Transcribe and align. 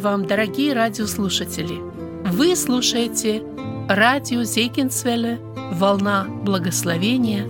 Вам, 0.00 0.24
дорогие 0.24 0.72
радиослушатели! 0.72 1.78
Вы 2.24 2.56
слушаете 2.56 3.42
радио 3.86 4.44
Зейкинсвелле 4.44 5.38
«Волна 5.74 6.24
благословения». 6.42 7.46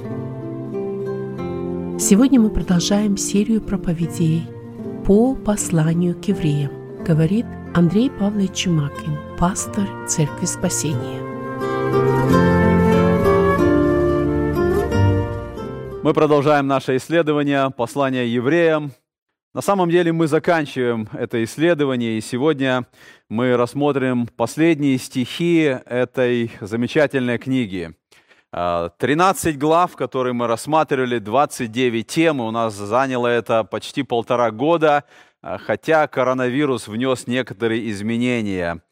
Сегодня 2.00 2.40
мы 2.40 2.50
продолжаем 2.50 3.16
серию 3.16 3.60
проповедей 3.60 4.48
по 5.06 5.36
посланию 5.36 6.20
к 6.20 6.24
евреям, 6.24 6.72
говорит 7.04 7.46
Андрей 7.72 8.10
Павлович 8.10 8.64
Чумакин, 8.64 9.16
пастор 9.38 9.86
Церкви 10.08 10.46
Спасения. 10.46 11.20
Мы 16.02 16.12
продолжаем 16.12 16.66
наше 16.66 16.96
исследование 16.96 17.70
послания 17.70 18.26
евреям. 18.26 18.90
На 19.52 19.62
самом 19.62 19.90
деле 19.90 20.12
мы 20.12 20.28
заканчиваем 20.28 21.08
это 21.12 21.42
исследование, 21.42 22.18
и 22.18 22.20
сегодня 22.20 22.86
мы 23.28 23.56
рассмотрим 23.56 24.28
последние 24.28 24.96
стихи 24.96 25.76
этой 25.86 26.52
замечательной 26.60 27.36
книги. 27.36 27.92
13 28.52 28.52
а, 28.52 29.58
глав, 29.58 29.96
которые 29.96 30.34
мы 30.34 30.46
рассматривали, 30.46 31.18
29 31.18 32.06
тем, 32.06 32.38
у 32.38 32.52
нас 32.52 32.74
заняло 32.74 33.26
это 33.26 33.64
почти 33.64 34.04
полтора 34.04 34.52
года, 34.52 35.02
а, 35.42 35.58
хотя 35.58 36.06
коронавирус 36.06 36.86
внес 36.86 37.26
некоторые 37.26 37.90
изменения. 37.90 38.82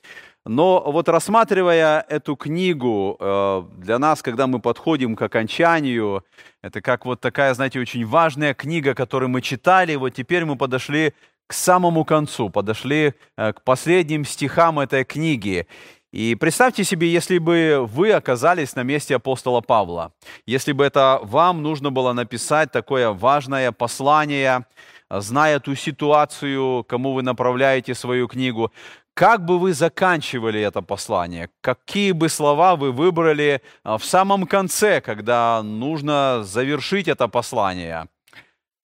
Но 0.48 0.83
вот 0.87 1.11
рассматривая 1.11 2.07
эту 2.09 2.34
книгу, 2.34 3.19
э, 3.20 3.62
для 3.77 3.98
нас, 3.98 4.23
когда 4.23 4.47
мы 4.47 4.61
подходим 4.61 5.15
к 5.15 5.21
окончанию, 5.21 6.24
это 6.62 6.80
как 6.80 7.05
вот 7.05 7.21
такая, 7.21 7.52
знаете, 7.52 7.79
очень 7.79 8.07
важная 8.07 8.55
книга, 8.55 8.95
которую 8.95 9.29
мы 9.29 9.43
читали, 9.43 9.95
вот 9.97 10.15
теперь 10.15 10.47
мы 10.47 10.57
подошли 10.57 11.12
к 11.47 11.52
самому 11.52 12.07
концу, 12.07 12.49
подошли 12.49 13.13
э, 13.37 13.52
к 13.52 13.60
последним 13.63 14.24
стихам 14.24 14.80
этой 14.80 15.04
книги. 15.04 15.66
И 16.13 16.35
представьте 16.35 16.82
себе, 16.82 17.13
если 17.13 17.37
бы 17.37 17.87
вы 17.87 18.13
оказались 18.13 18.74
на 18.74 18.82
месте 18.82 19.16
апостола 19.16 19.60
Павла, 19.60 20.15
если 20.46 20.73
бы 20.73 20.82
это 20.82 21.21
вам 21.24 21.63
нужно 21.63 21.91
было 21.91 22.15
написать 22.15 22.73
такое 22.73 23.10
важное 23.10 23.71
послание, 23.73 24.65
зная 25.10 25.60
ту 25.60 25.74
ситуацию, 25.74 26.85
кому 26.85 27.13
вы 27.13 27.23
направляете 27.23 27.95
свою 27.95 28.29
книгу, 28.29 28.73
как 29.19 29.45
бы 29.45 29.59
вы 29.59 29.74
заканчивали 29.74 30.61
это 30.61 30.80
послание, 30.80 31.51
какие 31.61 32.13
бы 32.13 32.29
слова 32.29 32.77
вы 32.77 32.93
выбрали 32.93 33.63
а, 33.83 33.99
в 33.99 34.05
самом 34.05 34.47
конце, 34.47 35.01
когда 35.01 35.60
нужно 35.65 36.45
завершить 36.45 37.09
это 37.09 37.27
послание. 37.27 38.07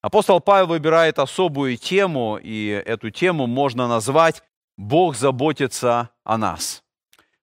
Апостол 0.03 0.41
Павел 0.41 0.67
выбирает 0.67 1.21
особую 1.21 1.77
тему, 1.77 2.37
и 2.43 2.67
эту 2.85 3.11
тему 3.11 3.47
можно 3.47 3.87
назвать 3.87 4.43
«Бог 4.77 5.15
заботится 5.15 6.11
о 6.25 6.37
нас». 6.37 6.83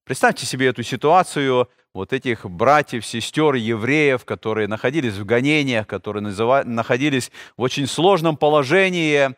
Представьте 0.03 0.45
себе 0.45 0.67
эту 0.67 0.83
ситуацию 0.83 1.69
вот 1.93 2.11
этих 2.11 2.45
братьев, 2.45 3.05
сестер, 3.05 3.53
евреев, 3.53 4.25
которые 4.25 4.67
находились 4.67 5.13
в 5.13 5.23
гонениях, 5.23 5.87
которые 5.87 6.23
находились 6.65 7.31
в 7.55 7.61
очень 7.61 7.87
сложном 7.87 8.35
положении, 8.35 9.29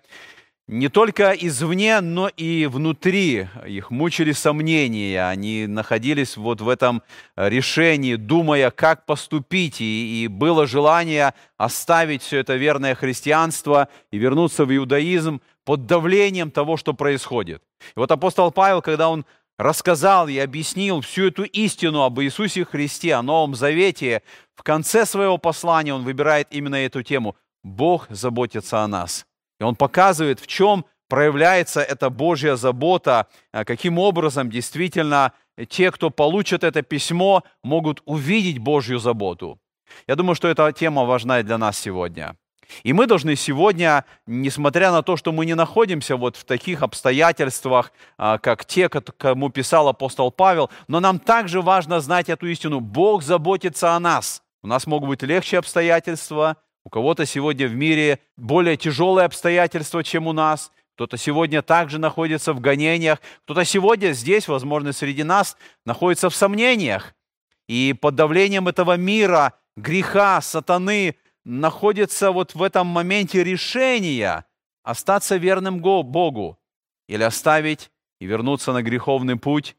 не 0.67 0.87
только 0.87 1.31
извне, 1.31 1.99
но 1.99 2.29
и 2.29 2.67
внутри 2.67 3.49
их 3.67 3.91
мучили 3.91 4.31
сомнения. 4.31 5.27
Они 5.27 5.67
находились 5.67 6.37
вот 6.37 6.61
в 6.61 6.69
этом 6.69 7.03
решении, 7.35 8.15
думая, 8.15 8.71
как 8.71 9.05
поступить. 9.05 9.81
И, 9.81 10.23
и 10.23 10.27
было 10.27 10.65
желание 10.65 11.33
оставить 11.57 12.21
все 12.21 12.39
это 12.39 12.55
верное 12.55 12.95
христианство 12.95 13.89
и 14.11 14.17
вернуться 14.17 14.63
в 14.63 14.73
иудаизм 14.73 15.41
под 15.65 15.85
давлением 15.85 16.49
того, 16.49 16.77
что 16.77 16.93
происходит. 16.93 17.61
И 17.95 17.99
вот 17.99 18.11
апостол 18.11 18.49
Павел, 18.51 18.81
когда 18.81 19.09
он 19.09 19.25
рассказал 19.57 20.29
и 20.29 20.37
объяснил 20.37 21.01
всю 21.01 21.27
эту 21.27 21.43
истину 21.43 22.03
об 22.03 22.21
Иисусе 22.21 22.63
Христе, 22.63 23.15
о 23.15 23.21
Новом 23.21 23.53
Завете, 23.53 24.23
в 24.55 24.63
конце 24.63 25.05
своего 25.05 25.37
послания 25.37 25.93
он 25.93 26.03
выбирает 26.03 26.47
именно 26.51 26.75
эту 26.75 27.03
тему. 27.03 27.35
Бог 27.63 28.07
заботится 28.09 28.79
о 28.79 28.87
нас. 28.87 29.25
Он 29.63 29.75
показывает, 29.75 30.39
в 30.39 30.47
чем 30.47 30.85
проявляется 31.09 31.81
эта 31.81 32.09
Божья 32.09 32.55
забота, 32.55 33.27
а 33.51 33.65
каким 33.65 33.99
образом 33.99 34.49
действительно 34.49 35.33
те, 35.69 35.91
кто 35.91 36.09
получат 36.09 36.63
это 36.63 36.81
письмо, 36.81 37.43
могут 37.63 38.01
увидеть 38.05 38.59
Божью 38.59 38.99
заботу. 38.99 39.59
Я 40.07 40.15
думаю, 40.15 40.35
что 40.35 40.47
эта 40.47 40.71
тема 40.71 41.05
важна 41.05 41.43
для 41.43 41.57
нас 41.57 41.77
сегодня. 41.77 42.35
И 42.83 42.93
мы 42.93 43.05
должны 43.05 43.35
сегодня, 43.35 44.05
несмотря 44.25 44.91
на 44.91 45.03
то, 45.03 45.15
что 45.15 45.31
мы 45.31 45.45
не 45.45 45.53
находимся 45.53 46.15
вот 46.15 46.35
в 46.35 46.45
таких 46.45 46.81
обстоятельствах, 46.81 47.91
а, 48.17 48.37
как 48.39 48.65
те, 48.65 48.89
кому 48.89 49.49
писал 49.49 49.87
апостол 49.87 50.31
Павел, 50.31 50.71
но 50.87 50.99
нам 50.99 51.19
также 51.19 51.61
важно 51.61 51.99
знать 51.99 52.29
эту 52.29 52.47
истину. 52.47 52.79
Бог 52.79 53.21
заботится 53.21 53.93
о 53.93 53.99
нас. 53.99 54.41
У 54.63 54.67
нас 54.67 54.87
могут 54.87 55.09
быть 55.09 55.23
легче 55.23 55.59
обстоятельства, 55.59 56.57
у 56.85 56.89
кого-то 56.89 57.25
сегодня 57.25 57.67
в 57.67 57.75
мире 57.75 58.19
более 58.37 58.77
тяжелые 58.77 59.25
обстоятельства, 59.25 60.03
чем 60.03 60.27
у 60.27 60.33
нас. 60.33 60.71
Кто-то 60.95 61.17
сегодня 61.17 61.61
также 61.61 61.97
находится 61.97 62.53
в 62.53 62.59
гонениях. 62.59 63.19
Кто-то 63.45 63.65
сегодня 63.65 64.11
здесь, 64.11 64.47
возможно, 64.47 64.93
среди 64.93 65.23
нас 65.23 65.57
находится 65.85 66.29
в 66.29 66.35
сомнениях. 66.35 67.15
И 67.67 67.93
под 67.99 68.15
давлением 68.15 68.67
этого 68.67 68.97
мира, 68.97 69.53
греха, 69.75 70.41
сатаны 70.41 71.15
находится 71.45 72.31
вот 72.31 72.53
в 72.53 72.61
этом 72.61 72.87
моменте 72.87 73.43
решения 73.43 74.45
остаться 74.83 75.37
верным 75.37 75.79
Богу 75.81 76.59
или 77.07 77.23
оставить 77.23 77.91
и 78.19 78.25
вернуться 78.25 78.73
на 78.73 78.81
греховный 78.81 79.37
путь 79.37 79.75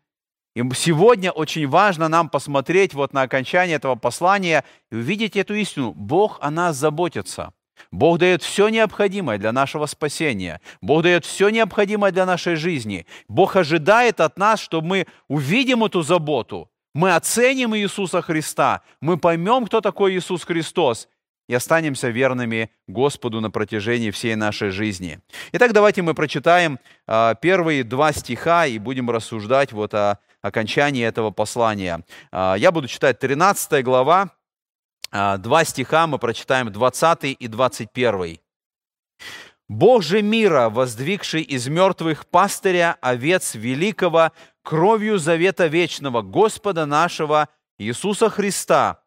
и 0.54 0.62
сегодня 0.74 1.32
очень 1.32 1.66
важно 1.66 2.08
нам 2.08 2.28
посмотреть 2.28 2.94
вот 2.94 3.12
на 3.12 3.22
окончание 3.22 3.76
этого 3.76 3.96
послания 3.96 4.64
и 4.90 4.96
увидеть 4.96 5.36
эту 5.36 5.54
истину. 5.54 5.92
Бог 5.92 6.38
о 6.40 6.50
нас 6.50 6.76
заботится. 6.76 7.52
Бог 7.90 8.18
дает 8.18 8.42
все 8.42 8.68
необходимое 8.68 9.38
для 9.38 9.52
нашего 9.52 9.86
спасения. 9.86 10.60
Бог 10.80 11.02
дает 11.02 11.24
все 11.24 11.48
необходимое 11.48 12.12
для 12.12 12.24
нашей 12.24 12.54
жизни. 12.54 13.04
Бог 13.28 13.56
ожидает 13.56 14.20
от 14.20 14.38
нас, 14.38 14.60
чтобы 14.60 14.86
мы 14.86 15.06
увидим 15.28 15.84
эту 15.84 16.02
заботу. 16.02 16.70
Мы 16.94 17.14
оценим 17.14 17.74
Иисуса 17.74 18.22
Христа. 18.22 18.82
Мы 19.00 19.18
поймем, 19.18 19.66
кто 19.66 19.80
такой 19.80 20.16
Иисус 20.16 20.44
Христос. 20.44 21.08
И 21.48 21.54
останемся 21.54 22.08
верными 22.08 22.70
Господу 22.86 23.40
на 23.40 23.50
протяжении 23.50 24.10
всей 24.10 24.34
нашей 24.34 24.70
жизни. 24.70 25.18
Итак, 25.52 25.72
давайте 25.74 26.00
мы 26.00 26.14
прочитаем 26.14 26.78
а, 27.06 27.34
первые 27.34 27.84
два 27.84 28.12
стиха 28.12 28.64
и 28.64 28.78
будем 28.78 29.10
рассуждать 29.10 29.72
вот 29.72 29.92
о 29.92 30.20
окончании 30.44 31.04
этого 31.04 31.30
послания. 31.30 32.04
А, 32.30 32.54
я 32.54 32.70
буду 32.70 32.86
читать 32.86 33.18
13 33.18 33.82
глава, 33.82 34.30
а, 35.10 35.38
два 35.38 35.64
стиха, 35.64 36.06
мы 36.06 36.18
прочитаем 36.18 36.70
20 36.70 37.24
и 37.24 37.48
21. 37.48 38.40
«Бог 39.68 40.02
же 40.02 40.20
мира, 40.20 40.68
воздвигший 40.68 41.40
из 41.40 41.66
мертвых 41.68 42.26
пастыря 42.26 42.98
овец 43.00 43.54
великого, 43.54 44.32
кровью 44.62 45.18
завета 45.18 45.66
вечного 45.66 46.20
Господа 46.20 46.84
нашего 46.84 47.48
Иисуса 47.78 48.28
Христа, 48.28 49.02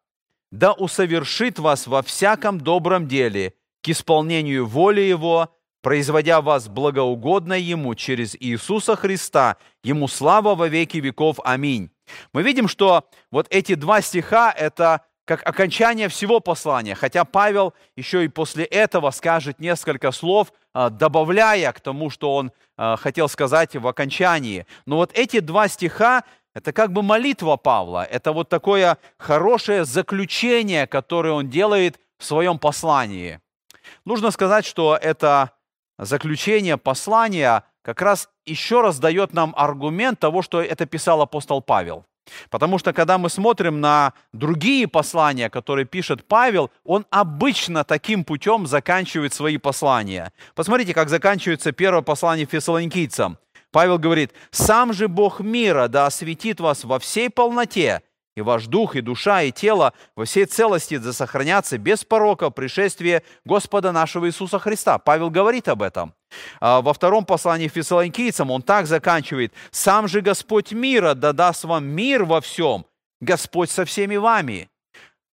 да 0.50 0.72
усовершит 0.72 1.60
вас 1.60 1.86
во 1.86 2.02
всяком 2.02 2.60
добром 2.60 3.06
деле, 3.06 3.54
к 3.82 3.88
исполнению 3.88 4.66
воли 4.66 5.02
Его, 5.02 5.54
производя 5.82 6.40
вас 6.40 6.68
благоугодно 6.68 7.54
Ему 7.54 7.94
через 7.94 8.36
Иисуса 8.38 8.96
Христа, 8.96 9.56
Ему 9.82 10.08
слава 10.08 10.54
во 10.54 10.68
веки 10.68 10.98
веков. 10.98 11.38
Аминь. 11.44 11.90
Мы 12.32 12.42
видим, 12.42 12.68
что 12.68 13.08
вот 13.30 13.46
эти 13.50 13.74
два 13.74 14.00
стиха– 14.00 14.52
это 14.56 15.02
как 15.24 15.46
окончание 15.46 16.08
всего 16.08 16.40
послания, 16.40 16.94
хотя 16.94 17.26
Павел 17.26 17.74
еще 17.96 18.24
и 18.24 18.28
после 18.28 18.64
этого 18.64 19.10
скажет 19.10 19.60
несколько 19.60 20.10
слов, 20.10 20.54
а, 20.72 20.88
добавляя 20.88 21.70
к 21.72 21.80
тому, 21.80 22.08
что 22.08 22.34
он 22.34 22.50
а, 22.78 22.96
хотел 22.96 23.28
сказать 23.28 23.76
в 23.76 23.86
окончании. 23.86 24.66
Но 24.86 24.96
вот 24.96 25.12
эти 25.12 25.40
два 25.40 25.68
стиха– 25.68 26.24
это 26.54 26.72
как 26.72 26.92
бы 26.92 27.02
молитва 27.02 27.56
Павла, 27.56 28.04
это 28.04 28.32
вот 28.32 28.48
такое 28.48 28.96
хорошее 29.18 29.84
заключение, 29.84 30.86
которое 30.86 31.34
он 31.34 31.50
делает 31.50 32.00
в 32.18 32.24
своем 32.24 32.58
послании. 32.58 33.40
Нужно 34.06 34.30
сказать, 34.30 34.64
что 34.64 34.98
это 35.00 35.52
заключение 35.98 36.76
послания 36.76 37.64
как 37.82 38.02
раз 38.02 38.28
еще 38.46 38.80
раз 38.82 38.98
дает 38.98 39.32
нам 39.32 39.54
аргумент 39.56 40.18
того, 40.18 40.42
что 40.42 40.60
это 40.60 40.86
писал 40.86 41.22
апостол 41.22 41.62
Павел. 41.62 42.04
Потому 42.50 42.78
что 42.78 42.92
когда 42.92 43.18
мы 43.18 43.30
смотрим 43.30 43.80
на 43.80 44.12
другие 44.32 44.86
послания, 44.86 45.48
которые 45.48 45.86
пишет 45.86 46.26
Павел, 46.26 46.70
он 46.84 47.06
обычно 47.10 47.84
таким 47.84 48.24
путем 48.24 48.66
заканчивает 48.66 49.32
свои 49.32 49.56
послания. 49.56 50.32
Посмотрите, 50.54 50.94
как 50.94 51.08
заканчивается 51.08 51.72
первое 51.72 52.02
послание 52.02 52.46
фессалоникийцам. 52.46 53.38
Павел 53.70 53.98
говорит, 53.98 54.32
«Сам 54.50 54.92
же 54.92 55.08
Бог 55.08 55.40
мира 55.40 55.88
да 55.88 56.06
осветит 56.06 56.60
вас 56.60 56.84
во 56.84 56.98
всей 56.98 57.28
полноте, 57.28 58.02
и 58.38 58.40
ваш 58.40 58.66
дух, 58.66 58.94
и 58.94 59.00
душа, 59.00 59.42
и 59.42 59.50
тело 59.50 59.92
во 60.14 60.24
всей 60.24 60.44
целости 60.46 60.96
да 60.96 61.12
сохранятся 61.12 61.76
без 61.76 62.04
порока 62.04 62.50
в 62.50 62.52
пришествии 62.52 63.22
Господа 63.44 63.90
нашего 63.90 64.28
Иисуса 64.28 64.60
Христа. 64.60 64.98
Павел 64.98 65.28
говорит 65.28 65.66
об 65.66 65.82
этом. 65.82 66.14
А 66.60 66.80
во 66.80 66.94
втором 66.94 67.24
послании 67.24 67.66
фессалоникийцам 67.66 68.52
он 68.52 68.62
так 68.62 68.86
заканчивает. 68.86 69.52
«Сам 69.72 70.06
же 70.06 70.20
Господь 70.20 70.72
мира 70.72 71.14
да 71.14 71.32
даст 71.32 71.64
вам 71.64 71.86
мир 71.86 72.24
во 72.24 72.40
всем, 72.40 72.86
Господь 73.20 73.70
со 73.70 73.84
всеми 73.84 74.14
вами». 74.14 74.70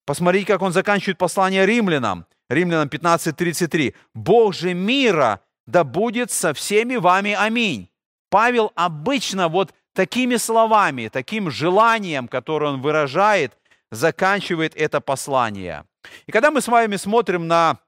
Посмотрите, 0.08 0.48
как 0.48 0.64
он 0.64 0.72
заканчивает 0.72 1.20
послание 1.20 1.66
римлянам. 1.66 2.26
Римлянам 2.50 2.88
15.33. 2.88 3.94
«Бог 4.16 4.56
же 4.56 4.74
мира 4.74 5.42
да 5.68 5.84
будет 5.84 6.32
со 6.32 6.56
всеми 6.56 6.96
вами. 6.96 7.34
Аминь». 7.34 7.90
Павел 8.32 8.72
обычно 8.76 9.48
вот 9.48 9.74
такими 9.96 10.36
словами, 10.36 11.08
таким 11.08 11.50
желанием, 11.50 12.28
которое 12.28 12.74
он 12.74 12.82
выражает, 12.82 13.58
заканчивает 13.92 14.76
это 14.76 15.02
послание. 15.02 15.86
И 16.28 16.32
когда 16.32 16.52
мы 16.52 16.62
с 16.62 16.68
вами 16.68 16.98
смотрим 16.98 17.48
на 17.48 17.80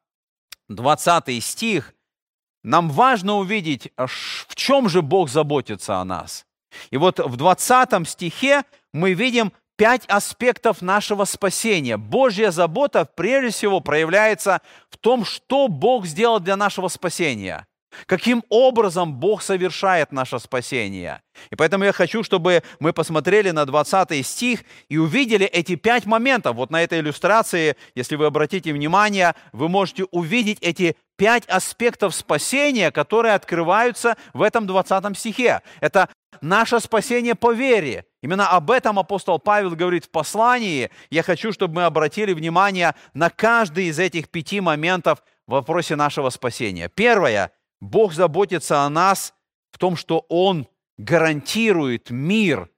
20 0.69 1.43
стих, 1.43 1.93
нам 2.63 2.89
важно 2.89 3.35
увидеть, 3.35 3.91
в 3.95 4.55
чем 4.55 4.89
же 4.89 5.01
Бог 5.01 5.29
заботится 5.29 5.97
о 5.97 6.05
нас. 6.05 6.45
И 6.89 6.97
вот 6.97 7.19
в 7.19 7.35
20 7.35 8.07
стихе 8.07 8.63
мы 8.93 9.13
видим 9.13 9.51
пять 9.75 10.05
аспектов 10.07 10.81
нашего 10.81 11.25
спасения. 11.25 11.97
Божья 11.97 12.51
забота 12.51 13.05
прежде 13.05 13.51
всего 13.51 13.79
проявляется 13.79 14.61
в 14.89 14.97
том, 14.97 15.23
что 15.23 15.67
Бог 15.67 16.05
сделал 16.05 16.39
для 16.39 16.55
нашего 16.55 16.87
спасения. 16.87 17.67
Каким 18.05 18.43
образом 18.49 19.13
Бог 19.13 19.41
совершает 19.41 20.11
наше 20.11 20.39
спасение. 20.39 21.21
И 21.51 21.55
поэтому 21.55 21.85
я 21.85 21.93
хочу, 21.93 22.23
чтобы 22.23 22.63
мы 22.79 22.93
посмотрели 22.93 23.51
на 23.51 23.65
20 23.65 24.25
стих 24.25 24.63
и 24.89 24.97
увидели 24.97 25.45
эти 25.45 25.75
пять 25.75 26.05
моментов. 26.05 26.55
Вот 26.55 26.69
на 26.69 26.83
этой 26.83 26.99
иллюстрации, 26.99 27.75
если 27.95 28.15
вы 28.15 28.25
обратите 28.25 28.73
внимание, 28.73 29.35
вы 29.53 29.69
можете 29.69 30.05
увидеть 30.11 30.57
эти 30.61 30.95
пять 31.15 31.45
аспектов 31.47 32.13
спасения, 32.13 32.91
которые 32.91 33.33
открываются 33.33 34.17
в 34.33 34.41
этом 34.41 34.67
20 34.67 35.17
стихе. 35.17 35.61
Это 35.81 36.09
наше 36.41 36.79
спасение 36.79 37.35
по 37.35 37.51
вере. 37.51 38.05
Именно 38.21 38.49
об 38.49 38.71
этом 38.71 38.99
апостол 38.99 39.39
Павел 39.39 39.71
говорит 39.71 40.05
в 40.05 40.09
послании. 40.09 40.91
Я 41.09 41.23
хочу, 41.23 41.51
чтобы 41.51 41.75
мы 41.75 41.83
обратили 41.85 42.33
внимание 42.33 42.95
на 43.13 43.29
каждый 43.29 43.85
из 43.85 43.99
этих 43.99 44.29
пяти 44.29 44.61
моментов 44.61 45.23
в 45.47 45.51
вопросе 45.51 45.95
нашего 45.95 46.29
спасения. 46.29 46.89
Первое. 46.89 47.51
Бог 47.79 48.13
заботится 48.13 48.81
о 48.81 48.89
нас 48.89 49.33
в 49.71 49.77
том, 49.77 49.95
что 49.95 50.25
Он 50.29 50.67
гарантирует 50.97 52.09
мир 52.09 52.69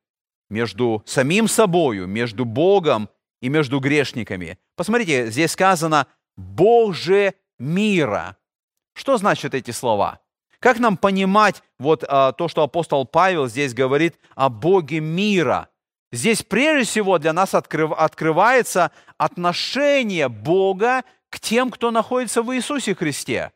между 0.50 1.04
самим 1.06 1.48
собою, 1.48 2.07
между 2.07 2.46
Богом 2.46 3.10
и 3.42 3.50
между 3.50 3.80
грешниками. 3.80 4.57
Посмотрите, 4.75 5.30
здесь 5.31 5.51
сказано 5.51 6.07
«Бог 6.36 6.96
же 6.96 7.34
мира». 7.57 8.38
Что 8.94 9.18
значат 9.18 9.54
эти 9.54 9.72
слова? 9.72 10.19
Как 10.60 10.80
нам 10.80 10.98
понимать 10.98 11.63
вот 11.78 12.04
а, 12.07 12.34
то, 12.34 12.50
что 12.50 12.63
апостол 12.63 13.06
Павел 13.06 13.48
здесь 13.48 13.74
говорит 13.74 14.19
о 14.36 14.50
Боге 14.50 15.00
мира? 15.00 15.69
Здесь 16.12 16.44
прежде 16.44 16.86
всего 16.86 17.18
для 17.18 17.31
нас 17.31 17.54
открыв, 17.54 17.92
открывается 17.94 18.92
отношение 19.18 20.28
Бога 20.28 21.04
к 21.30 21.40
тем, 21.40 21.69
кто 21.69 21.92
находится 21.92 22.42
в 22.42 22.54
Иисусе 22.54 22.96
Христе. 22.96 23.54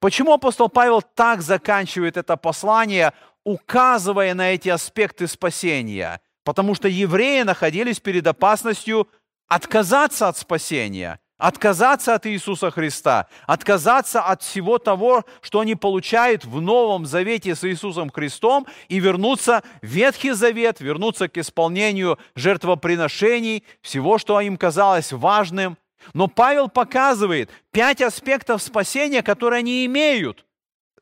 Почему 0.00 0.32
апостол 0.32 0.68
Павел 0.68 1.02
так 1.02 1.42
заканчивает 1.42 2.16
это 2.16 2.36
послание, 2.36 3.12
указывая 3.44 4.34
на 4.34 4.52
эти 4.52 4.68
аспекты 4.68 5.26
спасения? 5.26 6.20
Потому 6.44 6.74
что 6.74 6.88
евреи 6.88 7.42
находились 7.42 8.00
перед 8.00 8.26
опасностью 8.26 9.08
отказаться 9.48 10.28
от 10.28 10.36
спасения, 10.36 11.20
отказаться 11.38 12.14
от 12.14 12.26
Иисуса 12.26 12.70
Христа, 12.70 13.28
отказаться 13.46 14.22
от 14.22 14.42
всего 14.42 14.78
того, 14.78 15.24
что 15.40 15.60
они 15.60 15.74
получают 15.74 16.44
в 16.44 16.60
Новом 16.60 17.06
Завете 17.06 17.54
с 17.54 17.64
Иисусом 17.64 18.10
Христом 18.10 18.66
и 18.88 18.98
вернуться 18.98 19.62
в 19.82 19.86
Ветхий 19.86 20.32
Завет, 20.32 20.80
вернуться 20.80 21.28
к 21.28 21.38
исполнению 21.38 22.18
жертвоприношений, 22.34 23.64
всего, 23.80 24.18
что 24.18 24.40
им 24.40 24.56
казалось 24.56 25.12
важным– 25.12 25.76
но 26.14 26.28
Павел 26.28 26.68
показывает 26.68 27.50
пять 27.70 28.00
аспектов 28.02 28.62
спасения, 28.62 29.22
которые 29.22 29.58
они 29.58 29.84
имеют, 29.86 30.46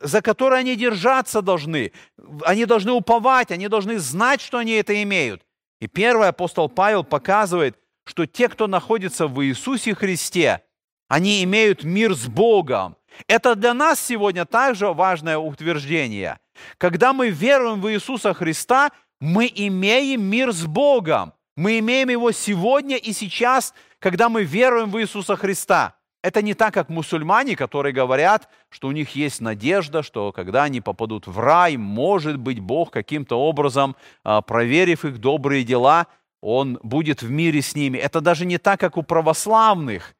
за 0.00 0.22
которые 0.22 0.60
они 0.60 0.76
держаться 0.76 1.42
должны. 1.42 1.92
Они 2.44 2.64
должны 2.64 2.92
уповать, 2.92 3.50
они 3.50 3.68
должны 3.68 3.98
знать, 3.98 4.40
что 4.40 4.58
они 4.58 4.72
это 4.72 5.02
имеют. 5.02 5.42
И 5.80 5.86
первый 5.86 6.28
апостол 6.28 6.68
Павел 6.68 7.04
показывает, 7.04 7.78
что 8.04 8.26
те, 8.26 8.48
кто 8.48 8.66
находится 8.66 9.26
в 9.26 9.44
Иисусе 9.44 9.94
Христе, 9.94 10.62
они 11.08 11.42
имеют 11.44 11.84
мир 11.84 12.14
с 12.14 12.26
Богом. 12.26 12.96
Это 13.26 13.54
для 13.54 13.74
нас 13.74 14.00
сегодня 14.00 14.44
также 14.44 14.92
важное 14.92 15.38
утверждение. 15.38 16.38
Когда 16.78 17.12
мы 17.12 17.30
веруем 17.30 17.80
в 17.80 17.90
Иисуса 17.90 18.34
Христа, 18.34 18.90
мы 19.20 19.50
имеем 19.54 20.22
мир 20.22 20.52
с 20.52 20.64
Богом. 20.64 21.32
Мы 21.56 21.78
имеем 21.78 22.10
его 22.10 22.32
сегодня 22.32 22.96
и 22.96 23.12
сейчас 23.12 23.72
когда 23.98 24.28
мы 24.28 24.44
веруем 24.44 24.90
в 24.90 25.00
Иисуса 25.00 25.36
Христа. 25.36 25.96
Это 26.22 26.42
не 26.42 26.54
так, 26.54 26.74
как 26.74 26.88
мусульмане, 26.88 27.54
которые 27.54 27.92
говорят, 27.92 28.48
что 28.68 28.88
у 28.88 28.92
них 28.92 29.14
есть 29.14 29.40
надежда, 29.40 30.02
что 30.02 30.32
когда 30.32 30.64
они 30.64 30.80
попадут 30.80 31.26
в 31.26 31.38
рай, 31.38 31.76
может 31.76 32.36
быть, 32.36 32.58
Бог 32.58 32.90
каким-то 32.90 33.38
образом, 33.38 33.94
а, 34.24 34.42
проверив 34.42 35.04
их 35.04 35.18
добрые 35.18 35.62
дела, 35.62 36.08
Он 36.40 36.78
будет 36.82 37.22
в 37.22 37.30
мире 37.30 37.62
с 37.62 37.74
ними. 37.74 37.98
Это 37.98 38.20
даже 38.20 38.44
не 38.44 38.58
так, 38.58 38.80
как 38.80 38.96
у 38.96 39.02
православных, 39.02 40.14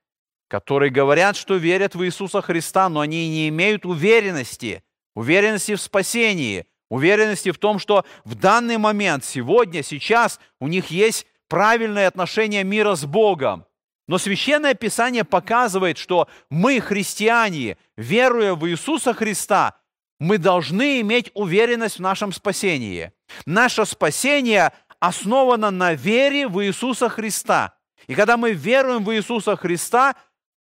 которые 0.49 0.90
говорят, 0.90 1.37
что 1.37 1.56
верят 1.56 1.94
в 1.94 2.05
Иисуса 2.05 2.40
Христа, 2.40 2.88
но 2.88 3.00
они 3.00 3.28
не 3.28 3.49
имеют 3.49 3.84
уверенности, 3.84 4.82
уверенности 5.14 5.75
в 5.75 5.81
спасении, 5.81 6.67
уверенности 6.88 7.50
в 7.50 7.58
том, 7.58 7.78
что 7.78 8.05
в 8.25 8.34
данный 8.37 8.78
момент, 8.78 9.25
сегодня, 9.25 9.82
сейчас 9.82 10.38
у 10.61 10.69
них 10.69 10.90
есть 10.90 11.26
правильное 11.49 12.09
отношение 12.09 12.65
мира 12.65 12.95
с 12.95 13.05
Богом. 13.05 13.67
Но 14.09 14.19
Священное 14.19 14.75
Писание 14.75 15.25
показывает, 15.25 15.99
что 15.99 16.29
мы, 16.49 16.81
христиане, 16.81 17.77
веруя 17.97 18.55
в 18.55 18.69
Иисуса 18.69 19.13
Христа, 19.13 19.75
мы 20.19 20.39
должны 20.39 21.01
иметь 21.01 21.31
уверенность 21.35 21.99
в 21.99 22.03
нашем 22.03 22.33
спасении. 22.33 23.13
Наше 23.45 23.85
спасение 23.85 24.73
основано 25.01 25.71
на 25.71 25.95
вере 25.95 26.47
в 26.47 26.65
Иисуса 26.65 27.09
Христа. 27.09 27.75
И 28.07 28.15
когда 28.15 28.37
мы 28.37 28.53
веруем 28.53 29.05
в 29.05 29.13
Иисуса 29.13 29.57
Христа, 29.57 30.15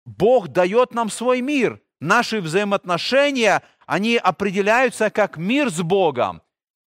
Бог 0.06 0.50
дает 0.50 0.94
нам 0.94 1.10
свой 1.10 1.42
мир. 1.42 1.82
Наши 2.02 2.42
взаимоотношения, 2.42 3.64
они 3.86 4.18
определяются 4.18 5.10
как 5.10 5.38
мир 5.38 5.70
с 5.70 5.82
Богом. 5.82 6.42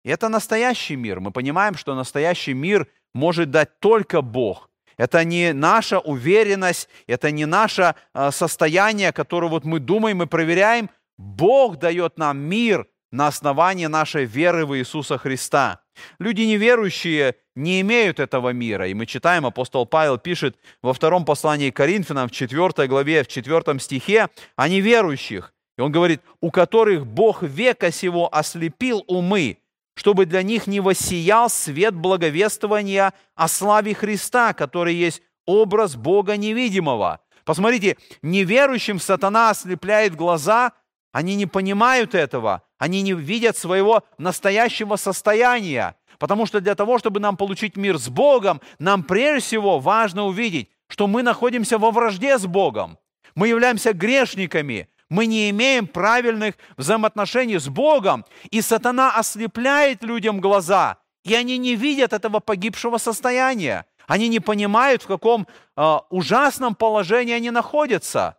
И 0.03 0.09
это 0.09 0.29
настоящий 0.29 0.95
мир. 0.95 1.19
Мы 1.19 1.31
понимаем, 1.31 1.75
что 1.75 1.95
настоящий 1.95 2.53
мир– 2.53 2.87
может 3.13 3.51
дать 3.51 3.79
только 3.79 4.21
Бог. 4.21 4.69
Это 4.97 5.23
не 5.23 5.53
наша 5.53 5.99
уверенность, 5.99 6.89
это 7.07 7.31
не 7.31 7.45
наше 7.45 7.95
а, 8.13 8.31
состояние, 8.31 9.13
которое 9.13 9.47
вот 9.47 9.63
мы 9.63 9.79
думаем 9.79 10.21
и 10.23 10.25
проверяем. 10.25 10.89
Бог 11.17 11.77
дает 11.77 12.17
нам 12.17 12.37
мир 12.37 12.85
на 13.11 13.27
основании 13.27 13.87
нашей 13.87 14.25
веры 14.25 14.65
в 14.65 14.77
Иисуса 14.77 15.17
Христа. 15.17 15.81
Люди 16.19 16.41
неверующие 16.41 17.35
не 17.55 17.81
имеют 17.81 18.19
этого 18.19 18.49
мира. 18.49 18.87
И 18.87 18.93
мы 18.93 19.05
читаем, 19.05 19.45
апостол 19.45 19.85
Павел 19.85 20.17
пишет 20.17 20.57
во 20.81 20.93
втором 20.93 21.25
послании 21.25 21.71
к 21.71 21.75
Коринфянам, 21.75 22.29
в 22.29 22.31
4 22.31 22.87
главе, 22.87 23.23
в 23.23 23.27
4 23.27 23.79
стихе, 23.79 24.27
о 24.55 24.67
неверующих. 24.67 25.53
И 25.77 25.81
он 25.81 25.91
говорит, 25.91 26.21
у 26.41 26.51
которых 26.51 27.05
Бог 27.05 27.41
века 27.41 27.91
сего 27.91 28.27
ослепил 28.31 29.03
умы, 29.07 29.57
чтобы 29.99 30.25
для 30.25 30.43
них 30.43 30.65
не 30.65 30.79
воссиял 30.79 31.49
свет 31.49 31.93
благовествования 31.93 33.13
о 33.35 33.49
славе 33.49 33.93
Христа, 33.93 34.53
который 34.53 34.95
есть 34.95 35.21
образ 35.45 35.97
Бога 35.97 36.37
невидимого. 36.37 37.19
Посмотрите, 37.43 37.97
неверующим 38.21 38.97
сатана 38.97 39.49
ослепляет 39.49 40.15
глаза, 40.15 40.71
они 41.11 41.35
не 41.35 41.47
понимают 41.47 42.15
этого, 42.15 42.63
они 42.77 43.01
не 43.01 43.11
видят 43.11 43.57
своего 43.57 44.05
настоящего 44.17 44.95
состояния. 44.95 45.97
Потому 46.17 46.45
что 46.45 46.61
для 46.61 46.75
того, 46.75 46.97
чтобы 46.97 47.19
нам 47.19 47.35
получить 47.35 47.75
мир 47.75 47.97
с 47.97 48.07
Богом, 48.07 48.61
нам 48.79 49.03
прежде 49.03 49.45
всего 49.45 49.79
важно 49.79 50.27
увидеть, 50.27 50.69
что 50.87 51.07
мы 51.07 51.23
находимся 51.23 51.77
во 51.77 51.91
вражде 51.91 52.37
с 52.37 52.45
Богом. 52.45 52.97
Мы 53.35 53.49
являемся 53.49 53.91
грешниками, 53.91 54.87
мы 55.09 55.25
не 55.25 55.49
имеем 55.49 55.87
правильных 55.87 56.55
взаимоотношений 56.77 57.57
с 57.57 57.67
Богом, 57.67 58.25
и 58.51 58.61
сатана 58.61 59.15
ослепляет 59.15 60.03
людям 60.03 60.39
глаза, 60.39 60.97
и 61.23 61.33
они 61.33 61.57
не 61.57 61.75
видят 61.75 62.13
этого 62.13 62.39
погибшего 62.39 62.97
состояния. 62.97 63.85
Они 64.07 64.27
не 64.27 64.39
понимают, 64.39 65.03
в 65.03 65.07
каком 65.07 65.47
э, 65.75 65.97
ужасном 66.09 66.73
положении 66.73 67.33
они 67.33 67.51
находятся. 67.51 68.37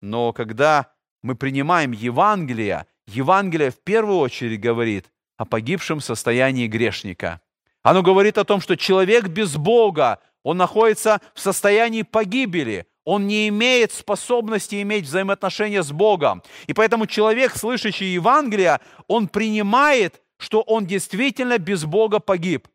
Но 0.00 0.32
когда 0.32 0.92
мы 1.22 1.34
принимаем 1.34 1.92
Евангелие, 1.92 2.86
Евангелие 3.06 3.70
в 3.70 3.80
первую 3.82 4.18
очередь 4.18 4.60
говорит 4.60 5.10
о 5.36 5.44
погибшем 5.44 6.00
состоянии 6.00 6.66
грешника. 6.66 7.40
Оно 7.82 8.02
говорит 8.02 8.38
о 8.38 8.44
том, 8.44 8.60
что 8.60 8.76
человек 8.76 9.28
без 9.28 9.56
Бога, 9.56 10.20
он 10.42 10.56
находится 10.56 11.20
в 11.34 11.40
состоянии 11.40 12.02
погибели, 12.02 12.86
он 13.08 13.26
не 13.26 13.48
имеет 13.48 13.90
способности 13.90 14.82
иметь 14.82 15.06
взаимоотношения 15.06 15.82
с 15.82 15.92
Богом. 15.92 16.42
И 16.66 16.74
поэтому 16.74 17.06
человек, 17.06 17.56
слышащий 17.56 18.12
Евангелие, 18.12 18.80
он 19.06 19.28
принимает, 19.28 20.20
что 20.36 20.60
он 20.60 20.84
действительно 20.84 21.56
без 21.56 21.86
Бога 21.86 22.18
погиб. 22.18 22.68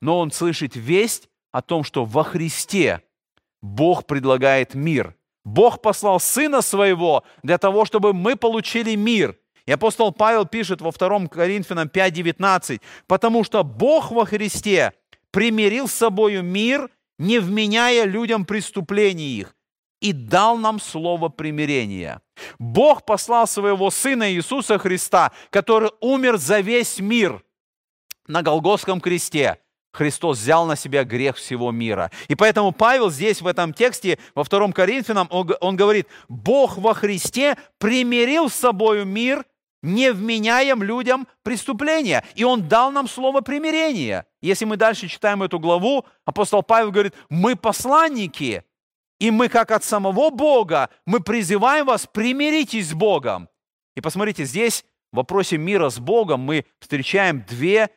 Но 0.00 0.20
он 0.20 0.32
слышит 0.32 0.74
весть 0.74 1.28
о 1.52 1.60
том, 1.60 1.84
что 1.84 2.06
во 2.06 2.24
Христе 2.24 3.02
Бог 3.60 4.06
предлагает 4.06 4.72
мир. 4.72 5.16
Бог 5.44 5.82
послал 5.82 6.18
Сына 6.18 6.62
Своего 6.62 7.22
для 7.42 7.58
того, 7.58 7.84
чтобы 7.84 8.14
мы 8.14 8.36
получили 8.36 8.94
мир. 8.94 9.36
И 9.66 9.72
апостол 9.72 10.12
Павел 10.12 10.46
пишет 10.46 10.80
во 10.80 10.92
2 10.92 11.26
Коринфянам 11.26 11.88
5.19, 11.88 12.80
«Потому 13.06 13.44
что 13.44 13.62
Бог 13.62 14.12
во 14.12 14.24
Христе 14.24 14.94
примирил 15.30 15.88
с 15.88 15.92
собою 15.92 16.42
мир, 16.42 16.88
не 17.18 17.38
вменяя 17.38 18.06
людям 18.06 18.46
преступлений 18.46 19.36
их, 19.36 19.54
и 20.04 20.12
дал 20.12 20.58
нам 20.58 20.80
слово 20.80 21.30
примирения. 21.30 22.20
Бог 22.58 23.06
послал 23.06 23.46
своего 23.46 23.90
Сына 23.90 24.30
Иисуса 24.34 24.78
Христа, 24.78 25.32
который 25.48 25.92
умер 26.02 26.36
за 26.36 26.60
весь 26.60 27.00
мир 27.00 27.42
на 28.26 28.42
Голгофском 28.42 29.00
кресте. 29.00 29.58
Христос 29.94 30.38
взял 30.38 30.66
на 30.66 30.76
себя 30.76 31.04
грех 31.04 31.36
всего 31.36 31.70
мира. 31.70 32.10
И 32.28 32.34
поэтому 32.34 32.72
Павел 32.72 33.10
здесь, 33.10 33.40
в 33.40 33.46
этом 33.46 33.72
тексте, 33.72 34.18
во 34.34 34.44
втором 34.44 34.74
Коринфянам, 34.74 35.26
он, 35.30 35.76
говорит, 35.76 36.06
Бог 36.28 36.76
во 36.76 36.92
Христе 36.92 37.56
примирил 37.78 38.50
с 38.50 38.54
собою 38.54 39.06
мир, 39.06 39.46
не 39.80 40.12
вменяем 40.12 40.82
людям 40.82 41.26
преступления. 41.42 42.24
И 42.34 42.44
Он 42.44 42.68
дал 42.68 42.90
нам 42.90 43.08
слово 43.08 43.40
примирения. 43.40 44.26
Если 44.42 44.66
мы 44.66 44.76
дальше 44.76 45.08
читаем 45.08 45.42
эту 45.42 45.58
главу, 45.58 46.04
апостол 46.26 46.62
Павел 46.62 46.90
говорит, 46.90 47.14
мы 47.30 47.56
посланники, 47.56 48.64
и 49.20 49.30
мы, 49.30 49.48
как 49.48 49.70
от 49.70 49.84
самого 49.84 50.30
Бога, 50.30 50.90
мы 51.06 51.20
призываем 51.20 51.86
вас, 51.86 52.06
примиритесь 52.06 52.90
с 52.90 52.94
Богом. 52.94 53.48
И 53.96 54.00
посмотрите, 54.00 54.44
здесь 54.44 54.84
в 55.12 55.16
вопросе 55.16 55.58
мира 55.58 55.88
с 55.90 55.98
Богом 55.98 56.40
мы 56.40 56.64
встречаем 56.80 57.44
две 57.48 57.90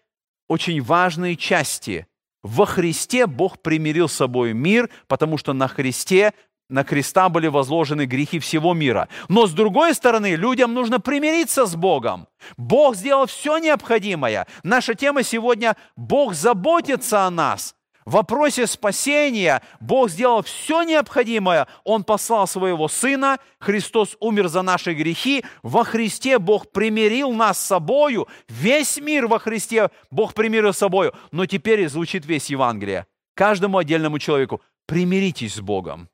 очень 0.48 0.82
важные 0.82 1.36
части. 1.36 2.08
Во 2.44 2.66
Христе 2.66 3.28
Бог 3.28 3.62
примирил 3.62 4.08
с 4.08 4.14
собой 4.14 4.54
мир, 4.54 4.90
потому 5.08 5.38
что 5.38 5.54
на 5.54 5.68
Христе 5.68 6.34
на 6.70 6.84
креста 6.84 7.30
были 7.30 7.48
возложены 7.48 8.06
грехи 8.06 8.40
всего 8.40 8.74
мира. 8.74 9.08
Но 9.30 9.48
с 9.48 9.54
другой 9.54 9.94
стороны, 9.96 10.36
людям 10.36 10.74
нужно 10.74 11.00
примириться 11.00 11.66
с 11.66 11.76
Богом. 11.76 12.28
Бог 12.58 12.96
сделал 12.96 13.26
все 13.26 13.58
необходимое. 13.58 14.48
Наша 14.64 14.94
тема 14.94 15.24
сегодня– 15.24 15.78
Бог 15.96 16.34
заботится 16.34 17.26
о 17.26 17.32
нас. 17.32 17.74
В 18.08 18.12
вопросе 18.12 18.68
спасения 18.68 19.62
Бог 19.82 20.10
сделал 20.10 20.42
все 20.42 20.84
необходимое. 20.84 21.68
Он 21.84 22.06
послал 22.06 22.48
своего 22.48 22.88
Сына, 22.88 23.38
Христос 23.60 24.16
умер 24.22 24.48
за 24.48 24.62
наши 24.62 24.94
грехи. 24.94 25.44
Во 25.62 25.84
Христе 25.84 26.40
Бог 26.40 26.72
примирил 26.72 27.34
нас 27.34 27.60
с 27.60 27.68
собою. 27.68 28.30
Весь 28.48 28.96
мир 28.98 29.28
во 29.28 29.40
Христе 29.40 29.90
Бог 30.10 30.34
примирил 30.34 30.72
с 30.72 30.78
собою. 30.78 31.14
Но 31.34 31.46
теперь 31.48 31.86
звучит 31.90 32.26
весь 32.26 32.50
Евангелие. 32.50 33.08
Каждому 33.36 33.78
отдельному 33.78 34.20
человеку 34.20 34.62
примиритесь 34.86 35.56
с 35.56 35.60
Богом. 35.60 36.08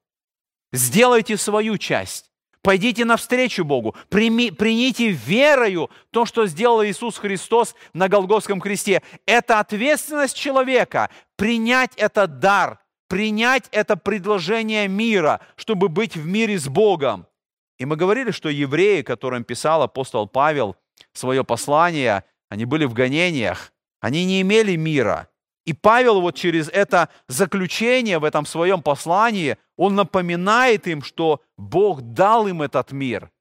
Сделайте 0.72 1.38
свою 1.38 1.78
часть. 1.78 2.33
Пойдите 2.64 3.04
навстречу 3.04 3.66
Богу, 3.66 3.94
прими, 4.08 4.50
примите 4.50 5.10
верою 5.10 5.92
то, 6.12 6.26
что 6.26 6.48
сделал 6.48 6.82
Иисус 6.84 7.18
Христос 7.18 7.76
на 7.94 8.08
Голгофском 8.08 8.62
кресте. 8.62 9.04
Это 9.26 9.60
ответственность 9.60 10.38
человека 10.38 11.10
принять 11.36 11.92
этот 11.98 12.40
дар, 12.40 12.80
принять 13.10 13.66
это 13.72 13.98
предложение 13.98 14.88
мира, 14.88 15.42
чтобы 15.58 15.90
быть 15.90 16.16
в 16.16 16.26
мире 16.26 16.58
с 16.58 16.70
Богом. 16.70 17.28
И 17.80 17.86
мы 17.86 17.98
говорили, 17.98 18.32
что 18.32 18.48
евреи, 18.48 19.02
которым 19.02 19.44
писал 19.44 19.82
апостол 19.82 20.26
Павел 20.26 20.78
свое 21.12 21.44
послание, 21.44 22.24
они 22.48 22.64
были 22.64 22.86
в 22.86 22.94
гонениях, 22.94 23.74
они 24.00 24.24
не 24.24 24.42
имели 24.42 24.78
мира– 24.78 25.28
и 25.66 25.74
Павел 25.74 26.22
вот 26.22 26.36
через 26.36 26.70
это 26.70 27.10
заключение 27.28 28.20
в 28.20 28.24
этом 28.24 28.46
своем 28.46 28.82
послании, 28.82 29.58
он 29.78 29.96
напоминает 29.96 30.88
им, 30.88 31.02
что 31.02 31.42
Бог 31.58 32.02
дал 32.02 32.48
им 32.48 32.62
этот 32.62 32.92
мир. 32.92 33.32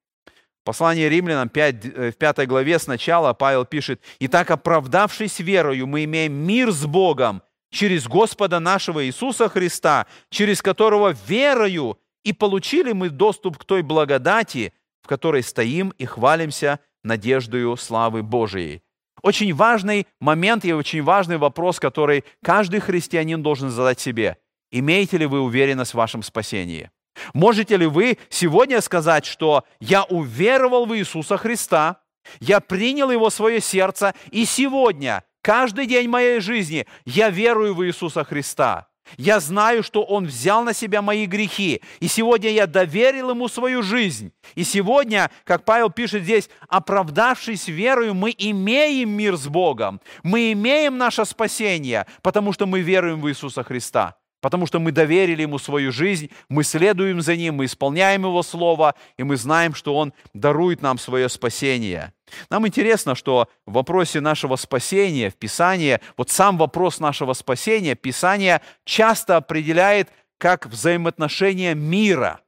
Послание 0.63 1.09
римлянам 1.09 1.49
5, 1.49 1.85
э, 1.85 2.11
в 2.11 2.17
5 2.17 2.47
главе 2.47 2.79
сначала 2.79 3.33
Павел 3.33 3.65
пишет, 3.65 4.01
«Итак, 4.19 4.49
оправдавшись 4.51 5.39
верою, 5.39 5.87
мы 5.87 6.05
имеем 6.05 6.33
мир 6.33 6.71
с 6.71 6.85
Богом 6.85 7.41
через 7.69 8.07
Господа 8.07 8.59
нашего 8.59 9.05
Иисуса 9.05 9.49
Христа, 9.49 10.05
через 10.29 10.61
которого 10.61 11.13
верою 11.27 11.99
и 12.23 12.31
получили 12.31 12.93
мы 12.93 13.09
доступ 13.09 13.57
к 13.57 13.65
той 13.65 13.81
благодати, 13.81 14.73
в 15.01 15.07
которой 15.07 15.43
стоим 15.43 15.93
и 15.97 16.05
хвалимся 16.05 16.79
надеждою 17.03 17.75
славы 17.75 18.23
Божией». 18.23 18.81
Очень 19.23 19.53
важный 19.53 20.05
момент 20.19 20.65
и 20.65 20.73
очень 20.73 21.01
важный 21.01 21.37
вопрос, 21.37 21.79
который 21.79 22.25
каждый 22.43 22.81
христианин 22.81 23.41
должен 23.41 23.69
задать 23.69 23.99
себе. 23.99 24.37
Имеете 24.69 25.17
ли 25.17 25.25
вы 25.25 25.39
уверенность 25.39 25.93
в 25.93 25.97
вашем 25.97 26.21
спасении? 26.23 26.91
Можете 27.33 27.77
ли 27.77 27.85
вы 27.85 28.17
сегодня 28.29 28.81
сказать, 28.81 29.25
что 29.25 29.63
я 29.79 30.03
уверовал 30.03 30.85
в 30.85 30.95
Иисуса 30.97 31.37
Христа, 31.37 32.01
я 32.39 32.59
принял 32.59 33.11
Его 33.11 33.29
в 33.29 33.33
свое 33.33 33.61
сердце, 33.61 34.13
и 34.31 34.45
сегодня, 34.45 35.23
каждый 35.41 35.85
день 35.85 36.09
моей 36.09 36.39
жизни, 36.39 36.85
я 37.05 37.29
верую 37.29 37.75
в 37.75 37.85
Иисуса 37.85 38.23
Христа. 38.23 38.89
Я 39.17 39.39
знаю, 39.39 39.83
что 39.83 40.03
Он 40.03 40.25
взял 40.25 40.63
на 40.63 40.73
себя 40.73 41.01
мои 41.01 41.25
грехи, 41.25 41.81
и 41.99 42.07
сегодня 42.07 42.49
я 42.49 42.67
доверил 42.67 43.31
Ему 43.31 43.47
свою 43.47 43.83
жизнь. 43.83 44.31
И 44.55 44.63
сегодня, 44.63 45.29
как 45.43 45.65
Павел 45.65 45.89
пишет 45.89 46.23
здесь, 46.23 46.49
оправдавшись 46.67 47.67
верою, 47.67 48.13
мы 48.13 48.33
имеем 48.37 49.09
мир 49.09 49.35
с 49.35 49.47
Богом, 49.47 50.01
мы 50.23 50.51
имеем 50.53 50.97
наше 50.97 51.25
спасение, 51.25 52.07
потому 52.21 52.53
что 52.53 52.65
мы 52.65 52.81
веруем 52.81 53.21
в 53.21 53.29
Иисуса 53.29 53.63
Христа 53.63 54.17
потому 54.43 54.67
что 54.67 54.81
мы 54.81 54.91
доверили 54.91 55.43
Ему 55.43 55.57
свою 55.57 55.93
жизнь, 55.93 56.29
мы 56.49 56.65
следуем 56.65 57.21
за 57.21 57.37
Ним, 57.37 57.55
мы 57.55 57.65
исполняем 57.65 58.23
Его 58.25 58.43
Слово, 58.43 58.93
и 59.15 59.23
мы 59.23 59.37
знаем, 59.37 59.73
что 59.73 59.95
Он 59.95 60.13
дарует 60.33 60.81
нам 60.81 60.97
свое 60.97 61.29
спасение. 61.29 62.11
Нам 62.49 62.67
интересно, 62.67 63.15
что 63.15 63.47
в 63.65 63.71
вопросе 63.71 64.19
нашего 64.19 64.57
спасения, 64.57 65.29
в 65.29 65.35
Писании, 65.35 66.01
вот 66.17 66.29
сам 66.29 66.57
вопрос 66.57 66.99
нашего 66.99 67.31
спасения, 67.31 67.95
Писание 67.95 68.61
часто 68.83 69.37
определяет 69.37 70.09
как 70.37 70.65
взаимоотношения 70.65 71.73
мира, 71.73 72.41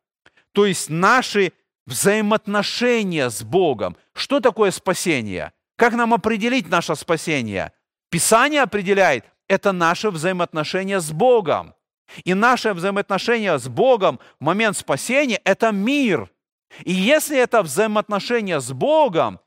то 0.52 0.66
есть 0.66 0.90
наши 0.90 1.54
взаимоотношения 1.88 3.30
с 3.30 3.42
Богом. 3.42 3.96
Что 4.14 4.42
такое 4.42 4.72
спасение? 4.72 5.54
Как 5.78 5.94
нам 5.94 6.14
определить 6.14 6.68
наше 6.68 6.94
спасение? 6.98 7.72
Писание 8.10 8.64
определяет, 8.64 9.24
это 9.48 9.72
наше 9.72 10.10
взаимоотношение 10.10 11.00
с 11.00 11.12
Богом. 11.12 11.74
И 12.24 12.34
наше 12.34 12.74
взаимоотношение 12.74 13.58
с 13.58 13.68
Богом 13.68 14.20
в 14.40 14.44
момент 14.44 14.78
спасения– 14.78 15.42
это 15.44 15.72
мир. 15.72 16.30
И 16.84 16.92
если 16.92 17.38
это 17.38 17.64
взаимоотношения 17.64 18.60
с 18.60 18.72
Богом, 18.72 19.40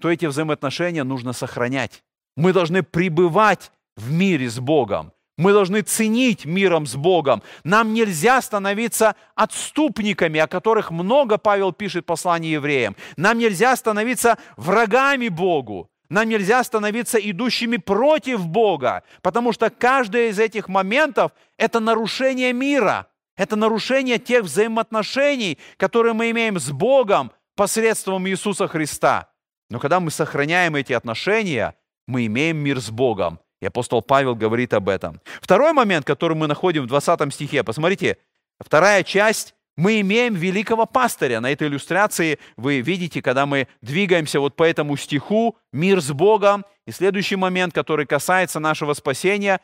то 0.00 0.10
эти 0.10 0.26
взаимоотношения 0.26 1.04
нужно 1.04 1.32
сохранять. 1.32 2.02
Мы 2.36 2.52
должны 2.52 2.82
пребывать 2.82 3.70
в 3.96 4.12
мире 4.12 4.48
с 4.48 4.58
Богом. 4.58 5.12
Мы 5.38 5.52
должны 5.52 5.82
ценить 5.82 6.46
миром 6.46 6.86
с 6.86 6.96
Богом. 6.96 7.42
Нам 7.62 7.92
нельзя 7.92 8.40
становиться 8.40 9.16
отступниками, 9.34 10.40
о 10.40 10.46
которых 10.46 10.90
много 10.90 11.36
Павел 11.36 11.72
пишет 11.72 12.04
в 12.04 12.06
послании 12.06 12.52
евреям. 12.52 12.96
Нам 13.16 13.38
нельзя 13.38 13.76
становиться 13.76 14.38
врагами 14.56 15.28
Богу. 15.28 15.90
Нам 16.08 16.28
нельзя 16.28 16.62
становиться 16.62 17.18
идущими 17.18 17.76
против 17.78 18.46
Бога, 18.46 19.02
потому 19.22 19.52
что 19.52 19.70
каждый 19.70 20.28
из 20.28 20.38
этих 20.38 20.68
моментов– 20.68 21.32
это 21.56 21.80
нарушение 21.80 22.52
мира, 22.52 23.08
это 23.36 23.56
нарушение 23.56 24.18
тех 24.18 24.44
взаимоотношений, 24.44 25.58
которые 25.76 26.12
мы 26.12 26.30
имеем 26.30 26.58
с 26.58 26.70
Богом 26.70 27.32
посредством 27.56 28.28
Иисуса 28.28 28.68
Христа. 28.68 29.30
Но 29.68 29.80
когда 29.80 29.98
мы 29.98 30.10
сохраняем 30.10 30.76
эти 30.76 30.92
отношения, 30.92 31.74
мы 32.06 32.26
имеем 32.26 32.58
мир 32.58 32.80
с 32.80 32.90
Богом. 32.90 33.40
И 33.60 33.66
апостол 33.66 34.00
Павел 34.00 34.36
говорит 34.36 34.74
об 34.74 34.88
этом. 34.88 35.20
Второй 35.40 35.72
момент, 35.72 36.04
который 36.04 36.36
мы 36.36 36.46
находим 36.46 36.84
в 36.84 36.86
20 36.86 37.34
стихе, 37.34 37.64
посмотрите, 37.64 38.18
вторая 38.60 39.02
часть 39.02 39.55
мы 39.76 40.00
имеем 40.00 40.34
великого 40.34 40.86
пастыря. 40.86 41.40
На 41.40 41.52
этой 41.52 41.68
иллюстрации 41.68 42.38
вы 42.56 42.80
видите, 42.80 43.20
когда 43.20 43.44
мы 43.46 43.68
двигаемся 43.82 44.40
вот 44.40 44.56
по 44.56 44.64
этому 44.64 44.96
стиху, 44.96 45.56
мир 45.72 46.00
с 46.00 46.10
Богом, 46.12 46.64
и 46.86 46.92
следующий 46.92 47.36
момент, 47.36 47.74
который 47.74 48.06
касается 48.06 48.58
нашего 48.58 48.94
спасения, 48.94 49.60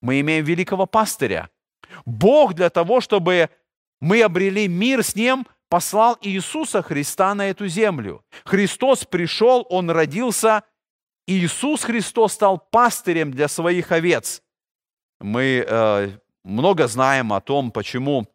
мы 0.00 0.20
имеем 0.20 0.44
великого 0.44 0.86
пастыря. 0.86 1.50
Бог 2.06 2.54
для 2.54 2.70
того, 2.70 3.00
чтобы 3.00 3.50
мы 4.00 4.22
обрели 4.22 4.66
мир 4.68 5.02
с 5.02 5.14
Ним, 5.14 5.46
послал 5.68 6.16
Иисуса 6.22 6.82
Христа 6.82 7.34
на 7.34 7.50
эту 7.50 7.66
землю. 7.66 8.24
Христос 8.44 9.04
пришел, 9.04 9.66
Он 9.68 9.90
родился, 9.90 10.62
Иисус 11.26 11.84
Христос 11.84 12.34
стал 12.34 12.58
пастырем 12.58 13.30
для 13.30 13.48
своих 13.48 13.92
овец. 13.92 14.42
Мы 15.20 15.64
э, 15.66 16.10
много 16.44 16.86
знаем 16.86 17.32
о 17.32 17.40
том, 17.40 17.70
почему 17.70 18.28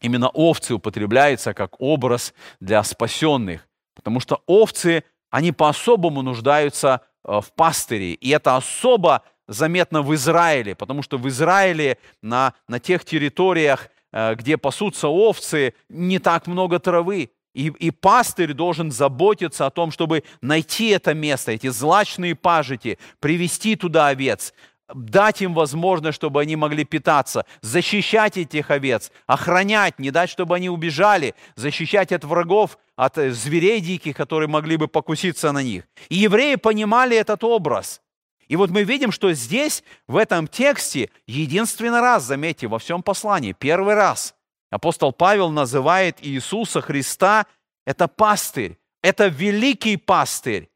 именно 0.00 0.28
овцы 0.28 0.74
употребляется 0.74 1.54
как 1.54 1.80
образ 1.80 2.34
для 2.60 2.82
спасенных, 2.82 3.66
потому 3.94 4.20
что 4.20 4.42
овцы, 4.46 5.04
они 5.30 5.52
по-особому 5.52 6.22
нуждаются 6.22 7.02
э, 7.24 7.40
в 7.40 7.52
пастыре, 7.54 8.14
и 8.14 8.30
это 8.30 8.56
особо 8.56 9.22
заметно 9.46 10.02
в 10.02 10.14
Израиле, 10.14 10.74
потому 10.74 11.02
что 11.02 11.18
в 11.18 11.28
Израиле 11.28 11.98
на, 12.22 12.54
на 12.68 12.78
тех 12.78 13.04
территориях, 13.04 13.88
э, 14.12 14.34
где 14.34 14.56
пасутся 14.56 15.08
овцы, 15.08 15.74
не 15.88 16.18
так 16.18 16.46
много 16.46 16.78
травы, 16.78 17.30
и, 17.54 17.72
и 17.78 17.90
пастырь 17.90 18.52
должен 18.52 18.92
заботиться 18.92 19.66
о 19.66 19.70
том, 19.70 19.90
чтобы 19.90 20.22
найти 20.40 20.88
это 20.88 21.12
место, 21.14 21.52
эти 21.52 21.68
злачные 21.68 22.36
пажити, 22.36 22.98
привести 23.18 23.74
туда 23.74 24.08
овец, 24.08 24.54
дать 24.94 25.42
им 25.42 25.54
возможность, 25.54 26.16
чтобы 26.16 26.40
они 26.40 26.56
могли 26.56 26.84
питаться, 26.84 27.44
защищать 27.60 28.36
этих 28.36 28.70
овец, 28.70 29.12
охранять, 29.26 29.98
не 29.98 30.10
дать, 30.10 30.30
чтобы 30.30 30.56
они 30.56 30.68
убежали, 30.70 31.34
защищать 31.56 32.12
от 32.12 32.24
врагов, 32.24 32.78
от 32.96 33.18
э, 33.18 33.30
зверей 33.30 33.80
диких, 33.80 34.16
которые 34.16 34.48
могли 34.48 34.76
бы 34.76 34.88
покуситься 34.88 35.52
на 35.52 35.62
них. 35.62 35.84
И 36.08 36.16
евреи 36.16 36.56
понимали 36.56 37.16
этот 37.16 37.44
образ. 37.44 38.00
И 38.48 38.56
вот 38.56 38.70
мы 38.70 38.82
видим, 38.82 39.12
что 39.12 39.32
здесь, 39.32 39.84
в 40.06 40.16
этом 40.16 40.48
тексте, 40.48 41.10
единственный 41.26 42.00
раз, 42.00 42.24
заметьте, 42.24 42.66
во 42.66 42.78
всем 42.78 43.02
послании, 43.02 43.52
первый 43.52 43.94
раз, 43.94 44.34
апостол 44.70 45.12
Павел 45.12 45.50
называет 45.50 46.16
Иисуса 46.22 46.80
Христа, 46.80 47.46
это 47.84 48.08
пастырь, 48.08 48.78
это 49.02 49.28
великий 49.28 49.98
пастырь. 49.98 50.70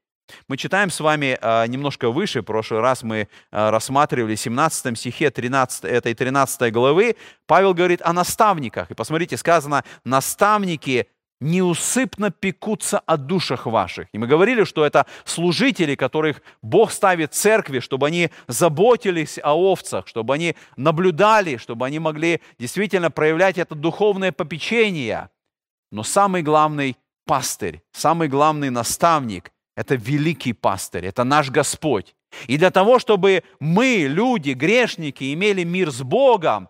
Мы 0.49 0.57
читаем 0.57 0.91
с 0.91 1.01
вами 1.01 1.39
э, 1.41 1.67
немножко 1.67 2.11
выше, 2.11 2.41
в 2.41 2.45
прошлый 2.45 2.81
раз 2.81 3.03
мы 3.03 3.29
э, 3.51 3.71
рассматривали 3.71 4.35
в 4.35 4.41
17 4.41 4.99
стихе 4.99 5.31
13, 5.31 5.85
этой 5.85 6.15
13 6.15 6.73
главы, 6.73 7.17
Павел 7.47 7.75
говорит 7.75 8.01
о 8.03 8.13
наставниках. 8.13 8.91
И 8.91 8.95
посмотрите, 8.95 9.37
сказано, 9.37 9.85
наставники 10.05 11.09
неусыпно 11.41 12.31
пекутся 12.31 13.01
о 13.01 13.17
душах 13.17 13.67
ваших. 13.67 14.07
И 14.13 14.19
мы 14.19 14.29
говорили, 14.29 14.63
что 14.65 14.87
это 14.87 15.07
служители, 15.25 15.97
которых 15.97 16.41
Бог 16.63 16.93
ставит 16.93 17.33
в 17.33 17.37
церкви, 17.37 17.81
чтобы 17.81 18.07
они 18.07 18.31
заботились 18.47 19.41
о 19.43 19.55
овцах, 19.55 20.07
чтобы 20.07 20.35
они 20.35 20.55
наблюдали, 20.77 21.57
чтобы 21.57 21.85
они 21.85 21.99
могли 21.99 22.41
действительно 22.59 23.11
проявлять 23.11 23.59
это 23.59 23.75
духовное 23.75 24.31
попечение. 24.31 25.31
Но 25.91 26.05
самый 26.05 26.43
главный 26.43 26.97
пастырь, 27.27 27.83
самый 27.93 28.29
главный 28.29 28.71
наставник– 28.71 29.53
это 29.77 29.95
великий 29.95 30.53
пастырь, 30.53 31.07
это 31.07 31.25
наш 31.25 31.51
Господь. 31.51 32.15
И 32.47 32.57
для 32.57 32.71
того, 32.71 32.99
чтобы 32.99 33.43
мы, 33.61 34.07
люди, 34.09 34.51
грешники, 34.51 35.33
имели 35.35 35.65
мир 35.65 35.91
с 35.91 36.03
Богом, 36.03 36.69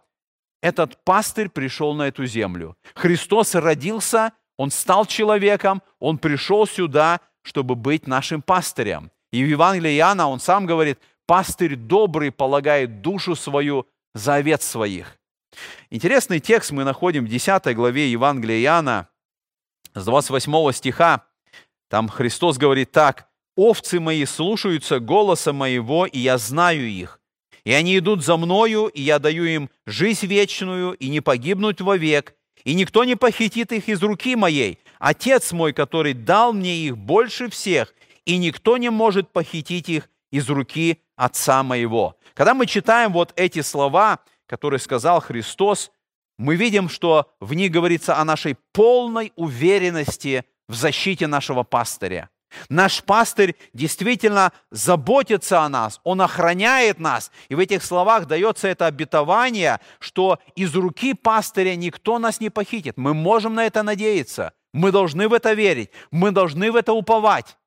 этот 0.61 1.03
пастырь 1.05 1.49
пришел 1.49 1.95
на 1.95 2.05
эту 2.09 2.27
землю. 2.27 2.77
Христос 2.95 3.55
родился, 3.55 4.33
Он 4.57 4.71
стал 4.71 5.07
человеком, 5.07 5.83
Он 5.99 6.19
пришел 6.19 6.67
сюда, 6.67 7.21
чтобы 7.43 7.75
быть 7.75 8.07
нашим 8.07 8.43
пастырем. 8.43 9.11
И 9.33 9.43
в 9.43 9.49
Евангелии 9.49 9.97
Иоанна 9.97 10.29
Он 10.29 10.41
сам 10.41 10.67
говорит, 10.67 10.99
пастырь 11.27 11.77
добрый 11.77 12.31
полагает 12.31 13.01
душу 13.01 13.35
свою 13.35 13.87
за 14.15 14.35
овец 14.35 14.65
своих. 14.65 15.19
Интересный 15.91 16.41
текст 16.41 16.71
мы 16.71 16.85
находим 16.85 17.25
в 17.25 17.29
10 17.29 17.75
главе 17.75 18.11
Евангелия 18.11 18.61
Иоанна, 18.63 19.09
с 19.95 20.05
28 20.05 20.73
стиха. 20.73 21.27
Там 21.93 22.09
Христос 22.09 22.57
говорит 22.57 22.91
так, 22.91 23.29
«Овцы 23.55 24.01
мои 24.01 24.25
слушаются 24.25 24.99
голоса 24.99 25.53
моего, 25.53 26.07
и 26.07 26.21
я 26.21 26.39
знаю 26.39 26.89
их. 26.89 27.21
И 27.65 27.73
они 27.75 27.99
идут 27.99 28.25
за 28.25 28.39
мною, 28.39 28.87
и 28.87 29.03
я 29.03 29.19
даю 29.19 29.45
им 29.45 29.69
жизнь 29.85 30.25
вечную, 30.25 30.95
и 30.95 31.11
не 31.11 31.21
погибнуть 31.21 31.83
вовек, 31.83 32.35
и 32.65 32.73
никто 32.73 33.05
не 33.05 33.15
похитит 33.15 33.73
их 33.73 33.91
из 33.91 34.03
руки 34.03 34.37
моей. 34.37 34.79
Отец 35.01 35.53
мой, 35.53 35.75
который 35.75 36.15
дал 36.15 36.55
мне 36.55 36.79
их 36.79 36.97
больше 36.97 37.51
всех, 37.51 37.93
и 38.25 38.39
никто 38.39 38.79
не 38.79 38.89
может 38.89 39.31
похитить 39.31 39.91
их 39.91 40.09
из 40.31 40.49
руки 40.49 41.03
Отца 41.17 41.63
моего». 41.63 42.17
Когда 42.33 42.55
мы 42.55 42.65
читаем 42.65 43.13
вот 43.13 43.35
эти 43.37 43.61
слова, 43.61 44.21
которые 44.47 44.81
сказал 44.81 45.21
Христос, 45.21 45.93
мы 46.39 46.57
видим, 46.57 46.89
что 46.89 47.31
в 47.39 47.53
них 47.53 47.71
говорится 47.71 48.17
о 48.17 48.25
нашей 48.25 48.57
полной 48.73 49.35
уверенности 49.37 50.47
в 50.73 50.75
защите 50.75 51.27
нашего 51.27 51.63
пастыря. 51.65 52.31
Наш 52.69 53.03
пастырь 53.03 53.57
действительно 53.73 54.53
заботится 54.71 55.61
о 55.61 55.69
нас, 55.69 56.01
он 56.03 56.21
охраняет 56.21 56.99
нас. 56.99 57.31
И 57.49 57.55
в 57.55 57.59
этих 57.59 57.83
словах 57.83 58.27
дается 58.27 58.69
это 58.69 58.87
обетование, 58.87 59.81
что 59.99 60.39
из 60.55 60.75
руки 60.75 61.15
пастыря 61.15 61.77
никто 61.77 62.19
нас 62.19 62.41
не 62.41 62.51
похитит. 62.51 62.97
Мы 62.97 63.15
можем 63.15 63.55
на 63.55 63.67
это 63.67 63.83
надеяться, 63.83 64.53
мы 64.73 64.93
должны 64.93 65.29
в 65.29 65.35
это 65.35 65.53
верить, 65.53 65.91
мы 66.11 66.31
должны 66.31 66.73
в 66.73 66.77
это 66.77 66.93
уповать. 66.93 67.59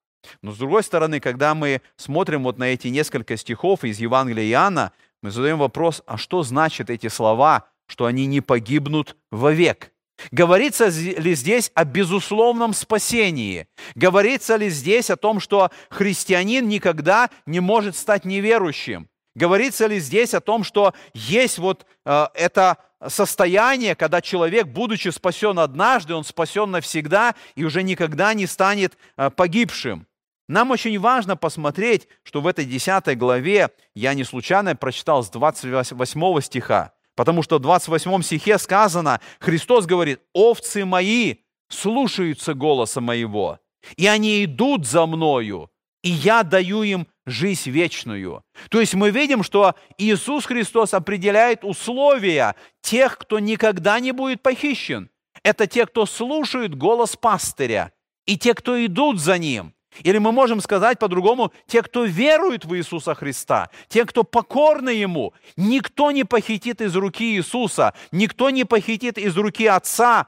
Но 0.41 0.51
с 0.51 0.57
другой 0.57 0.83
стороны, 0.83 1.19
когда 1.19 1.53
мы 1.53 1.81
смотрим 1.97 2.43
вот 2.43 2.57
на 2.57 2.65
эти 2.65 2.87
несколько 2.87 3.37
стихов 3.37 3.83
из 3.83 3.99
Евангелия 3.99 4.45
Иоанна, 4.49 4.91
мы 5.21 5.29
задаем 5.29 5.59
вопрос, 5.59 6.01
а 6.07 6.17
что 6.17 6.41
значит 6.41 6.89
эти 6.89 7.07
слова, 7.07 7.67
что 7.87 8.05
они 8.05 8.25
не 8.25 8.41
погибнут 8.41 9.15
вовек? 9.31 9.91
Говорится 10.31 10.87
ли 10.87 11.35
здесь 11.35 11.71
о 11.73 11.83
безусловном 11.83 12.73
спасении? 12.73 13.67
Говорится 13.95 14.55
ли 14.55 14.69
здесь 14.69 15.09
о 15.09 15.17
том, 15.17 15.39
что 15.39 15.71
христианин 15.89 16.67
никогда 16.67 17.29
не 17.45 17.59
может 17.59 17.95
стать 17.95 18.25
неверующим? 18.25 19.09
Говорится 19.35 19.87
ли 19.87 19.99
здесь 19.99 20.33
о 20.33 20.39
том, 20.39 20.63
что 20.63 20.93
есть 21.13 21.57
вот 21.57 21.85
э, 22.05 22.27
это 22.33 22.77
состояние, 23.05 23.95
когда 23.95 24.21
человек, 24.21 24.67
будучи 24.67 25.09
спасен 25.09 25.59
однажды, 25.59 26.13
он 26.13 26.23
спасен 26.23 26.71
навсегда 26.71 27.35
и 27.55 27.65
уже 27.65 27.83
никогда 27.83 28.33
не 28.33 28.47
станет 28.47 28.97
э, 29.17 29.29
погибшим? 29.29 30.07
Нам 30.47 30.71
очень 30.71 30.97
важно 30.99 31.35
посмотреть, 31.35 32.07
что 32.23 32.39
в 32.39 32.47
этой 32.47 32.65
10 32.65 33.17
главе, 33.17 33.71
я 33.95 34.13
не 34.13 34.23
случайно 34.23 34.75
прочитал 34.75 35.23
с 35.23 35.29
28 35.29 36.41
стиха, 36.41 36.93
Потому 37.15 37.43
что 37.43 37.57
в 37.57 37.61
28 37.61 38.21
стихе 38.21 38.57
сказано, 38.57 39.21
Христос 39.39 39.85
говорит, 39.85 40.21
овцы 40.33 40.85
мои 40.85 41.35
слушаются 41.69 42.53
голоса 42.53 43.01
моего, 43.01 43.59
и 43.95 44.07
они 44.07 44.43
идут 44.43 44.85
за 44.85 45.05
мною, 45.05 45.69
и 46.03 46.09
я 46.09 46.43
даю 46.43 46.83
им 46.83 47.07
жизнь 47.25 47.69
вечную. 47.69 48.43
То 48.69 48.79
есть 48.79 48.93
мы 48.93 49.11
видим, 49.11 49.43
что 49.43 49.75
Иисус 49.97 50.45
Христос 50.45 50.93
определяет 50.93 51.63
условия 51.63 52.55
тех, 52.81 53.17
кто 53.17 53.39
никогда 53.39 53.99
не 53.99 54.11
будет 54.11 54.43
похищен. 54.43 55.09
Это 55.43 55.67
те, 55.67 55.85
кто 55.85 56.05
слушают 56.05 56.75
голос 56.75 57.15
пастыря, 57.15 57.91
и 58.25 58.37
те, 58.37 58.53
кто 58.53 58.83
идут 58.83 59.19
за 59.19 59.37
ним. 59.37 59.74
Или 60.03 60.17
мы 60.17 60.31
можем 60.31 60.61
сказать 60.61 60.99
по-другому, 60.99 61.51
те, 61.67 61.81
кто 61.81 62.05
верует 62.05 62.65
в 62.65 62.75
Иисуса 62.75 63.15
Христа, 63.15 63.69
те, 63.87 64.05
кто 64.05 64.23
покорны 64.23 64.89
Ему, 64.89 65.33
никто 65.55 66.11
не 66.11 66.23
похитит 66.23 66.81
из 66.81 66.95
руки 66.95 67.35
Иисуса, 67.35 67.93
никто 68.11 68.49
не 68.49 68.63
похитит 68.63 69.17
из 69.17 69.35
руки 69.37 69.65
Отца 69.65 70.27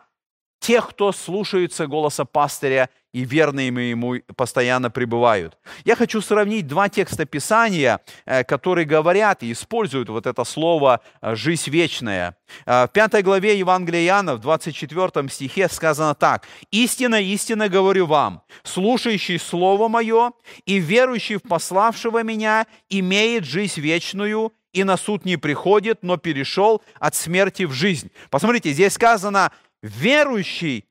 тех, 0.59 0.89
кто 0.89 1.11
слушается 1.11 1.87
голоса 1.87 2.25
пастыря 2.25 2.89
и 3.17 3.25
верные 3.25 3.89
ему 3.89 4.17
постоянно 4.35 4.91
пребывают. 4.91 5.57
Я 5.85 5.95
хочу 5.95 6.21
сравнить 6.21 6.67
два 6.67 6.87
текста 6.87 7.25
Писания, 7.25 7.99
э, 8.27 8.43
которые 8.43 8.85
говорят 8.85 9.41
и 9.41 9.51
используют 9.51 10.09
вот 10.09 10.27
это 10.27 10.43
слово 10.43 11.01
э, 11.21 11.35
«жизнь 11.35 11.71
вечная». 11.71 12.37
Э, 12.67 12.85
в 12.85 12.89
пятой 12.89 13.23
главе 13.23 13.57
Евангелия 13.57 14.05
Иоанна, 14.05 14.35
в 14.35 14.39
24 14.39 15.29
стихе 15.29 15.67
сказано 15.67 16.13
так. 16.13 16.45
«Истинно, 16.69 17.19
истинно 17.19 17.69
говорю 17.69 18.05
вам, 18.05 18.43
слушающий 18.61 19.39
Слово 19.39 19.87
Мое 19.87 20.33
и 20.67 20.77
верующий 20.77 21.37
в 21.37 21.41
пославшего 21.41 22.21
Меня 22.21 22.67
имеет 22.87 23.45
жизнь 23.45 23.81
вечную, 23.81 24.53
и 24.73 24.83
на 24.83 24.95
суд 24.95 25.25
не 25.25 25.37
приходит, 25.37 26.03
но 26.03 26.17
перешел 26.17 26.83
от 26.99 27.15
смерти 27.15 27.63
в 27.63 27.71
жизнь». 27.71 28.11
Посмотрите, 28.29 28.73
здесь 28.73 28.93
сказано 28.93 29.51
«верующий 29.81 30.85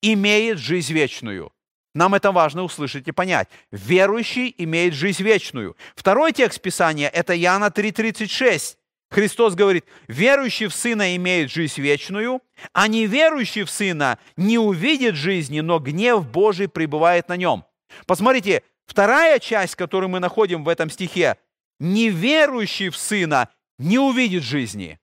имеет 0.00 0.58
жизнь 0.58 0.92
вечную». 0.92 1.50
Нам 1.94 2.14
это 2.14 2.32
важно 2.32 2.62
услышать 2.62 3.06
и 3.06 3.12
понять. 3.12 3.48
Верующий 3.70 4.54
имеет 4.58 4.94
жизнь 4.94 5.22
вечную. 5.22 5.76
Второй 5.94 6.32
текст 6.32 6.60
Писания– 6.60 7.08
это 7.12 7.38
Иоанна 7.38 7.66
3,36. 7.66 8.76
Христос 9.10 9.54
говорит, 9.54 9.84
верующий 10.08 10.68
в 10.68 10.74
Сына 10.74 11.14
имеет 11.16 11.50
жизнь 11.50 11.82
вечную, 11.82 12.40
а 12.72 12.88
неверующий 12.88 13.64
в 13.64 13.70
Сына 13.70 14.18
не 14.38 14.56
увидит 14.58 15.16
жизни, 15.16 15.60
но 15.60 15.78
гнев 15.78 16.26
Божий 16.26 16.66
пребывает 16.66 17.28
на 17.28 17.36
нем. 17.36 17.66
Посмотрите, 18.06 18.62
вторая 18.86 19.38
часть, 19.38 19.74
которую 19.74 20.08
мы 20.08 20.18
находим 20.18 20.64
в 20.64 20.68
этом 20.70 20.88
стихе, 20.88 21.36
неверующий 21.78 22.88
в 22.88 22.96
Сына 22.96 23.50
не 23.78 23.98
увидит 23.98 24.44
жизни. 24.44 24.98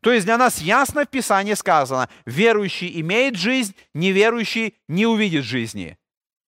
То 0.00 0.12
есть 0.12 0.26
для 0.26 0.38
нас 0.38 0.60
ясно 0.60 1.04
в 1.04 1.08
Писании 1.08 1.54
сказано, 1.54 2.08
верующий 2.26 3.00
имеет 3.00 3.34
жизнь, 3.34 3.74
неверующий 3.94 4.76
не 4.86 5.06
увидит 5.06 5.44
жизни. 5.44 5.98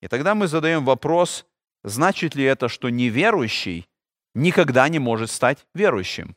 И 0.03 0.09
тогда 0.09 0.35
мы 0.35 0.49
задаем 0.49 0.85
вопрос, 0.85 1.47
значит 1.85 2.35
ли 2.35 2.45
это, 2.45 2.69
что 2.69 2.91
неверующий 2.91 3.87
никогда 4.35 4.89
не 4.89 4.99
может 4.99 5.31
стать 5.31 5.65
верующим? 5.75 6.37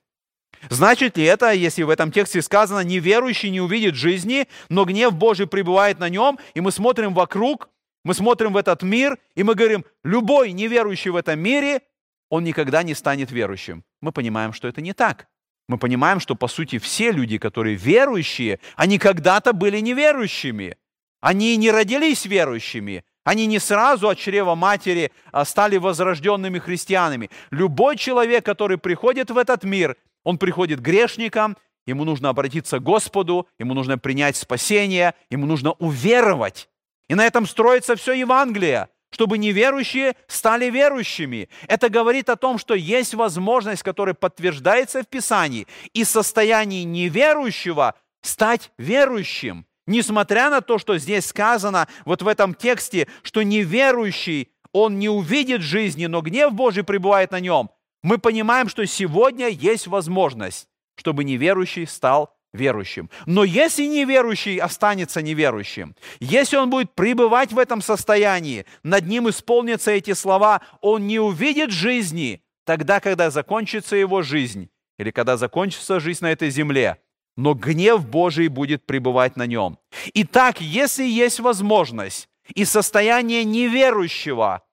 Значит 0.70 1.18
ли 1.18 1.26
это, 1.26 1.52
если 1.52 1.84
в 1.84 1.90
этом 1.90 2.12
тексте 2.12 2.42
сказано, 2.42 2.80
неверующий 2.80 3.50
не 3.50 3.60
увидит 3.60 3.96
жизни, 3.96 4.48
но 4.70 4.86
гнев 4.86 5.14
Божий 5.14 5.48
пребывает 5.48 6.00
на 6.00 6.10
нем, 6.10 6.40
и 6.54 6.62
мы 6.62 6.72
смотрим 6.72 7.14
вокруг, 7.14 7.70
мы 8.04 8.14
смотрим 8.14 8.54
в 8.54 8.58
этот 8.58 8.84
мир, 8.84 9.18
и 9.36 9.44
мы 9.44 9.56
говорим, 9.56 9.84
любой 10.04 10.52
неверующий 10.52 11.10
в 11.10 11.16
этом 11.16 11.40
мире, 11.40 11.82
он 12.30 12.44
никогда 12.44 12.84
не 12.84 12.94
станет 12.94 13.32
верующим. 13.32 13.84
Мы 14.02 14.12
понимаем, 14.12 14.54
что 14.54 14.68
это 14.68 14.82
не 14.82 14.94
так. 14.94 15.28
Мы 15.68 15.80
понимаем, 15.80 16.20
что 16.20 16.36
по 16.36 16.48
сути 16.48 16.78
все 16.78 17.12
люди, 17.12 17.40
которые 17.40 17.76
верующие, 17.76 18.60
они 18.76 19.00
когда-то 19.00 19.54
были 19.54 19.80
неверующими. 19.80 20.78
Они 21.22 21.58
не 21.58 21.72
родились 21.72 22.26
верующими, 22.26 23.04
они 23.26 23.48
не 23.48 23.60
сразу 23.60 24.08
от 24.08 24.18
чрева 24.18 24.56
матери 24.56 25.12
а, 25.34 25.44
стали 25.44 25.76
возрожденными 25.78 26.60
христианами. 26.60 27.30
Любой 27.50 27.98
человек, 27.98 28.46
который 28.46 28.78
приходит 28.78 29.32
в 29.32 29.38
этот 29.38 29.64
мир, 29.64 29.98
он 30.24 30.38
приходит 30.38 30.80
грешником, 30.80 31.58
ему 31.86 32.06
нужно 32.06 32.30
обратиться 32.30 32.80
к 32.80 32.84
Господу, 32.84 33.48
ему 33.60 33.74
нужно 33.74 33.98
принять 33.98 34.38
спасение, 34.38 35.16
ему 35.30 35.48
нужно 35.48 35.72
уверовать. 35.74 36.70
И 37.10 37.16
на 37.16 37.26
этом 37.26 37.48
строится 37.48 37.96
все 37.96 38.14
Евангелие, 38.14 38.90
чтобы 39.10 39.40
неверующие 39.40 40.16
стали 40.28 40.70
верующими. 40.70 41.50
Это 41.68 41.90
говорит 41.90 42.30
о 42.30 42.36
том, 42.36 42.60
что 42.60 42.76
есть 42.76 43.16
возможность, 43.16 43.82
которая 43.82 44.14
подтверждается 44.14 45.02
в 45.02 45.08
Писании, 45.08 45.68
и 45.94 46.04
состояние 46.04 46.84
неверующего 46.84 47.96
стать 48.22 48.72
верующим. 48.78 49.66
Несмотря 49.88 50.50
на 50.50 50.62
то, 50.62 50.78
что 50.78 50.98
здесь 50.98 51.26
сказано 51.26 51.88
вот 52.06 52.22
в 52.22 52.28
этом 52.28 52.54
тексте, 52.54 53.08
что 53.22 53.44
неверующий, 53.44 54.52
он 54.72 55.00
не 55.00 55.10
увидит 55.10 55.62
жизни, 55.62 56.08
но 56.08 56.22
гнев 56.22 56.54
Божий 56.54 56.84
пребывает 56.84 57.32
на 57.32 57.40
нем, 57.40 57.70
мы 58.04 58.18
понимаем, 58.18 58.68
что 58.68 58.86
сегодня 58.86 59.48
есть 59.48 59.88
возможность, 59.88 60.68
чтобы 60.96 61.24
неверующий 61.24 61.86
стал 61.86 62.36
верующим. 62.54 63.10
Но 63.26 63.44
если 63.44 63.86
неверующий 63.86 64.58
останется 64.58 65.22
неверующим, 65.22 65.96
если 66.20 66.58
он 66.58 66.70
будет 66.70 66.94
пребывать 66.94 67.52
в 67.52 67.60
этом 67.60 67.82
состоянии, 67.82 68.66
над 68.84 69.06
ним 69.06 69.30
исполнятся 69.30 69.92
эти 69.92 70.14
слова, 70.14 70.62
он 70.82 71.08
не 71.08 71.20
увидит 71.20 71.72
жизни 71.72 72.44
тогда, 72.66 73.00
когда 73.00 73.30
закончится 73.30 73.96
его 73.96 74.22
жизнь, 74.22 74.70
или 74.98 75.12
когда 75.12 75.38
закончится 75.38 76.00
жизнь 76.00 76.24
на 76.24 76.32
этой 76.32 76.50
земле, 76.50 76.98
но 77.36 77.54
гнев 77.54 78.08
Божий 78.08 78.48
будет 78.48 78.86
пребывать 78.86 79.36
на 79.36 79.46
нем. 79.46 79.78
Итак, 80.14 80.62
если 80.62 81.04
есть 81.04 81.40
возможность 81.40 82.30
из 82.54 82.70
состояния 82.70 83.44
неверующего 83.44 84.64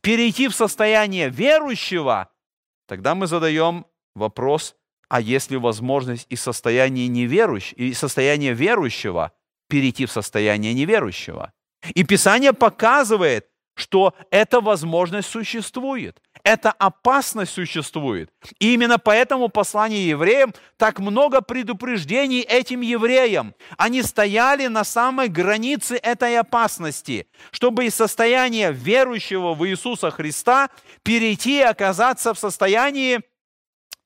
перейти 0.00 0.48
в 0.48 0.54
состояние 0.54 1.30
верующего, 1.30 2.28
тогда 2.86 3.14
мы 3.14 3.26
задаем 3.26 3.86
вопрос, 4.14 4.76
а 5.08 5.20
есть 5.20 5.50
ли 5.50 5.56
возможность 5.56 6.26
из 6.28 6.40
состояния 6.40 7.08
неверующего, 7.08 7.78
из 7.78 7.98
состояния 7.98 8.52
верующего 8.52 9.32
перейти 9.68 10.06
в 10.06 10.12
состояние 10.12 10.74
неверующего? 10.74 11.52
И 11.94 12.04
Писание 12.04 12.52
показывает, 12.52 13.48
что 13.74 14.14
эта 14.30 14.60
возможность 14.60 15.28
существует. 15.28 16.20
Эта 16.44 16.72
опасность 16.72 17.52
существует. 17.52 18.30
И 18.58 18.74
именно 18.74 18.98
поэтому 18.98 19.48
послание 19.48 20.06
евреям 20.06 20.52
так 20.76 20.98
много 20.98 21.40
предупреждений 21.40 22.40
этим 22.40 22.82
евреям. 22.82 23.54
Они 23.78 24.02
стояли 24.02 24.66
на 24.66 24.84
самой 24.84 25.28
границе 25.28 25.96
этой 25.96 26.38
опасности, 26.38 27.28
чтобы 27.50 27.86
из 27.86 27.94
состояния 27.94 28.72
верующего 28.72 29.54
в 29.54 29.66
Иисуса 29.66 30.10
Христа 30.10 30.68
перейти 31.02 31.60
и 31.60 31.62
оказаться 31.62 32.34
в 32.34 32.38
состоянии 32.38 33.20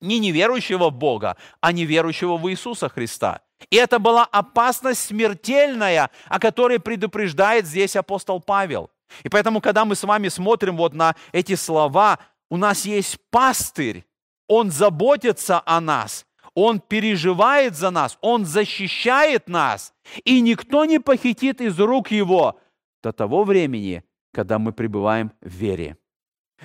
не 0.00 0.20
неверующего 0.20 0.90
в 0.90 0.94
Бога, 0.94 1.36
а 1.60 1.72
неверующего 1.72 2.36
в 2.36 2.48
Иисуса 2.48 2.88
Христа. 2.88 3.40
И 3.68 3.74
это 3.74 3.98
была 3.98 4.24
опасность 4.24 5.00
смертельная, 5.00 6.10
о 6.28 6.38
которой 6.38 6.78
предупреждает 6.78 7.66
здесь 7.66 7.96
апостол 7.96 8.40
Павел– 8.40 8.90
и 9.22 9.28
поэтому, 9.28 9.60
когда 9.60 9.84
мы 9.84 9.94
с 9.94 10.04
вами 10.04 10.28
смотрим 10.28 10.76
вот 10.76 10.94
на 10.94 11.14
эти 11.32 11.54
слова, 11.54 12.18
у 12.50 12.56
нас 12.56 12.84
есть 12.86 13.18
пастырь, 13.30 14.04
он 14.46 14.70
заботится 14.70 15.62
о 15.64 15.80
нас, 15.80 16.26
он 16.54 16.80
переживает 16.80 17.76
за 17.76 17.90
нас, 17.90 18.18
он 18.20 18.44
защищает 18.44 19.48
нас, 19.48 19.92
и 20.24 20.40
никто 20.40 20.84
не 20.84 20.98
похитит 20.98 21.60
из 21.60 21.78
рук 21.78 22.10
его 22.10 22.58
до 23.02 23.12
того 23.12 23.44
времени, 23.44 24.02
когда 24.32 24.58
мы 24.58 24.72
пребываем 24.72 25.32
в 25.40 25.48
вере. 25.48 25.96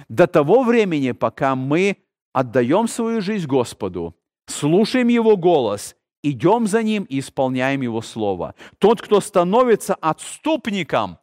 До 0.09 0.25
того 0.27 0.63
времени, 0.63 1.11
пока 1.11 1.55
мы 1.55 1.97
отдаем 2.31 2.87
свою 2.87 3.21
жизнь 3.21 3.45
Господу, 3.45 4.15
слушаем 4.47 5.07
Его 5.07 5.37
голос, 5.37 5.95
идем 6.23 6.65
за 6.65 6.81
Ним 6.81 7.03
и 7.03 7.19
исполняем 7.19 7.81
Его 7.81 8.01
Слово. 8.01 8.55
Тот, 8.79 9.01
кто 9.01 9.21
становится 9.21 9.93
отступником 9.95 11.19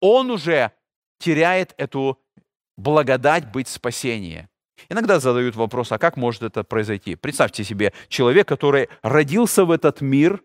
он 0.00 0.30
уже 0.30 0.72
теряет 1.18 1.74
эту 1.76 2.18
благодать 2.76 3.50
быть 3.50 3.68
спасение. 3.68 4.48
Иногда 4.88 5.18
задают 5.18 5.56
вопрос, 5.56 5.90
а 5.92 5.98
как 5.98 6.16
может 6.16 6.42
это 6.42 6.62
произойти? 6.62 7.16
Представьте 7.16 7.64
себе 7.64 7.92
человек, 8.08 8.46
который 8.46 8.88
родился 9.02 9.64
в 9.64 9.70
этот 9.70 10.00
мир, 10.00 10.42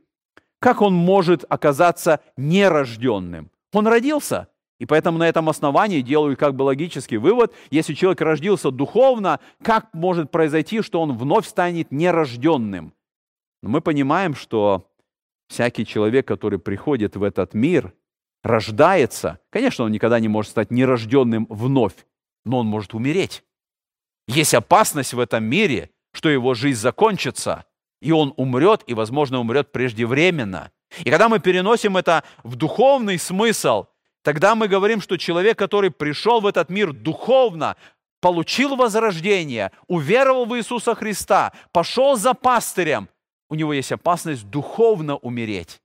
как 0.60 0.82
он 0.82 0.94
может 0.94 1.46
оказаться 1.50 2.22
нерожденным? 2.38 3.52
Он 3.74 3.88
родился, 3.88 4.48
и 4.80 4.86
поэтому 4.86 5.18
на 5.18 5.28
этом 5.28 5.50
основании 5.50 6.02
делаю 6.02 6.36
как 6.36 6.56
бы 6.56 6.64
логический 6.64 7.18
вывод, 7.18 7.54
если 7.70 7.94
человек 7.94 8.22
родился 8.22 8.72
духовно, 8.72 9.40
как 9.62 9.94
может 9.94 10.32
произойти, 10.32 10.82
что 10.82 11.02
он 11.02 11.18
вновь 11.18 11.48
станет 11.48 11.92
нерожденным? 11.92 12.94
Но 13.62 13.70
мы 13.70 13.82
понимаем, 13.82 14.36
что 14.36 14.90
всякий 15.48 15.86
человек, 15.86 16.28
который 16.28 16.60
приходит 16.60 17.16
в 17.16 17.24
этот 17.24 17.54
мир, 17.54 17.94
рождается, 18.44 19.40
конечно, 19.50 19.86
он 19.86 19.92
никогда 19.92 20.20
не 20.20 20.28
может 20.28 20.52
стать 20.52 20.70
нерожденным 20.70 21.48
вновь, 21.50 22.06
но 22.46 22.60
он 22.60 22.68
может 22.68 22.94
умереть. 22.94 23.44
Есть 24.28 24.54
опасность 24.54 25.14
в 25.14 25.20
этом 25.20 25.44
мире, 25.44 25.90
что 26.14 26.30
его 26.30 26.54
жизнь 26.54 26.80
закончится, 26.80 27.66
и 28.02 28.12
он 28.12 28.34
умрет, 28.38 28.84
и, 28.86 28.94
возможно, 28.94 29.40
умрет 29.40 29.72
преждевременно. 29.72 30.72
И 31.04 31.10
когда 31.10 31.30
мы 31.30 31.40
переносим 31.40 31.98
это 31.98 32.24
в 32.44 32.56
духовный 32.56 33.18
смысл, 33.18 33.86
тогда 34.22 34.56
мы 34.56 34.68
говорим, 34.68 35.02
что 35.02 35.18
человек, 35.18 35.58
который 35.58 35.90
пришел 35.90 36.42
в 36.42 36.48
этот 36.48 36.70
мир 36.70 36.94
духовно, 36.94 37.78
получил 38.22 38.76
возрождение, 38.76 39.72
уверовал 39.88 40.46
в 40.46 40.56
Иисуса 40.58 40.96
Христа, 40.96 41.54
пошел 41.72 42.16
за 42.16 42.34
пастырем, 42.34 43.10
у 43.50 43.56
него 43.56 43.74
есть 43.74 43.92
опасность 43.92 44.50
духовно 44.50 45.18
умереть 45.18 45.83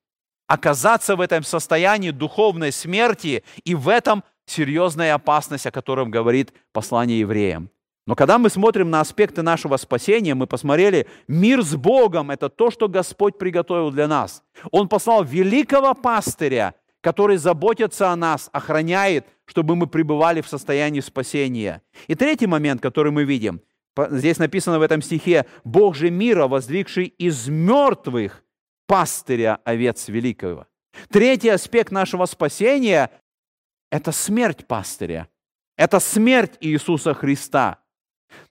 оказаться 0.49 1.15
в 1.15 1.21
этом 1.21 1.45
состоянии 1.45 2.11
духовной 2.11 2.73
смерти, 2.73 3.45
и 3.63 3.77
в 3.77 3.89
этом 3.89 4.25
серьезная 4.47 5.15
опасность, 5.15 5.67
о 5.67 5.71
котором 5.71 6.11
говорит 6.11 6.53
послание 6.73 7.21
евреям. 7.21 7.71
Но 8.07 8.17
когда 8.17 8.39
мы 8.39 8.49
смотрим 8.49 8.89
на 8.89 9.03
аспекты 9.03 9.43
нашего 9.43 9.77
спасения, 9.77 10.35
мы 10.35 10.47
посмотрели, 10.47 11.07
мир 11.29 11.63
с 11.63 11.77
Богом– 11.77 12.31
это 12.33 12.49
то, 12.49 12.71
что 12.71 12.89
Господь 12.89 13.37
приготовил 13.37 13.91
для 13.91 14.09
нас. 14.09 14.43
Он 14.71 14.89
послал 14.89 15.23
великого 15.23 15.93
пастыря, 15.93 16.75
который 17.03 17.37
заботится 17.37 18.11
о 18.11 18.17
нас, 18.17 18.49
охраняет, 18.53 19.27
чтобы 19.45 19.77
мы 19.77 19.87
пребывали 19.87 20.41
в 20.41 20.49
состоянии 20.49 21.01
спасения. 21.01 21.83
И 22.07 22.15
третий 22.15 22.47
момент, 22.47 22.81
который 22.81 23.13
мы 23.13 23.25
видим, 23.25 23.61
здесь 24.11 24.39
написано 24.39 24.79
в 24.79 24.83
этом 24.83 25.03
стихе, 25.03 25.45
«Бог 25.65 25.95
же 25.95 26.09
мира, 26.09 26.47
воздвигший 26.47 27.05
из 27.05 27.49
мертвых 27.49 28.43
пастыря 28.88 29.61
овец 29.64 30.09
великого. 30.09 30.66
Третий 31.11 31.51
аспект 31.51 31.92
нашего 31.92 32.24
спасения– 32.27 33.11
это 33.92 34.11
смерть 34.11 34.66
пастыря. 34.66 35.29
Это 35.77 36.01
смерть 36.01 36.57
Иисуса 36.61 37.14
Христа. 37.14 37.79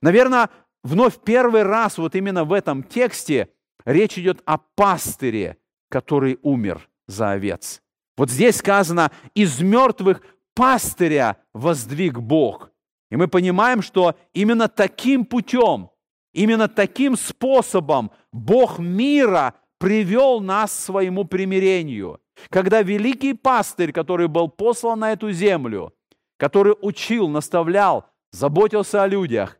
Наверное, 0.00 0.48
вновь 0.82 1.18
первый 1.22 1.62
раз 1.62 1.98
вот 1.98 2.14
именно 2.14 2.44
в 2.44 2.54
этом 2.54 2.82
тексте 2.82 3.50
речь 3.84 4.16
идет 4.16 4.40
о 4.46 4.58
пастыре, 4.58 5.58
который 5.90 6.38
умер 6.42 6.88
за 7.06 7.32
овец. 7.32 7.82
Вот 8.16 8.30
здесь 8.30 8.56
сказано, 8.56 9.10
из 9.34 9.60
мертвых 9.60 10.22
пастыря 10.54 11.36
воздвиг 11.52 12.18
Бог. 12.18 12.70
И 13.10 13.16
мы 13.16 13.28
понимаем, 13.28 13.82
что 13.82 14.16
именно 14.32 14.68
таким 14.68 15.24
путем, 15.24 15.90
именно 16.32 16.68
таким 16.68 17.16
способом 17.16 18.10
Бог 18.32 18.78
мира 18.78 19.54
привел 19.78 20.40
нас 20.40 20.70
к 20.70 20.80
своему 20.80 21.24
примирению. 21.24 22.20
Когда 22.50 22.82
великий 22.82 23.34
пастырь, 23.34 23.92
который 23.92 24.28
был 24.28 24.48
послан 24.48 25.00
на 25.00 25.12
эту 25.12 25.32
землю, 25.32 25.92
который 26.36 26.74
учил, 26.80 27.28
наставлял, 27.28 28.06
заботился 28.30 29.02
о 29.02 29.06
людях, 29.06 29.58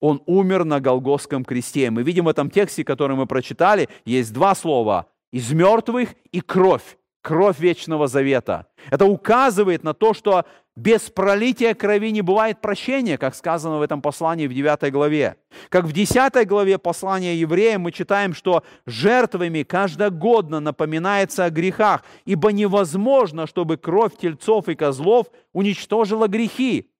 он 0.00 0.22
умер 0.26 0.64
на 0.64 0.80
Голгофском 0.80 1.44
кресте. 1.44 1.90
Мы 1.90 2.02
видим 2.02 2.24
в 2.24 2.28
этом 2.28 2.50
тексте, 2.50 2.84
который 2.84 3.16
мы 3.16 3.26
прочитали, 3.26 3.88
есть 4.04 4.32
два 4.32 4.54
слова– 4.54 5.06
из 5.32 5.52
мертвых 5.52 6.14
и 6.32 6.40
кровь. 6.40 6.96
кровь 7.22 7.58
вечного 7.60 8.06
завета. 8.06 8.66
Это 8.90 9.04
указывает 9.04 9.84
на 9.84 9.92
то, 9.92 10.14
что 10.14 10.46
без 10.76 11.10
пролития 11.10 11.74
крови 11.74 12.10
не 12.10 12.22
бывает 12.22 12.60
прощения, 12.60 13.18
как 13.18 13.34
сказано 13.34 13.78
в 13.78 13.82
этом 13.82 14.00
послании 14.00 14.46
в 14.46 14.54
9 14.54 14.92
главе. 14.92 15.36
Как 15.68 15.84
в 15.84 15.92
10 15.92 16.46
главе 16.46 16.78
послания 16.78 17.36
евреям 17.36 17.82
мы 17.82 17.92
читаем, 17.92 18.34
что 18.34 18.62
жертвами 18.86 19.62
каждогодно 19.62 20.60
напоминается 20.60 21.44
о 21.44 21.50
грехах, 21.50 22.04
ибо 22.24 22.52
невозможно, 22.52 23.46
чтобы 23.46 23.76
кровь 23.76 24.16
тельцов 24.16 24.68
и 24.68 24.74
козлов 24.74 25.26
уничтожила 25.52 26.28
грехи. 26.28 26.90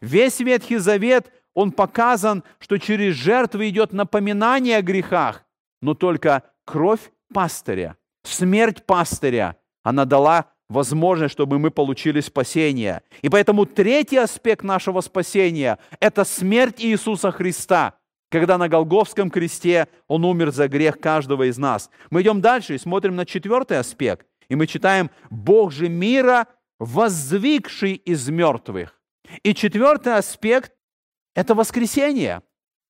Весь 0.00 0.40
Ветхий 0.40 0.78
Завет, 0.78 1.32
он 1.54 1.72
показан, 1.72 2.44
что 2.58 2.78
через 2.78 3.14
жертвы 3.14 3.68
идет 3.68 3.92
напоминание 3.92 4.78
о 4.78 4.82
грехах, 4.82 5.44
но 5.80 5.94
только 5.94 6.44
кровь 6.64 7.10
пастыря, 7.32 7.96
смерть 8.22 8.84
пастыря, 8.86 9.56
она 9.82 10.04
дала 10.04 10.46
возможность, 10.70 11.32
чтобы 11.32 11.58
мы 11.58 11.70
получили 11.70 12.20
спасение. 12.20 13.02
И 13.20 13.28
поэтому 13.28 13.66
третий 13.66 14.16
аспект 14.16 14.62
нашего 14.62 15.02
спасения– 15.02 15.78
это 16.00 16.24
смерть 16.24 16.76
Иисуса 16.78 17.30
Христа, 17.32 17.94
когда 18.30 18.56
на 18.56 18.68
Голговском 18.68 19.30
кресте 19.30 19.88
Он 20.06 20.24
умер 20.24 20.52
за 20.52 20.68
грех 20.68 20.98
каждого 21.00 21.50
из 21.50 21.58
нас. 21.58 21.90
Мы 22.10 22.22
идем 22.22 22.40
дальше 22.40 22.76
и 22.76 22.78
смотрим 22.78 23.16
на 23.16 23.26
четвертый 23.26 23.78
аспект. 23.78 24.26
И 24.48 24.54
мы 24.54 24.66
читаем 24.66 25.10
«Бог 25.28 25.72
же 25.72 25.88
мира, 25.88 26.46
воздвигший 26.78 27.94
из 27.94 28.28
мертвых». 28.28 29.00
И 29.42 29.54
четвертый 29.54 30.14
аспект– 30.16 30.72
это 31.34 31.54
воскресение. 31.54 32.42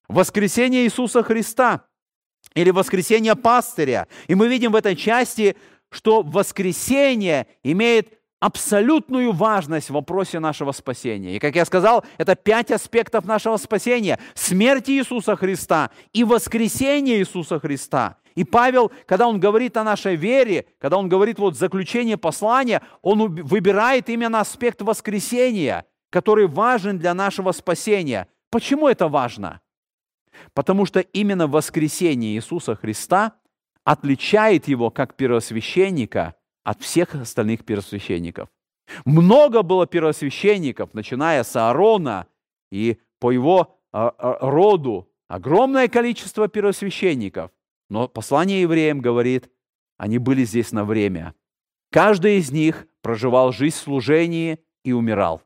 Воскресение 0.09 0.85
Иисуса 0.85 1.23
Христа 1.23 1.87
или 2.55 2.71
воскресение 2.71 3.37
пастыря. 3.37 4.07
И 4.27 4.35
мы 4.35 4.49
видим 4.49 4.73
в 4.73 4.77
этой 4.77 4.97
части 4.97 5.57
что 5.91 6.23
воскресение 6.23 7.47
имеет 7.63 8.21
абсолютную 8.41 9.33
важность 9.33 9.91
в 9.91 9.95
вопросе 9.95 10.41
нашего 10.41 10.73
спасения. 10.73 11.37
И, 11.37 11.39
как 11.39 11.55
я 11.55 11.65
сказал, 11.65 12.05
это 12.17 12.35
пять 12.35 12.71
аспектов 12.71 13.27
нашего 13.27 13.59
спасения. 13.59 14.19
Смерть 14.35 14.89
Иисуса 14.89 15.37
Христа 15.37 15.91
и 16.13 16.25
воскресение 16.25 17.19
Иисуса 17.19 17.61
Христа. 17.61 18.17
И 18.35 18.45
Павел, 18.45 18.91
когда 19.07 19.29
он 19.29 19.39
говорит 19.39 19.77
о 19.77 19.85
нашей 19.85 20.17
вере, 20.17 20.67
когда 20.79 20.97
он 20.97 21.09
говорит 21.09 21.39
вот 21.39 21.57
заключение 21.57 22.17
послания, 22.17 22.81
он 23.03 23.35
выбирает 23.35 24.09
именно 24.09 24.41
аспект 24.41 24.81
воскресения, 24.81 25.85
который 26.09 26.47
важен 26.47 26.99
для 26.99 27.13
нашего 27.13 27.53
спасения. 27.53 28.29
Почему 28.51 28.89
это 28.89 29.09
важно? 29.09 29.61
Потому 30.55 30.87
что 30.87 31.01
именно 31.01 31.47
воскресение 31.47 32.35
Иисуса 32.37 32.77
Христа 32.77 33.35
отличает 33.85 34.69
его 34.69 34.91
как 34.91 35.17
первосвященника 35.17 36.35
от 36.65 36.83
всех 36.83 37.15
остальных 37.15 37.65
первосвященников. 37.65 38.49
Много 39.05 39.63
было 39.63 39.87
первосвященников, 39.87 40.95
начиная 40.95 41.45
с 41.45 41.55
Аарона 41.57 42.27
и 42.71 42.99
по 43.19 43.31
его 43.31 43.79
а, 43.93 44.09
а, 44.09 44.51
роду, 44.51 45.09
огромное 45.29 45.89
количество 45.89 46.49
первосвященников. 46.49 47.51
Но 47.89 48.09
послание 48.09 48.63
евреям 48.63 49.01
говорит, 49.01 49.51
они 49.97 50.19
были 50.19 50.45
здесь 50.45 50.73
на 50.73 50.85
время. 50.85 51.35
Каждый 51.91 52.39
из 52.39 52.51
них 52.51 52.87
проживал 53.03 53.53
жизнь 53.53 53.77
в 53.77 53.81
служении 53.81 54.59
и 54.85 54.93
умирал. 54.93 55.43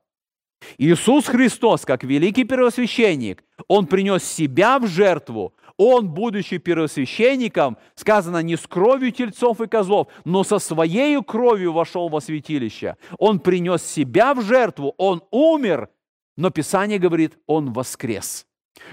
Иисус 0.79 1.27
Христос, 1.27 1.85
как 1.85 2.05
великий 2.05 2.45
первосвященник, 2.45 3.45
Он 3.69 3.87
принес 3.87 4.25
себя 4.25 4.79
в 4.79 4.87
жертву, 4.87 5.55
он, 5.77 6.09
будучи 6.09 6.59
первосвященником, 6.59 7.77
сказано, 7.95 8.43
не 8.43 8.57
с 8.57 8.67
кровью 8.67 9.13
тельцов 9.13 9.61
и 9.61 9.67
козлов, 9.67 10.09
но 10.25 10.45
со 10.45 10.59
своей 10.59 11.23
кровью 11.23 11.73
вошел 11.73 12.09
во 12.09 12.21
святилище. 12.21 12.97
Он 13.19 13.41
принес 13.41 13.83
себя 13.83 14.35
в 14.35 14.43
жертву, 14.43 14.95
он 14.99 15.23
умер, 15.31 15.89
но 16.37 16.51
Писание 16.51 16.99
говорит, 16.99 17.39
он 17.47 17.73
воскрес. 17.73 18.47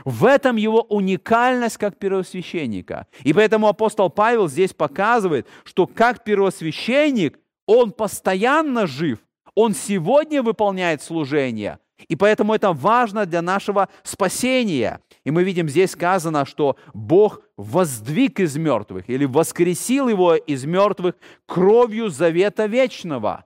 В 0.06 0.26
этом 0.26 0.58
его 0.58 0.82
уникальность 0.82 1.78
как 1.78 1.98
первосвященника. 1.98 3.08
И 3.24 3.34
поэтому 3.34 3.68
апостол 3.68 4.10
Павел 4.10 4.48
здесь 4.48 4.74
показывает, 4.74 5.48
что 5.64 5.88
как 5.88 6.24
первосвященник 6.24 7.40
он 7.66 7.92
постоянно 7.92 8.86
жив, 8.86 9.20
он 9.56 9.74
сегодня 9.74 10.44
выполняет 10.44 11.02
служение, 11.02 11.80
и 12.08 12.16
поэтому 12.16 12.54
это 12.54 12.74
важно 12.74 13.26
для 13.26 13.42
нашего 13.42 13.90
спасения. 14.04 15.00
И 15.24 15.32
мы 15.32 15.44
видим, 15.44 15.70
здесь 15.70 15.92
сказано, 15.92 16.46
что 16.46 16.76
Бог 16.94 17.42
воздвиг 17.58 18.40
из 18.40 18.58
мертвых 18.58 19.10
или 19.10 19.26
воскресил 19.26 20.08
его 20.08 20.36
из 20.36 20.66
мертвых 20.66 21.16
кровью 21.46 22.10
завета 22.10 22.66
вечного. 22.66 23.46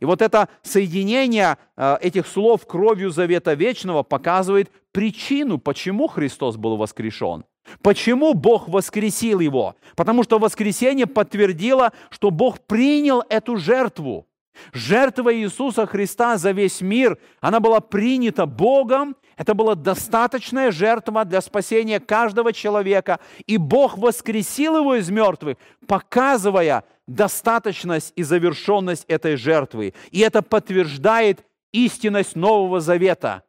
И 0.00 0.04
вот 0.04 0.22
это 0.22 0.48
соединение 0.62 1.56
э, 1.76 1.96
этих 2.00 2.26
слов 2.26 2.66
кровью 2.66 3.10
завета 3.10 3.54
вечного 3.54 4.02
показывает 4.02 4.70
причину, 4.92 5.58
почему 5.58 6.08
Христос 6.08 6.56
был 6.56 6.76
воскрешен. 6.76 7.44
Почему 7.82 8.34
Бог 8.34 8.68
воскресил 8.68 9.40
его? 9.40 9.74
Потому 9.96 10.22
что 10.22 10.38
воскресение 10.38 11.06
подтвердило, 11.06 11.92
что 12.10 12.30
Бог 12.30 12.60
принял 12.60 13.22
эту 13.28 13.56
жертву. 13.56 14.26
Жертва 14.72 15.34
Иисуса 15.34 15.86
Христа 15.86 16.36
за 16.36 16.52
весь 16.52 16.80
мир, 16.80 17.18
она 17.40 17.60
была 17.60 17.80
принята 17.80 18.46
Богом, 18.46 19.16
это 19.36 19.54
была 19.54 19.74
достаточная 19.74 20.70
жертва 20.70 21.24
для 21.24 21.40
спасения 21.40 22.00
каждого 22.00 22.52
человека, 22.52 23.20
и 23.46 23.56
Бог 23.56 23.98
воскресил 23.98 24.76
его 24.78 24.94
из 24.96 25.10
мертвых, 25.10 25.56
показывая 25.86 26.84
достаточность 27.06 28.12
и 28.16 28.22
завершенность 28.22 29.04
этой 29.08 29.36
жертвы. 29.36 29.94
И 30.10 30.20
это 30.20 30.42
подтверждает 30.42 31.44
истинность 31.72 32.36
Нового 32.36 32.80
Завета. 32.80 33.42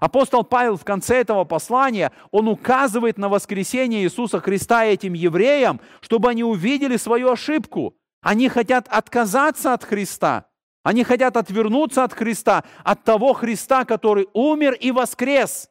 Апостол 0.00 0.44
Павел 0.44 0.76
в 0.76 0.84
конце 0.84 1.16
этого 1.16 1.44
послания, 1.44 2.12
он 2.30 2.46
указывает 2.48 3.16
на 3.16 3.28
воскресение 3.28 4.02
Иисуса 4.02 4.38
Христа 4.38 4.84
этим 4.84 5.14
евреям, 5.14 5.80
чтобы 6.00 6.28
они 6.28 6.44
увидели 6.44 6.96
свою 6.96 7.30
ошибку. 7.30 7.94
Они 8.20 8.48
хотят 8.48 8.88
отказаться 8.88 9.72
от 9.72 9.84
Христа– 9.84 10.46
они 10.88 11.04
хотят 11.04 11.36
отвернуться 11.36 12.02
от 12.02 12.14
Христа, 12.14 12.64
от 12.82 13.04
того 13.04 13.34
Христа, 13.34 13.84
который 13.84 14.26
умер 14.32 14.72
и 14.72 14.90
воскрес. 14.90 15.68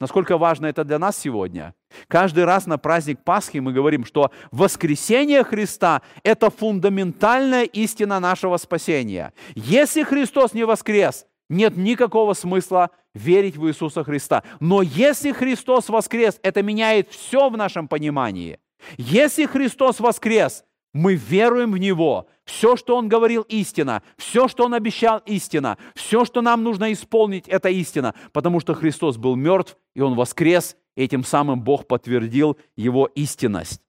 Насколько 0.00 0.38
важно 0.38 0.64
это 0.64 0.84
для 0.84 0.98
нас 0.98 1.18
сегодня? 1.18 1.74
Каждый 2.08 2.46
раз 2.46 2.66
на 2.66 2.78
праздник 2.78 3.22
Пасхи 3.22 3.58
мы 3.58 3.74
говорим, 3.74 4.06
что 4.06 4.32
воскресение 4.50 5.44
Христа– 5.44 6.00
это 6.24 6.48
фундаментальная 6.48 7.64
истина 7.64 8.20
нашего 8.20 8.56
спасения. 8.56 9.34
Если 9.54 10.02
Христос 10.02 10.54
не 10.54 10.64
воскрес, 10.64 11.26
нет 11.50 11.76
никакого 11.76 12.32
смысла 12.32 12.90
верить 13.14 13.58
в 13.58 13.68
Иисуса 13.68 14.02
Христа. 14.02 14.44
Но 14.60 14.80
если 14.80 15.32
Христос 15.32 15.90
воскрес, 15.90 16.40
это 16.42 16.62
меняет 16.62 17.10
все 17.10 17.50
в 17.50 17.56
нашем 17.58 17.86
понимании. 17.86 18.58
Если 18.96 19.44
Христос 19.44 20.00
воскрес, 20.00 20.64
мы 20.92 21.14
веруем 21.14 21.72
в 21.72 21.78
Него. 21.78 22.28
Все, 22.44 22.76
что 22.76 22.96
Он 22.96 23.08
говорил, 23.08 23.42
истина. 23.42 24.02
Все, 24.16 24.48
что 24.48 24.64
Он 24.64 24.74
обещал, 24.74 25.22
истина. 25.24 25.78
Все, 25.94 26.24
что 26.24 26.42
нам 26.42 26.62
нужно 26.62 26.92
исполнить, 26.92 27.48
это 27.48 27.68
истина. 27.70 28.14
Потому 28.32 28.60
что 28.60 28.74
Христос 28.74 29.16
был 29.16 29.36
мертв, 29.36 29.76
и 29.94 30.00
Он 30.00 30.14
воскрес, 30.14 30.76
и 30.96 31.04
этим 31.04 31.24
самым 31.24 31.62
Бог 31.62 31.86
подтвердил 31.86 32.58
Его 32.76 33.06
истинность. 33.14 33.80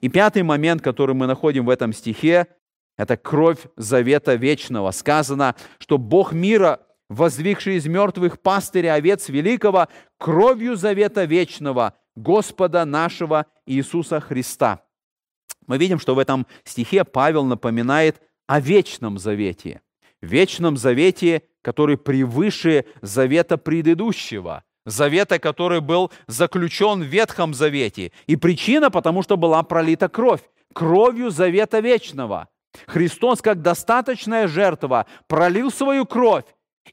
И 0.00 0.08
пятый 0.08 0.44
момент, 0.44 0.82
который 0.82 1.14
мы 1.14 1.26
находим 1.26 1.66
в 1.66 1.70
этом 1.70 1.92
стихе, 1.92 2.46
это 2.96 3.16
кровь 3.16 3.58
завета 3.76 4.34
вечного. 4.34 4.92
Сказано, 4.92 5.56
что 5.78 5.98
Бог 5.98 6.32
мира, 6.32 6.80
воздвигший 7.08 7.76
из 7.76 7.86
мертвых 7.86 8.40
пастыря 8.40 8.94
овец 8.94 9.28
великого, 9.28 9.88
кровью 10.18 10.76
завета 10.76 11.24
вечного 11.24 11.94
Господа 12.14 12.84
нашего 12.84 13.46
Иисуса 13.66 14.20
Христа 14.20 14.82
мы 15.66 15.78
видим, 15.78 15.98
что 15.98 16.14
в 16.14 16.18
этом 16.18 16.46
стихе 16.64 17.04
Павел 17.04 17.44
напоминает 17.44 18.20
о 18.46 18.60
вечном 18.60 19.18
завете. 19.18 19.80
Вечном 20.20 20.76
завете, 20.76 21.42
который 21.62 21.96
превыше 21.96 22.84
завета 23.00 23.56
предыдущего. 23.56 24.64
Завета, 24.84 25.38
который 25.38 25.80
был 25.80 26.10
заключен 26.26 27.02
в 27.02 27.06
Ветхом 27.06 27.54
Завете. 27.54 28.12
И 28.26 28.34
причина, 28.36 28.90
потому 28.90 29.22
что 29.22 29.36
была 29.36 29.62
пролита 29.62 30.08
кровь. 30.08 30.40
Кровью 30.72 31.30
завета 31.30 31.80
вечного. 31.80 32.48
Христос, 32.86 33.42
как 33.42 33.62
достаточная 33.62 34.48
жертва, 34.48 35.06
пролил 35.28 35.70
свою 35.70 36.06
кровь 36.06 36.44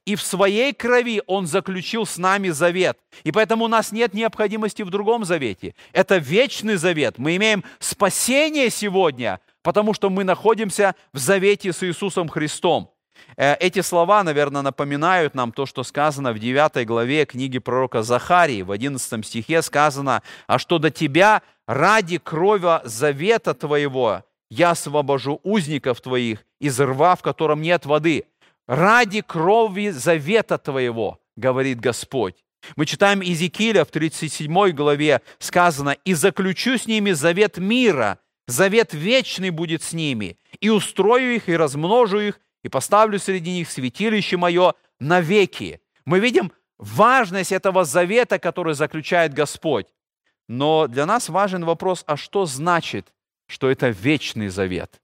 и 0.05 0.15
в 0.15 0.21
своей 0.21 0.73
крови 0.73 1.21
Он 1.27 1.47
заключил 1.47 2.05
с 2.05 2.17
нами 2.17 2.49
завет. 2.49 2.97
И 3.23 3.31
поэтому 3.31 3.65
у 3.65 3.67
нас 3.67 3.91
нет 3.91 4.13
необходимости 4.13 4.81
в 4.81 4.89
другом 4.89 5.25
завете. 5.25 5.75
Это 5.93 6.17
вечный 6.17 6.75
завет. 6.75 7.17
Мы 7.17 7.35
имеем 7.35 7.63
спасение 7.79 8.69
сегодня, 8.69 9.39
потому 9.61 9.93
что 9.93 10.09
мы 10.09 10.23
находимся 10.23 10.95
в 11.13 11.17
завете 11.17 11.73
с 11.73 11.83
Иисусом 11.83 12.29
Христом. 12.29 12.91
Э, 13.37 13.55
эти 13.55 13.81
слова, 13.81 14.23
наверное, 14.23 14.61
напоминают 14.61 15.35
нам 15.35 15.51
то, 15.51 15.65
что 15.65 15.83
сказано 15.83 16.33
в 16.33 16.39
9 16.39 16.85
главе 16.85 17.25
книги 17.25 17.59
пророка 17.59 18.03
Захарии. 18.03 18.61
В 18.61 18.71
11 18.71 19.25
стихе 19.25 19.61
сказано, 19.61 20.23
«А 20.47 20.59
что 20.59 20.79
до 20.79 20.89
тебя 20.89 21.41
ради 21.67 22.17
крови 22.17 22.81
завета 22.83 23.53
твоего 23.53 24.23
я 24.49 24.71
освобожу 24.71 25.39
узников 25.43 26.01
твоих 26.01 26.43
из 26.59 26.79
рва, 26.79 27.15
в 27.15 27.21
котором 27.21 27.61
нет 27.61 27.85
воды, 27.85 28.25
ради 28.69 29.21
крови 29.21 29.89
завета 29.89 30.59
твоего, 30.59 31.19
говорит 31.35 31.79
Господь. 31.79 32.35
Мы 32.75 32.85
читаем 32.85 33.21
Иезекииля 33.21 33.83
в 33.83 33.89
37 33.89 34.71
главе, 34.71 35.21
сказано, 35.39 35.97
«И 36.05 36.13
заключу 36.13 36.77
с 36.77 36.85
ними 36.85 37.11
завет 37.11 37.57
мира, 37.57 38.19
завет 38.47 38.93
вечный 38.93 39.49
будет 39.49 39.81
с 39.81 39.93
ними, 39.93 40.37
и 40.59 40.69
устрою 40.69 41.35
их, 41.35 41.49
и 41.49 41.57
размножу 41.57 42.19
их, 42.19 42.39
и 42.63 42.69
поставлю 42.69 43.17
среди 43.17 43.51
них 43.51 43.71
святилище 43.71 44.37
мое 44.37 44.75
навеки». 44.99 45.81
Мы 46.05 46.19
видим 46.19 46.51
важность 46.77 47.51
этого 47.51 47.85
завета, 47.85 48.37
который 48.37 48.75
заключает 48.75 49.33
Господь. 49.33 49.87
Но 50.47 50.87
для 50.87 51.07
нас 51.07 51.29
важен 51.29 51.65
вопрос, 51.65 52.03
а 52.05 52.17
что 52.17 52.45
значит, 52.45 53.13
что 53.47 53.71
это 53.71 53.89
вечный 53.89 54.49
завет? 54.49 55.01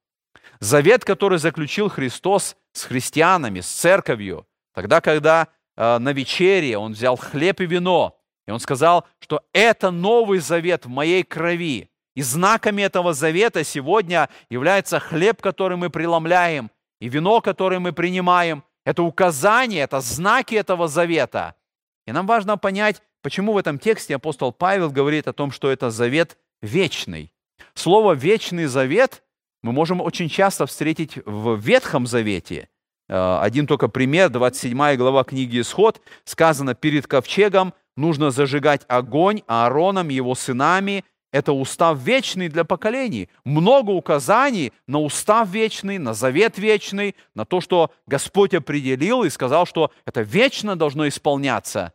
Завет, 0.60 1.04
который 1.06 1.38
заключил 1.38 1.90
Христос 1.90 2.56
с 2.72 2.84
христианами, 2.84 3.62
с 3.62 3.68
церковью, 3.68 4.48
тогда, 4.74 5.02
когда 5.02 5.48
э, 5.76 5.98
на 5.98 6.14
вечере 6.14 6.78
он 6.78 6.94
взял 6.94 7.16
хлеб 7.16 7.62
и 7.62 7.66
вино, 7.66 8.18
и 8.48 8.52
он 8.52 8.60
сказал, 8.60 9.06
что 9.20 9.44
это 9.54 9.92
новый 9.92 10.40
завет 10.40 10.86
в 10.86 10.90
моей 10.90 11.24
крови. 11.24 11.90
И 12.16 12.22
знаками 12.22 12.82
этого 12.82 13.14
завета 13.14 13.64
сегодня 13.64 14.30
является 14.50 15.00
хлеб, 15.00 15.42
который 15.42 15.78
мы 15.78 15.90
преломляем, 15.90 16.72
и 17.02 17.10
вино, 17.10 17.42
которое 17.42 17.80
мы 17.80 17.92
принимаем. 17.92 18.64
Это 18.86 19.04
указание, 19.04 19.84
это 19.84 20.00
знаки 20.00 20.56
этого 20.56 20.88
завета. 20.88 21.56
И 22.06 22.12
нам 22.12 22.28
важно 22.28 22.58
понять, 22.58 23.02
Почему 23.26 23.54
в 23.54 23.58
этом 23.58 23.80
тексте 23.80 24.18
апостол 24.18 24.52
Павел 24.52 24.92
говорит 24.92 25.28
о 25.28 25.34
том, 25.34 25.50
что 25.50 25.72
это 25.72 25.90
завет 25.90 26.38
вечный? 26.62 27.34
Слово 27.74 28.14
«вечный 28.14 28.66
завет» 28.66 29.24
мы 29.66 29.72
можем 29.72 30.00
очень 30.00 30.30
часто 30.30 30.68
встретить 30.68 31.18
в 31.26 31.56
Ветхом 31.58 32.06
Завете. 32.06 32.70
Э, 33.10 33.40
один 33.42 33.66
только 33.66 33.88
пример, 33.88 34.30
27 34.30 34.96
глава 34.96 35.24
книги 35.24 35.60
«Исход», 35.60 36.00
сказано, 36.24 36.76
«Перед 36.76 37.08
ковчегом 37.08 37.74
нужно 37.98 38.30
зажигать 38.30 38.84
огонь 38.88 39.42
Аароном, 39.48 40.10
его 40.10 40.36
сынами, 40.36 41.04
это 41.32 41.52
устав 41.52 41.98
вечный 41.98 42.48
для 42.48 42.64
поколений. 42.64 43.28
Много 43.44 43.90
указаний 43.90 44.72
на 44.88 45.00
устав 45.00 45.50
вечный, 45.50 45.98
на 45.98 46.14
завет 46.14 46.60
вечный, 46.60 47.16
на 47.34 47.44
то, 47.44 47.60
что 47.60 47.92
Господь 48.06 48.54
определил 48.54 49.24
и 49.24 49.32
сказал, 49.32 49.66
что 49.66 49.92
это 50.06 50.22
вечно 50.22 50.76
должно 50.76 51.08
исполняться. 51.08 51.92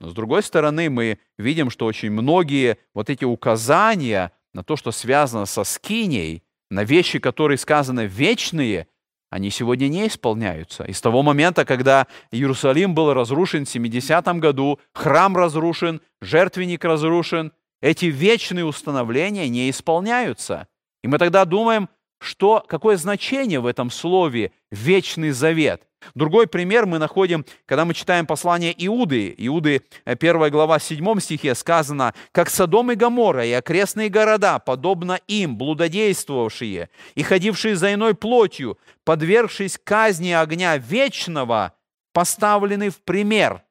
Но 0.00 0.10
с 0.10 0.12
другой 0.12 0.42
стороны, 0.42 0.90
мы 0.90 1.18
видим, 1.38 1.70
что 1.70 1.86
очень 1.86 2.10
многие 2.10 2.76
вот 2.92 3.08
эти 3.08 3.24
указания 3.24 4.32
на 4.52 4.62
то, 4.62 4.76
что 4.76 4.92
связано 4.92 5.46
со 5.46 5.64
скиней, 5.64 6.42
на 6.70 6.84
вещи, 6.84 7.18
которые 7.18 7.58
сказаны 7.58 8.06
вечные, 8.06 8.88
они 9.30 9.50
сегодня 9.50 9.88
не 9.88 10.06
исполняются. 10.06 10.84
И 10.84 10.92
с 10.92 11.00
того 11.00 11.22
момента, 11.22 11.64
когда 11.64 12.06
Иерусалим 12.30 12.94
был 12.94 13.12
разрушен 13.12 13.64
в 13.64 13.68
70 13.68 14.24
году, 14.38 14.78
храм 14.92 15.36
разрушен, 15.36 16.00
жертвенник 16.20 16.84
разрушен, 16.84 17.52
эти 17.80 18.06
вечные 18.06 18.64
установления 18.64 19.48
не 19.48 19.68
исполняются. 19.68 20.68
И 21.02 21.08
мы 21.08 21.18
тогда 21.18 21.44
думаем, 21.44 21.88
что, 22.18 22.64
какое 22.66 22.96
значение 22.96 23.60
в 23.60 23.66
этом 23.66 23.90
слове 23.90 24.52
«вечный 24.70 25.30
завет». 25.30 25.85
Другой 26.14 26.46
пример 26.46 26.86
мы 26.86 26.98
находим, 26.98 27.44
когда 27.64 27.84
мы 27.84 27.94
читаем 27.94 28.26
послание 28.26 28.74
Иуды. 28.86 29.34
Иуды, 29.38 29.82
1 30.04 30.42
э, 30.42 30.50
глава, 30.50 30.78
7 30.78 31.20
стихе 31.20 31.54
сказано, 31.54 32.14
«Как 32.32 32.50
Содом 32.50 32.92
и 32.92 32.94
Гоморра 32.94 33.44
и 33.44 33.52
окрестные 33.52 34.08
города, 34.08 34.58
подобно 34.58 35.20
им, 35.26 35.56
блудодействовавшие 35.56 36.90
и 37.14 37.22
ходившие 37.22 37.76
за 37.76 37.94
иной 37.94 38.14
плотью, 38.14 38.78
подвергшись 39.04 39.78
казни 39.82 40.30
огня 40.30 40.76
вечного, 40.76 41.74
поставлены 42.12 42.90
в 42.90 43.02
пример». 43.02 43.62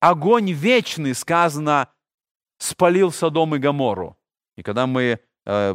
Огонь 0.00 0.52
вечный, 0.52 1.14
сказано, 1.14 1.88
спалил 2.58 3.10
Содом 3.10 3.54
и 3.54 3.58
Гоморру. 3.58 4.18
И 4.56 4.62
когда 4.62 4.86
мы 4.86 5.18
э, 5.46 5.74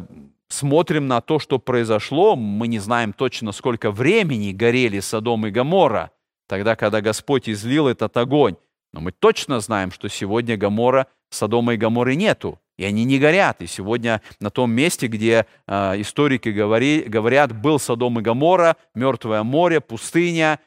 смотрим 0.52 1.06
на 1.06 1.20
то, 1.20 1.38
что 1.38 1.58
произошло, 1.58 2.36
мы 2.36 2.68
не 2.68 2.78
знаем 2.78 3.12
точно, 3.12 3.52
сколько 3.52 3.90
времени 3.90 4.52
горели 4.52 5.00
Содом 5.00 5.46
и 5.46 5.50
Гомора, 5.50 6.10
тогда, 6.48 6.76
когда 6.76 7.00
Господь 7.00 7.48
излил 7.48 7.88
этот 7.88 8.16
огонь. 8.16 8.56
Но 8.92 9.00
мы 9.00 9.12
точно 9.12 9.60
знаем, 9.60 9.92
что 9.92 10.08
сегодня 10.08 10.56
Гомора, 10.56 11.06
Содома 11.30 11.74
и 11.74 11.76
Гоморы 11.76 12.16
нету, 12.16 12.58
и 12.76 12.84
они 12.84 13.04
не 13.04 13.18
горят. 13.18 13.62
И 13.62 13.66
сегодня 13.66 14.20
на 14.40 14.50
том 14.50 14.72
месте, 14.72 15.06
где 15.06 15.46
э, 15.66 16.00
историки 16.00 16.48
говори, 16.48 17.02
говорят, 17.02 17.52
был 17.52 17.78
Содом 17.78 18.18
и 18.18 18.22
Гомора, 18.22 18.76
мертвое 18.94 19.44
море, 19.44 19.80
пустыня, 19.80 20.58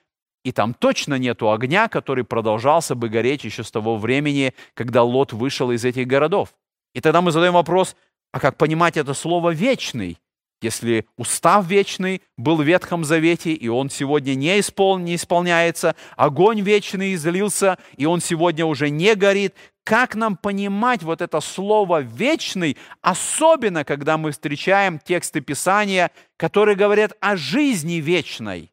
и 0.46 0.52
там 0.52 0.74
точно 0.74 1.16
нету 1.16 1.52
огня, 1.52 1.88
который 1.88 2.24
продолжался 2.24 2.96
бы 2.96 3.10
гореть 3.10 3.44
еще 3.44 3.64
с 3.64 3.72
того 3.72 3.98
времени, 3.98 4.54
когда 4.74 5.04
Лот 5.04 5.34
вышел 5.34 5.72
из 5.72 5.86
этих 5.86 6.06
городов. 6.06 6.54
И 6.94 7.02
тогда 7.02 7.22
мы 7.22 7.32
задаем 7.32 7.54
вопрос, 7.54 7.96
а 8.34 8.40
как 8.40 8.58
понимать 8.58 8.98
это 8.98 9.14
слово 9.14 9.52
«вечный»? 9.52 10.18
Если 10.62 11.06
устав 11.18 11.68
вечный 11.68 12.22
был 12.38 12.56
в 12.56 12.64
Ветхом 12.64 13.04
Завете, 13.04 13.52
и 13.52 13.68
он 13.68 13.90
сегодня 13.90 14.34
не, 14.34 14.60
испол... 14.60 14.98
не 14.98 15.16
исполняется, 15.16 15.96
огонь 16.16 16.62
вечный 16.62 17.14
излился, 17.14 17.78
и 17.96 18.06
он 18.06 18.22
сегодня 18.22 18.66
уже 18.66 18.90
не 18.90 19.14
горит, 19.16 19.54
как 19.84 20.16
нам 20.16 20.36
понимать 20.36 21.04
вот 21.04 21.22
это 21.22 21.42
слово 21.42 22.02
«вечный», 22.02 22.78
особенно 23.02 23.84
когда 23.84 24.18
мы 24.18 24.32
встречаем 24.32 25.00
тексты 25.00 25.42
Писания, 25.42 26.10
которые 26.38 26.76
говорят 26.76 27.12
о 27.20 27.36
жизни 27.36 27.96
вечной? 27.96 28.73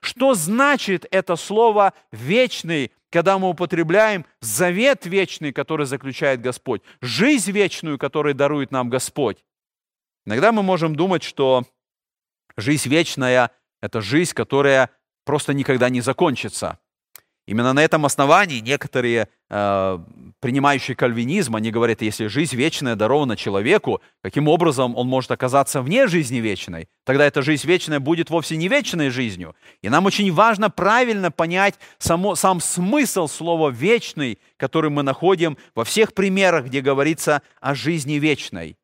Что 0.00 0.34
значит 0.34 1.06
это 1.10 1.36
слово 1.36 1.94
«вечный», 2.12 2.92
когда 3.10 3.38
мы 3.38 3.48
употребляем 3.48 4.26
завет 4.40 5.06
вечный, 5.06 5.52
который 5.52 5.86
заключает 5.86 6.40
Господь, 6.40 6.82
жизнь 7.00 7.50
вечную, 7.52 7.98
которую 7.98 8.34
дарует 8.34 8.70
нам 8.70 8.90
Господь? 8.90 9.44
Иногда 10.26 10.52
мы 10.52 10.62
можем 10.62 10.94
думать, 10.94 11.22
что 11.22 11.64
жизнь 12.56 12.88
вечная– 12.88 13.50
это 13.80 14.00
жизнь, 14.02 14.34
которая 14.34 14.90
просто 15.24 15.54
никогда 15.54 15.88
не 15.88 16.00
закончится. 16.00 16.78
Именно 17.48 17.72
на 17.72 17.82
этом 17.82 18.04
основании 18.04 18.60
некоторые 18.60 19.26
э, 19.48 19.98
принимающие 20.38 20.94
кальвинизм, 20.94 21.56
они 21.56 21.70
говорят, 21.70 22.02
если 22.02 22.26
жизнь 22.26 22.54
вечная 22.54 22.94
дарована 22.94 23.38
человеку, 23.38 24.02
каким 24.22 24.48
образом 24.48 24.94
он 24.94 25.08
может 25.08 25.30
оказаться 25.30 25.80
вне 25.80 26.08
жизни 26.08 26.40
вечной? 26.40 26.90
Тогда 27.06 27.24
эта 27.24 27.40
жизнь 27.40 27.66
вечная 27.66 28.00
будет 28.00 28.28
вовсе 28.28 28.58
не 28.58 28.68
вечной 28.68 29.08
жизнью. 29.08 29.56
И 29.80 29.88
нам 29.88 30.04
очень 30.04 30.30
важно 30.30 30.68
правильно 30.68 31.30
понять 31.30 31.76
само, 31.96 32.34
сам 32.34 32.60
смысл 32.60 33.28
слова 33.28 33.70
«вечный», 33.70 34.38
который 34.58 34.90
мы 34.90 35.02
находим 35.02 35.56
во 35.74 35.84
всех 35.84 36.12
примерах, 36.12 36.66
где 36.66 36.82
говорится 36.82 37.40
о 37.62 37.74
жизни 37.74 38.16
вечной. 38.16 38.76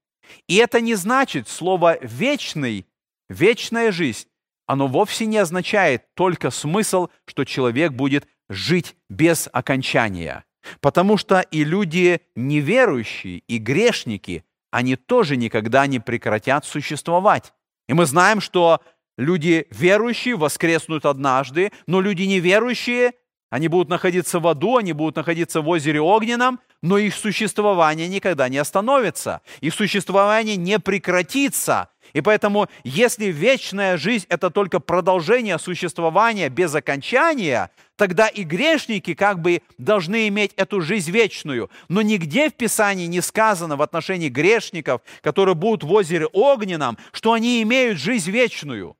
И 0.49 0.57
это 0.57 0.81
не 0.81 0.95
значит 0.95 1.51
слово 1.51 1.99
«вечный», 2.01 2.87
«вечная 3.29 3.93
жизнь», 3.93 4.27
оно 4.67 4.87
вовсе 4.87 5.27
не 5.27 5.37
означает 5.37 6.05
только 6.15 6.51
смысл, 6.51 7.09
что 7.27 7.45
человек 7.45 7.93
будет 7.93 8.27
жить 8.49 8.97
без 9.09 9.49
окончания. 9.53 10.45
Потому 10.81 11.17
что 11.17 11.41
и 11.41 11.65
люди 11.65 12.21
неверующие, 12.35 13.43
и 13.47 13.59
грешники, 13.59 14.45
они 14.71 14.97
тоже 14.97 15.37
никогда 15.37 15.87
не 15.87 16.01
прекратят 16.01 16.65
существовать. 16.65 17.53
И 17.89 17.93
мы 17.93 18.07
знаем, 18.07 18.41
что 18.41 18.81
люди 19.19 19.67
верующие 19.71 20.37
воскреснут 20.37 21.05
однажды, 21.05 21.71
но 21.87 22.01
люди 22.01 22.23
неверующие, 22.23 23.13
они 23.51 23.69
будут 23.69 23.89
находиться 23.89 24.41
в 24.41 24.49
аду, 24.49 24.79
они 24.79 24.93
будут 24.93 25.17
находиться 25.17 25.61
в 25.61 25.69
озере 25.69 26.01
Огненном, 26.01 26.61
но 26.83 26.99
их 26.99 27.15
существование 27.15 28.09
никогда 28.09 28.49
не 28.49 28.59
остановится. 28.59 29.43
Их 29.61 29.75
существование 29.75 30.57
не 30.57 30.79
прекратится– 30.79 31.91
и 32.13 32.21
поэтому, 32.21 32.69
если 32.85 33.27
вечная 33.27 33.97
жизнь– 33.97 34.27
это 34.29 34.51
только 34.51 34.81
продолжение 34.81 35.59
существования 35.59 36.49
без 36.49 36.75
окончания, 36.75 37.71
тогда 37.97 38.29
и 38.29 38.43
грешники 38.43 39.15
как 39.15 39.41
бы 39.41 39.63
должны 39.79 40.29
иметь 40.29 40.53
эту 40.57 40.81
жизнь 40.81 41.11
вечную. 41.11 41.71
Но 41.89 42.03
нигде 42.03 42.51
в 42.51 42.55
Писании 42.55 43.07
не 43.07 43.21
сказано 43.21 43.77
в 43.77 43.83
отношении 43.83 44.29
грешников, 44.29 45.01
которые 45.23 45.55
будут 45.55 45.85
в 45.85 45.93
озере 45.93 46.27
огненном, 46.27 46.99
что 47.13 47.33
они 47.33 47.63
имеют 47.63 47.99
жизнь 47.99 48.31
вечную. 48.31 48.97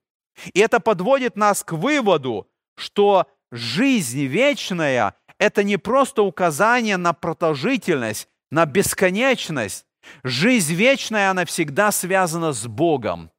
И 0.53 0.61
это 0.61 0.81
подводит 0.81 1.37
нас 1.37 1.63
к 1.63 1.73
выводу, 1.73 2.49
что 2.77 3.27
жизнь 3.53 4.25
вечная– 4.25 5.15
это 5.39 5.63
не 5.63 5.77
просто 5.77 6.23
указание 6.23 6.97
на 6.97 7.13
продолжительность, 7.13 8.29
на 8.51 8.67
бесконечность, 8.67 9.85
Жизнь 10.23 10.75
вечная, 10.75 11.31
она 11.31 11.45
всегда 11.45 11.93
связана 11.93 12.53
с 12.53 12.67
Богом. 12.67 13.31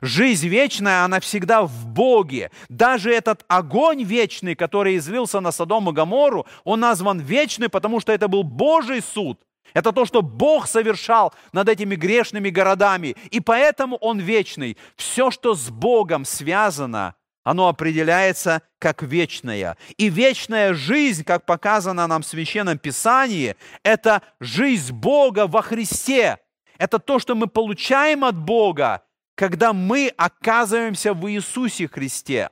Жизнь 0.00 0.48
вечная, 0.48 1.04
она 1.04 1.20
всегда 1.20 1.62
в 1.62 1.86
Боге. 1.86 2.50
Даже 2.68 3.12
этот 3.12 3.44
огонь 3.48 4.02
вечный, 4.02 4.54
который 4.54 4.96
излился 4.96 5.40
на 5.40 5.52
Содом 5.52 5.88
и 5.88 5.92
Гоморру, 5.92 6.46
он 6.64 6.80
назван 6.80 7.20
вечный, 7.20 7.68
потому 7.68 8.00
что 8.00 8.12
это 8.12 8.28
был 8.28 8.42
Божий 8.42 9.02
суд. 9.02 9.40
Это 9.74 9.92
то, 9.92 10.06
что 10.06 10.22
Бог 10.22 10.66
совершал 10.66 11.34
над 11.52 11.68
этими 11.68 11.96
грешными 11.96 12.50
городами. 12.50 13.16
И 13.30 13.40
поэтому 13.40 13.96
Он 13.96 14.18
вечный. 14.18 14.76
Все, 14.96 15.30
что 15.30 15.54
с 15.54 15.68
Богом 15.68 16.24
связано, 16.24 17.14
оно 17.46 17.68
определяется 17.68 18.60
как 18.80 19.04
вечное. 19.04 19.76
И 19.98 20.08
вечная 20.08 20.74
жизнь, 20.74 21.22
как 21.22 21.46
показано 21.46 22.08
нам 22.08 22.22
в 22.22 22.26
Священном 22.26 22.76
Писании, 22.76 23.54
это 23.84 24.22
жизнь 24.40 24.92
Бога 24.92 25.46
во 25.46 25.62
Христе. 25.62 26.38
Это 26.76 26.98
то, 26.98 27.20
что 27.20 27.36
мы 27.36 27.46
получаем 27.46 28.24
от 28.24 28.36
Бога, 28.36 29.04
когда 29.36 29.72
мы 29.72 30.12
оказываемся 30.16 31.14
в 31.14 31.30
Иисусе 31.30 31.86
Христе. 31.86 32.50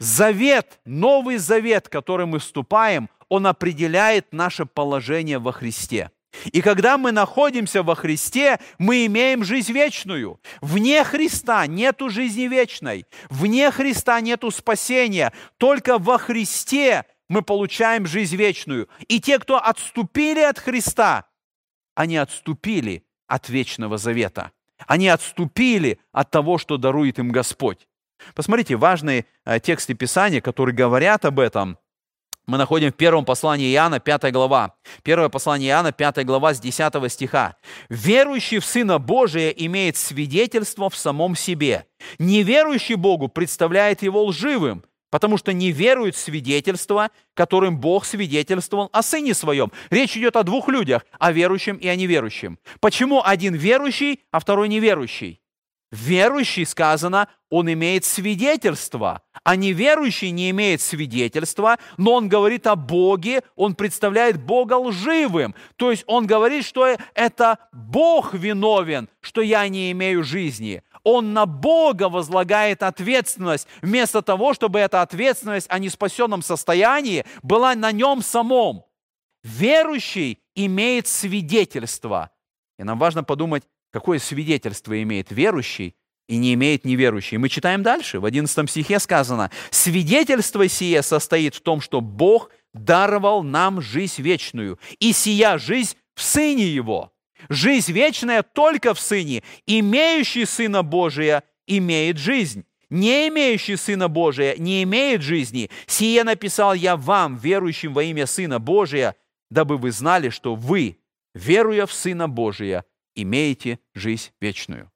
Завет, 0.00 0.80
Новый 0.84 1.36
Завет, 1.36 1.88
который 1.88 2.26
мы 2.26 2.40
вступаем, 2.40 3.08
он 3.28 3.46
определяет 3.46 4.32
наше 4.32 4.66
положение 4.66 5.38
во 5.38 5.52
Христе. 5.52 6.10
И 6.52 6.60
когда 6.62 6.98
мы 6.98 7.12
находимся 7.12 7.82
во 7.82 7.94
Христе, 7.94 8.58
мы 8.78 9.06
имеем 9.06 9.44
жизнь 9.44 9.72
вечную. 9.72 10.40
Вне 10.60 11.04
Христа 11.04 11.66
нету 11.66 12.10
жизни 12.10 12.44
вечной. 12.44 13.06
Вне 13.30 13.70
Христа 13.70 14.20
нету 14.20 14.50
спасения. 14.50 15.32
Только 15.58 15.98
во 15.98 16.18
Христе 16.18 17.04
мы 17.28 17.42
получаем 17.42 18.06
жизнь 18.06 18.36
вечную. 18.36 18.88
И 19.08 19.20
те, 19.20 19.38
кто 19.38 19.62
отступили 19.62 20.40
от 20.40 20.58
Христа, 20.58 21.26
они 21.94 22.16
отступили 22.16 23.04
от 23.26 23.48
вечного 23.48 23.98
завета. 23.98 24.52
Они 24.86 25.08
отступили 25.08 25.98
от 26.12 26.30
того, 26.30 26.58
что 26.58 26.76
дарует 26.76 27.18
им 27.18 27.30
Господь. 27.30 27.88
Посмотрите, 28.34 28.76
важные 28.76 29.26
э, 29.44 29.58
тексты 29.60 29.94
Писания, 29.94 30.40
которые 30.40 30.74
говорят 30.74 31.24
об 31.24 31.40
этом– 31.40 31.78
мы 32.46 32.58
находим 32.58 32.92
в 32.92 32.94
первом 32.94 33.24
послании 33.24 33.72
Иоанна, 33.74 33.98
5 33.98 34.32
глава. 34.32 34.74
Первое 35.02 35.28
послание 35.28 35.70
Иоанна, 35.70 35.92
5 35.92 36.24
глава, 36.24 36.54
с 36.54 36.60
10 36.60 37.12
стиха. 37.12 37.56
«Верующий 37.88 38.58
в 38.58 38.64
Сына 38.64 38.98
Божия 38.98 39.50
имеет 39.50 39.96
свидетельство 39.96 40.88
в 40.88 40.96
самом 40.96 41.34
себе. 41.34 41.86
Неверующий 42.18 42.94
Богу 42.94 43.28
представляет 43.28 44.02
его 44.02 44.24
лживым, 44.24 44.84
потому 45.10 45.38
что 45.38 45.52
не 45.52 45.72
верует 45.72 46.14
в 46.14 46.18
свидетельство, 46.18 47.10
которым 47.34 47.78
Бог 47.78 48.04
свидетельствовал 48.04 48.90
о 48.92 49.02
Сыне 49.02 49.34
Своем. 49.34 49.72
Речь 49.90 50.16
идет 50.16 50.36
о 50.36 50.44
двух 50.44 50.68
людях, 50.68 51.04
о 51.18 51.32
верующем 51.32 51.76
и 51.76 51.88
о 51.88 51.96
неверующем. 51.96 52.58
Почему 52.80 53.22
один 53.24 53.54
верующий, 53.54 54.20
а 54.30 54.38
второй 54.38 54.68
неверующий? 54.68 55.40
Верующий, 55.92 56.66
сказано, 56.66 57.28
он 57.48 57.72
имеет 57.72 58.04
свидетельство, 58.04 59.22
а 59.44 59.54
неверующий 59.54 60.32
не 60.32 60.50
имеет 60.50 60.80
свидетельства, 60.80 61.78
но 61.96 62.14
он 62.14 62.28
говорит 62.28 62.66
о 62.66 62.74
Боге, 62.74 63.44
он 63.54 63.76
представляет 63.76 64.42
Бога 64.42 64.74
лживым. 64.74 65.54
То 65.76 65.92
есть 65.92 66.02
он 66.08 66.26
говорит, 66.26 66.64
что 66.64 66.96
это 67.14 67.58
Бог 67.72 68.34
виновен, 68.34 69.08
что 69.20 69.42
я 69.42 69.68
не 69.68 69.92
имею 69.92 70.24
жизни. 70.24 70.82
Он 71.04 71.32
на 71.32 71.46
Бога 71.46 72.08
возлагает 72.08 72.82
ответственность, 72.82 73.68
вместо 73.80 74.22
того, 74.22 74.54
чтобы 74.54 74.80
эта 74.80 75.02
ответственность 75.02 75.68
о 75.70 75.78
неспасенном 75.78 76.42
состоянии 76.42 77.24
была 77.44 77.76
на 77.76 77.92
нем 77.92 78.22
самом. 78.22 78.84
Верующий 79.44 80.40
имеет 80.56 81.06
свидетельство. 81.06 82.32
И 82.76 82.82
нам 82.82 82.98
важно 82.98 83.22
подумать, 83.22 83.62
какое 83.96 84.18
свидетельство 84.18 85.02
имеет 85.02 85.30
верующий 85.30 85.94
и 86.28 86.36
не 86.36 86.52
имеет 86.52 86.84
неверующий. 86.84 87.38
Мы 87.38 87.48
читаем 87.48 87.82
дальше, 87.82 88.20
в 88.20 88.26
11 88.26 88.68
стихе 88.68 88.98
сказано, 88.98 89.50
«Свидетельство 89.70 90.68
сие 90.68 91.02
состоит 91.02 91.54
в 91.54 91.62
том, 91.62 91.80
что 91.80 92.02
Бог 92.02 92.50
даровал 92.74 93.42
нам 93.42 93.80
жизнь 93.80 94.20
вечную, 94.20 94.78
и 94.98 95.14
сия 95.14 95.56
жизнь 95.56 95.96
в 96.14 96.20
Сыне 96.22 96.66
Его». 96.66 97.10
Жизнь 97.48 97.90
вечная 97.90 98.42
только 98.42 98.92
в 98.92 99.00
Сыне. 99.00 99.42
Имеющий 99.66 100.44
Сына 100.44 100.82
Божия 100.82 101.42
имеет 101.66 102.18
жизнь. 102.18 102.66
Не 102.90 103.28
имеющий 103.28 103.76
Сына 103.76 104.08
Божия 104.08 104.56
не 104.58 104.82
имеет 104.82 105.22
жизни. 105.22 105.70
Сие 105.86 106.22
написал 106.22 106.74
я 106.74 106.98
вам, 106.98 107.38
верующим 107.38 107.94
во 107.94 108.02
имя 108.02 108.26
Сына 108.26 108.58
Божия, 108.58 109.16
дабы 109.50 109.78
вы 109.78 109.90
знали, 109.90 110.28
что 110.28 110.54
вы, 110.54 110.98
веруя 111.34 111.86
в 111.86 111.94
Сына 111.94 112.28
Божия, 112.28 112.84
имеете 113.16 113.80
жизнь 113.94 114.30
вечную. 114.40 114.90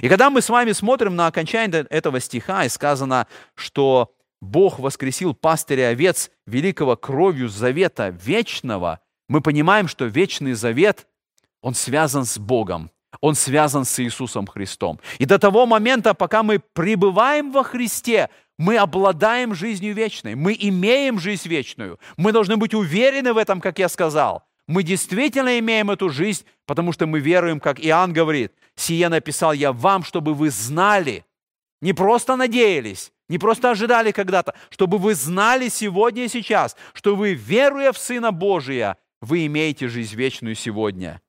И 0.00 0.08
когда 0.08 0.30
мы 0.30 0.40
с 0.40 0.48
вами 0.48 0.72
смотрим 0.72 1.16
на 1.16 1.26
окончание 1.26 1.86
этого 1.90 2.20
стиха, 2.20 2.64
и 2.64 2.68
сказано, 2.68 3.26
что 3.54 4.14
Бог 4.40 4.78
воскресил 4.78 5.34
пастыря 5.34 5.88
овец 5.88 6.30
великого 6.46 6.96
кровью 6.96 7.48
завета 7.48 8.08
вечного, 8.08 9.00
мы 9.28 9.40
понимаем, 9.40 9.88
что 9.88 10.06
вечный 10.06 10.54
завет, 10.54 11.06
он 11.60 11.74
связан 11.74 12.24
с 12.24 12.38
Богом, 12.38 12.90
он 13.20 13.34
связан 13.34 13.84
с 13.84 14.00
Иисусом 14.00 14.46
Христом. 14.46 14.98
И 15.18 15.26
до 15.26 15.38
того 15.38 15.66
момента, 15.66 16.14
пока 16.14 16.42
мы 16.42 16.58
пребываем 16.58 17.52
во 17.52 17.62
Христе, 17.62 18.30
мы 18.58 18.76
обладаем 18.76 19.54
жизнью 19.54 19.94
вечной, 19.94 20.34
мы 20.34 20.56
имеем 20.58 21.18
жизнь 21.18 21.48
вечную. 21.48 21.98
Мы 22.16 22.32
должны 22.32 22.56
быть 22.56 22.74
уверены 22.74 23.32
в 23.32 23.38
этом, 23.38 23.60
как 23.60 23.78
я 23.78 23.88
сказал. 23.88 24.44
Мы 24.72 24.84
действительно 24.84 25.58
имеем 25.58 25.90
эту 25.90 26.08
жизнь, 26.08 26.46
потому 26.64 26.92
что 26.92 27.06
мы 27.06 27.20
веруем, 27.20 27.60
как 27.60 27.78
Иоанн 27.78 28.14
говорит, 28.14 28.54
«Сие 28.74 29.10
написал 29.10 29.52
я 29.52 29.70
вам, 29.70 30.02
чтобы 30.02 30.32
вы 30.32 30.48
знали». 30.48 31.26
Не 31.82 31.92
просто 31.92 32.36
надеялись, 32.36 33.12
не 33.28 33.38
просто 33.38 33.72
ожидали 33.72 34.12
когда-то, 34.12 34.54
чтобы 34.70 34.96
вы 34.96 35.14
знали 35.14 35.68
сегодня 35.68 36.24
и 36.24 36.28
сейчас, 36.28 36.74
что 36.94 37.14
вы, 37.16 37.34
веруя 37.34 37.92
в 37.92 37.98
Сына 37.98 38.32
Божия, 38.32 38.96
вы 39.20 39.44
имеете 39.44 39.88
жизнь 39.88 40.16
вечную 40.16 40.54
сегодня. 40.54 41.20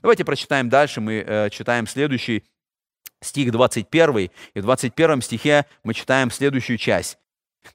Давайте 0.00 0.24
прочитаем 0.24 0.70
дальше. 0.70 1.02
Мы 1.02 1.22
э, 1.26 1.50
читаем 1.50 1.86
следующий 1.86 2.44
стих 3.20 3.52
21. 3.52 4.30
И 4.54 4.60
в 4.60 4.62
21 4.62 5.20
стихе 5.20 5.66
мы 5.84 5.92
читаем 5.92 6.30
следующую 6.30 6.78
часть. 6.78 7.18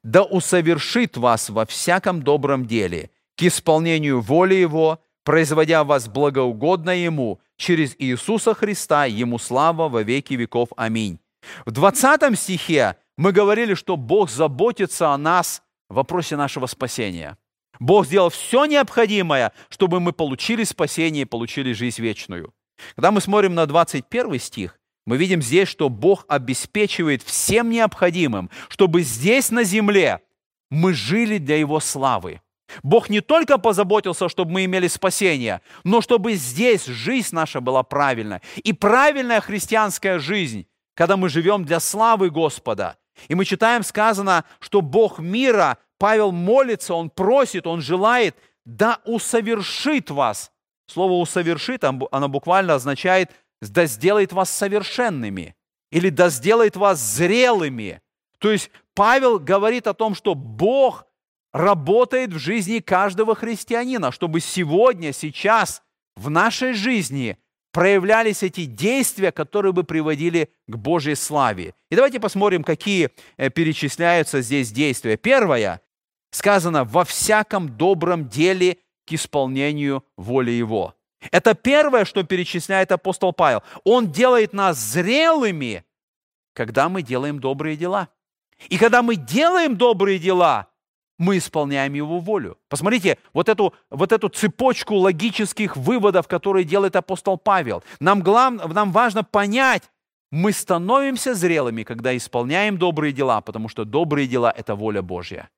«Да 0.02 0.24
усовершит 0.24 1.16
вас 1.16 1.52
во 1.52 1.68
всяком 1.68 2.24
добром 2.24 2.66
деле, 2.66 3.12
к 3.38 3.44
исполнению 3.44 4.22
воли 4.22 4.56
Его, 4.56 5.00
производя 5.24 5.84
вас 5.84 6.08
благоугодно 6.08 6.92
Ему, 6.92 7.40
через 7.58 7.96
Иисуса 7.98 8.54
Христа, 8.54 9.06
Ему 9.06 9.38
слава 9.38 9.90
во 9.90 10.04
веки 10.04 10.34
веков. 10.34 10.70
Аминь. 10.76 11.20
В 11.66 11.72
20 11.72 12.38
стихе 12.38 12.98
мы 13.18 13.32
говорили, 13.32 13.74
что 13.74 13.98
Бог 13.98 14.30
заботится 14.30 15.10
о 15.10 15.18
нас 15.18 15.64
в 15.90 15.96
вопросе 15.96 16.36
нашего 16.36 16.66
спасения. 16.66 17.38
Бог 17.80 18.06
сделал 18.06 18.30
все 18.30 18.66
необходимое, 18.66 19.54
чтобы 19.70 20.00
мы 20.00 20.14
получили 20.14 20.64
спасение 20.64 21.24
и 21.24 21.26
получили 21.26 21.74
жизнь 21.74 22.02
вечную. 22.02 22.54
Когда 22.96 23.12
мы 23.12 23.22
смотрим 23.22 23.56
на 23.56 23.66
21 23.66 24.40
стих, 24.40 24.80
мы 25.06 25.18
видим 25.18 25.42
здесь, 25.42 25.68
что 25.68 25.90
Бог 25.90 26.26
обеспечивает 26.28 27.24
всем 27.24 27.70
необходимым, 27.70 28.50
чтобы 28.70 29.02
здесь 29.02 29.50
на 29.50 29.64
земле 29.64 30.22
мы 30.70 30.94
жили 30.94 31.38
для 31.38 31.58
Его 31.58 31.80
славы. 31.80 32.42
Бог 32.84 33.10
не 33.10 33.22
только 33.22 33.58
позаботился, 33.58 34.30
чтобы 34.30 34.52
мы 34.52 34.66
имели 34.66 34.88
спасение, 34.88 35.62
но 35.84 36.02
чтобы 36.02 36.34
здесь 36.34 36.86
жизнь 36.86 37.36
наша 37.36 37.62
была 37.62 37.84
правильная. 37.84 38.42
И 38.64 38.74
правильная 38.74 39.42
христианская 39.42 40.20
жизнь, 40.20 40.68
когда 40.94 41.18
мы 41.18 41.30
живем 41.30 41.66
для 41.66 41.80
славы 41.80 42.30
Господа. 42.30 42.98
И 43.28 43.36
мы 43.36 43.46
читаем, 43.46 43.84
сказано, 43.84 44.46
что 44.60 44.82
Бог 44.82 45.20
мира, 45.20 45.78
Павел 45.98 46.32
молится, 46.32 46.94
он 46.94 47.10
просит, 47.10 47.68
он 47.68 47.82
желает, 47.82 48.36
да 48.66 49.00
усовершит 49.06 50.10
вас. 50.10 50.52
Слово 50.88 51.14
«усовершит», 51.14 51.84
оно 51.84 52.28
буквально 52.28 52.76
означает 52.76 53.32
«да 53.62 53.86
сделает 53.86 54.34
вас 54.34 54.50
совершенными» 54.50 55.56
или 55.90 56.10
«да 56.10 56.30
сделает 56.30 56.76
вас 56.76 57.00
зрелыми». 57.00 58.02
То 58.40 58.52
есть 58.52 58.72
Павел 58.94 59.40
говорит 59.40 59.88
о 59.88 59.94
том, 59.94 60.16
что 60.16 60.36
Бог 60.36 61.06
работает 61.54 62.34
в 62.34 62.40
жизни 62.40 62.80
каждого 62.80 63.36
христианина, 63.36 64.12
чтобы 64.12 64.40
сегодня, 64.40 65.14
сейчас, 65.14 65.82
в 66.16 66.30
нашей 66.30 66.74
жизни 66.74 67.38
проявлялись 67.72 68.44
эти 68.44 68.66
действия, 68.66 69.32
которые 69.32 69.74
бы 69.74 69.84
приводили 69.84 70.50
к 70.68 70.76
Божьей 70.76 71.16
славе. 71.16 71.74
И 71.90 71.96
давайте 71.96 72.20
посмотрим, 72.20 72.64
какие 72.64 73.10
э, 73.38 73.50
перечисляются 73.50 74.42
здесь 74.42 74.72
действия. 74.72 75.18
Первое, 75.18 75.82
сказано, 76.32 76.84
во 76.84 77.06
всяком 77.06 77.70
добром 77.70 78.28
деле 78.28 78.78
к 79.08 79.14
исполнению 79.14 80.04
воли 80.18 80.52
Его. 80.52 80.96
Это 81.32 81.54
первое, 81.54 82.06
что 82.06 82.24
перечисляет 82.24 82.92
апостол 82.92 83.32
Павел. 83.32 83.64
Он 83.84 84.12
делает 84.12 84.54
нас 84.54 84.78
зрелыми, 84.78 85.86
когда 86.54 86.90
мы 86.90 87.04
делаем 87.04 87.40
добрые 87.40 87.78
дела. 87.78 88.10
И 88.70 88.78
когда 88.78 89.02
мы 89.02 89.16
делаем 89.16 89.78
добрые 89.78 90.20
дела, 90.20 90.71
мы 91.22 91.38
исполняем 91.38 91.94
Его 91.94 92.20
волю. 92.20 92.58
Посмотрите, 92.68 93.20
вот 93.32 93.48
эту, 93.48 93.76
вот 93.92 94.12
эту 94.12 94.28
цепочку 94.30 94.96
логических 94.96 95.78
выводов, 95.78 96.28
которые 96.28 96.66
делает 96.66 96.96
апостол 96.96 97.38
Павел. 97.38 97.84
Нам, 98.00 98.22
глав, 98.22 98.74
нам 98.74 98.92
важно 98.92 99.24
понять, 99.24 99.84
мы 100.32 100.52
становимся 100.52 101.36
зрелыми, 101.36 101.84
когда 101.84 102.18
исполняем 102.18 102.78
добрые 102.78 103.14
дела, 103.14 103.42
потому 103.42 103.70
что 103.70 103.86
добрые 103.86 104.28
дела– 104.28 104.52
это 104.58 104.74
воля 104.74 105.04
Божья. 105.04 105.50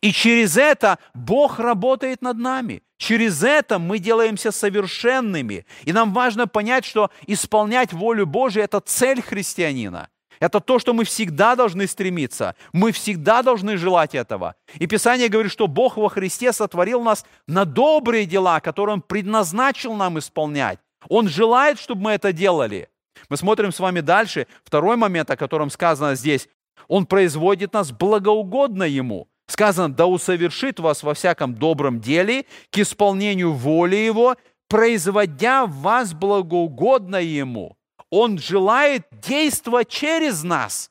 И 0.00 0.10
через 0.10 0.56
это 0.56 0.98
Бог 1.14 1.60
работает 1.60 2.20
над 2.20 2.38
нами. 2.38 2.82
Через 2.98 3.44
это 3.44 3.78
мы 3.78 4.00
делаемся 4.00 4.50
совершенными. 4.50 5.66
И 5.84 5.92
нам 5.92 6.12
важно 6.12 6.48
понять, 6.48 6.84
что 6.84 7.10
исполнять 7.28 7.92
волю 7.92 8.26
Божию– 8.26 8.64
это 8.64 8.80
цель 8.80 9.22
христианина. 9.22 10.08
Это 10.40 10.60
то, 10.60 10.78
что 10.78 10.92
мы 10.92 11.04
всегда 11.04 11.56
должны 11.56 11.86
стремиться. 11.86 12.54
Мы 12.72 12.92
всегда 12.92 13.42
должны 13.42 13.76
желать 13.76 14.14
этого. 14.14 14.54
И 14.74 14.86
Писание 14.86 15.28
говорит, 15.28 15.52
что 15.52 15.66
Бог 15.66 15.96
во 15.96 16.08
Христе 16.08 16.52
сотворил 16.52 17.02
нас 17.02 17.24
на 17.46 17.64
добрые 17.64 18.26
дела, 18.26 18.60
которые 18.60 18.94
Он 18.94 19.02
предназначил 19.02 19.94
нам 19.94 20.18
исполнять. 20.18 20.78
Он 21.08 21.28
желает, 21.28 21.78
чтобы 21.78 22.02
мы 22.02 22.12
это 22.12 22.32
делали. 22.32 22.88
Мы 23.28 23.36
смотрим 23.36 23.72
с 23.72 23.80
вами 23.80 24.00
дальше. 24.00 24.46
Второй 24.64 24.96
момент, 24.96 25.30
о 25.30 25.36
котором 25.36 25.70
сказано 25.70 26.14
здесь. 26.14 26.48
Он 26.88 27.06
производит 27.06 27.72
нас 27.72 27.90
благоугодно 27.90 28.84
Ему. 28.84 29.28
Сказано, 29.48 29.94
да 29.94 30.06
усовершит 30.06 30.80
вас 30.80 31.02
во 31.02 31.14
всяком 31.14 31.54
добром 31.54 32.00
деле 32.00 32.46
к 32.70 32.78
исполнению 32.78 33.52
воли 33.52 33.96
Его, 33.96 34.36
производя 34.68 35.66
в 35.66 35.72
вас 35.76 36.12
благоугодно 36.12 37.16
Ему. 37.16 37.76
Он 38.10 38.38
желает 38.38 39.06
действовать 39.22 39.88
через 39.88 40.42
нас. 40.42 40.90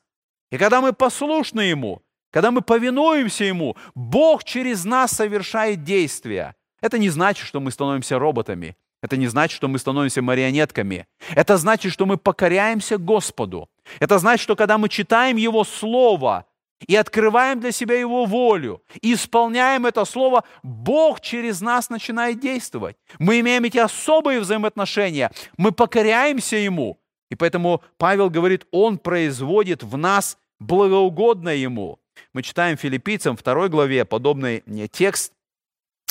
И 0.50 0.58
когда 0.58 0.80
мы 0.80 0.92
послушны 0.92 1.62
Ему, 1.62 2.02
когда 2.30 2.50
мы 2.50 2.60
повинуемся 2.60 3.44
Ему, 3.44 3.76
Бог 3.94 4.44
через 4.44 4.84
нас 4.84 5.12
совершает 5.12 5.84
действия. 5.84 6.54
Это 6.80 6.98
не 6.98 7.08
значит, 7.08 7.46
что 7.46 7.60
мы 7.60 7.70
становимся 7.70 8.18
роботами. 8.18 8.76
Это 9.02 9.16
не 9.16 9.26
значит, 9.26 9.56
что 9.56 9.68
мы 9.68 9.78
становимся 9.78 10.22
марионетками. 10.22 11.06
Это 11.34 11.56
значит, 11.56 11.92
что 11.92 12.06
мы 12.06 12.16
покоряемся 12.16 12.98
Господу. 12.98 13.68
Это 14.00 14.18
значит, 14.18 14.42
что 14.42 14.56
когда 14.56 14.78
мы 14.78 14.88
читаем 14.88 15.36
Его 15.36 15.64
Слово 15.64 16.46
и 16.86 16.96
открываем 16.96 17.60
для 17.60 17.72
себя 17.72 17.98
Его 17.98 18.24
волю, 18.26 18.82
и 19.00 19.14
исполняем 19.14 19.86
это 19.86 20.04
Слово, 20.04 20.44
Бог 20.62 21.20
через 21.20 21.60
нас 21.60 21.88
начинает 21.88 22.40
действовать. 22.40 22.96
Мы 23.18 23.40
имеем 23.40 23.64
эти 23.64 23.78
особые 23.78 24.40
взаимоотношения. 24.40 25.30
Мы 25.56 25.72
покоряемся 25.72 26.56
Ему. 26.56 26.98
И 27.30 27.34
поэтому 27.34 27.82
Павел 27.98 28.30
говорит, 28.30 28.66
Он 28.70 28.98
производит 28.98 29.82
в 29.82 29.96
нас 29.96 30.38
благоугодно 30.58 31.50
Ему. 31.50 31.98
Мы 32.32 32.42
читаем 32.42 32.76
филиппийцам 32.76 33.36
2 33.36 33.68
главе 33.68 34.04
подобный 34.04 34.62
текст, 34.90 35.32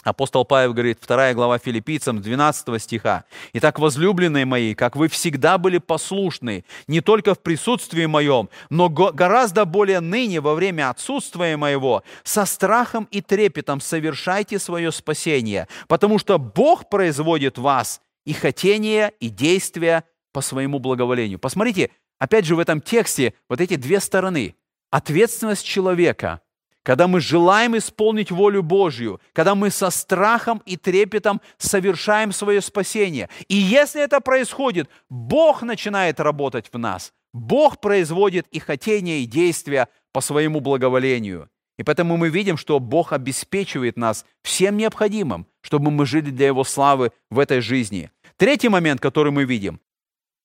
Апостол 0.05 0.45
Павел 0.45 0.73
говорит, 0.73 0.99
2 1.05 1.33
глава 1.33 1.57
филиппийцам, 1.57 2.21
12 2.21 2.79
стиха. 2.79 3.25
«Итак, 3.53 3.79
возлюбленные 3.79 4.45
мои, 4.45 4.75
как 4.75 4.95
вы 4.95 5.07
всегда 5.07 5.57
были 5.57 5.79
послушны, 5.79 6.63
не 6.87 7.01
только 7.01 7.33
в 7.33 7.39
присутствии 7.39 8.05
моем, 8.05 8.49
но 8.69 8.87
гораздо 8.87 9.65
более 9.65 10.01
ныне 10.01 10.41
во 10.41 10.53
время 10.53 10.91
отсутствия 10.91 11.57
моего, 11.57 12.03
со 12.23 12.45
страхом 12.45 13.07
и 13.09 13.19
трепетом 13.19 13.81
совершайте 13.81 14.59
свое 14.59 14.91
спасение, 14.91 15.67
потому 15.87 16.19
что 16.19 16.37
Бог 16.37 16.87
производит 16.87 17.57
вас 17.57 17.99
и 18.25 18.33
хотение, 18.33 19.11
и 19.19 19.29
действия 19.29 20.03
по 20.35 20.41
своему 20.41 20.79
благоволению». 20.79 21.39
Посмотрите, 21.39 21.91
опять 22.19 22.43
же 22.43 22.57
в 22.57 22.59
этом 22.59 22.81
тексте 22.81 23.33
вот 23.49 23.61
эти 23.61 23.77
две 23.77 24.01
стороны. 24.01 24.55
Ответственность 24.91 25.65
человека– 25.65 26.41
когда 26.83 27.07
мы 27.07 27.19
желаем 27.19 27.75
исполнить 27.75 28.29
волю 28.29 28.61
Божью, 28.61 29.19
когда 29.33 29.55
мы 29.55 29.71
со 29.71 29.89
страхом 29.89 30.61
и 30.67 30.77
трепетом 30.77 31.41
совершаем 31.57 32.31
свое 32.31 32.61
спасение. 32.61 33.27
И 33.47 33.55
если 33.55 34.03
это 34.03 34.21
происходит, 34.21 34.87
Бог 35.09 35.63
начинает 35.63 36.19
работать 36.19 36.67
в 36.71 36.77
нас. 36.77 37.11
Бог 37.33 37.81
производит 37.81 38.45
и 38.51 38.59
хотения, 38.59 39.21
и 39.21 39.25
действия 39.25 39.87
по 40.13 40.21
своему 40.21 40.59
благоволению. 40.59 41.49
И 41.79 41.83
поэтому 41.83 42.17
мы 42.17 42.29
видим, 42.29 42.55
что 42.55 42.79
Бог 42.79 43.13
обеспечивает 43.13 43.97
нас 43.97 44.23
всем 44.43 44.77
необходимым, 44.77 45.47
чтобы 45.61 45.89
мы 45.89 46.05
жили 46.05 46.29
для 46.29 46.45
Его 46.47 46.63
славы 46.63 47.11
в 47.31 47.39
этой 47.39 47.61
жизни. 47.61 48.11
Третий 48.37 48.69
момент, 48.69 49.01
который 49.01 49.31
мы 49.31 49.45
видим, 49.45 49.79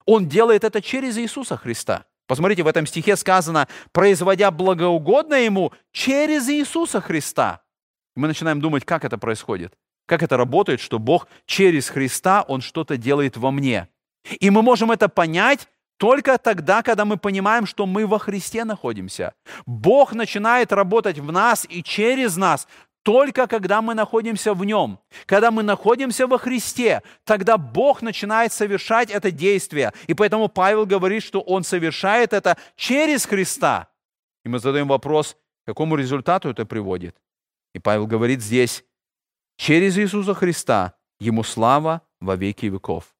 Он 0.06 0.28
делает 0.28 0.64
это 0.64 0.82
через 0.82 1.18
Иисуса 1.18 1.56
Христа– 1.56 2.04
Посмотрите, 2.30 2.62
в 2.62 2.68
этом 2.68 2.86
стихе 2.86 3.16
сказано, 3.16 3.66
производя 3.90 4.52
благоугодно 4.52 5.34
Ему 5.34 5.72
через 5.90 6.48
Иисуса 6.48 7.00
Христа. 7.00 7.60
Мы 8.14 8.28
начинаем 8.28 8.60
думать, 8.60 8.84
как 8.84 9.04
это 9.04 9.18
происходит, 9.18 9.74
как 10.06 10.22
это 10.22 10.36
работает, 10.36 10.78
что 10.78 11.00
Бог 11.00 11.26
через 11.44 11.88
Христа, 11.88 12.44
Он 12.46 12.60
что-то 12.60 12.96
делает 12.96 13.36
во 13.36 13.50
мне. 13.50 13.88
И 14.38 14.48
мы 14.50 14.62
можем 14.62 14.92
это 14.92 15.08
понять 15.08 15.66
только 15.96 16.38
тогда, 16.38 16.84
когда 16.84 17.04
мы 17.04 17.16
понимаем, 17.16 17.66
что 17.66 17.84
мы 17.84 18.06
во 18.06 18.20
Христе 18.20 18.64
находимся. 18.64 19.34
Бог 19.66 20.12
начинает 20.12 20.72
работать 20.72 21.18
в 21.18 21.32
нас 21.32 21.66
и 21.68 21.82
через 21.82 22.36
нас 22.36 22.68
только 23.02 23.46
когда 23.46 23.82
мы 23.82 23.94
находимся 23.94 24.54
в 24.54 24.64
Нем. 24.64 24.98
Когда 25.26 25.50
мы 25.50 25.62
находимся 25.62 26.26
во 26.26 26.38
Христе, 26.38 27.02
тогда 27.24 27.56
Бог 27.56 28.02
начинает 28.02 28.52
совершать 28.52 29.10
это 29.10 29.30
действие. 29.30 29.92
И 30.06 30.14
поэтому 30.14 30.48
Павел 30.48 30.86
говорит, 30.86 31.22
что 31.22 31.40
Он 31.40 31.64
совершает 31.64 32.32
это 32.32 32.56
через 32.76 33.26
Христа. 33.26 33.88
И 34.44 34.48
мы 34.48 34.58
задаем 34.58 34.88
вопрос, 34.88 35.36
к 35.64 35.66
какому 35.66 35.96
результату 35.96 36.48
это 36.48 36.66
приводит. 36.66 37.16
И 37.74 37.78
Павел 37.78 38.06
говорит 38.06 38.42
здесь, 38.42 38.84
через 39.56 39.98
Иисуса 39.98 40.34
Христа 40.34 40.94
Ему 41.20 41.42
слава 41.42 42.00
во 42.20 42.34
веки 42.34 42.66
веков. 42.66 43.14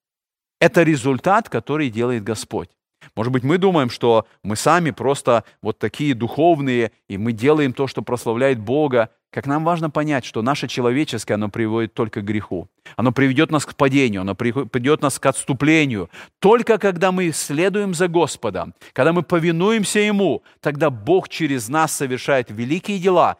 Это 0.58 0.82
результат, 0.82 1.48
который 1.48 1.90
делает 1.90 2.24
Господь. 2.24 2.70
Может 3.14 3.32
быть, 3.32 3.44
мы 3.44 3.58
думаем, 3.58 3.90
что 3.90 4.26
мы 4.42 4.56
сами 4.56 4.90
просто 4.90 5.44
вот 5.62 5.78
такие 5.78 6.14
духовные, 6.14 6.92
и 7.08 7.18
мы 7.18 7.32
делаем 7.32 7.72
то, 7.72 7.86
что 7.86 8.02
прославляет 8.02 8.58
Бога. 8.58 9.10
Как 9.30 9.46
нам 9.46 9.64
важно 9.64 9.90
понять, 9.90 10.24
что 10.24 10.42
наше 10.42 10.66
человеческое, 10.66 11.34
оно 11.34 11.48
приводит 11.48 11.94
только 11.94 12.20
к 12.20 12.24
греху. 12.24 12.68
Оно 12.96 13.12
приведет 13.12 13.52
нас 13.52 13.64
к 13.64 13.76
падению, 13.76 14.22
оно 14.22 14.34
приведет 14.34 15.02
нас 15.02 15.20
к 15.20 15.26
отступлению. 15.26 16.10
Только 16.40 16.78
когда 16.78 17.12
мы 17.12 17.30
следуем 17.30 17.94
за 17.94 18.08
Господом, 18.08 18.74
когда 18.92 19.12
мы 19.12 19.22
повинуемся 19.22 20.00
Ему, 20.00 20.42
тогда 20.60 20.90
Бог 20.90 21.28
через 21.28 21.68
нас 21.68 21.92
совершает 21.92 22.50
великие 22.50 22.98
дела, 22.98 23.36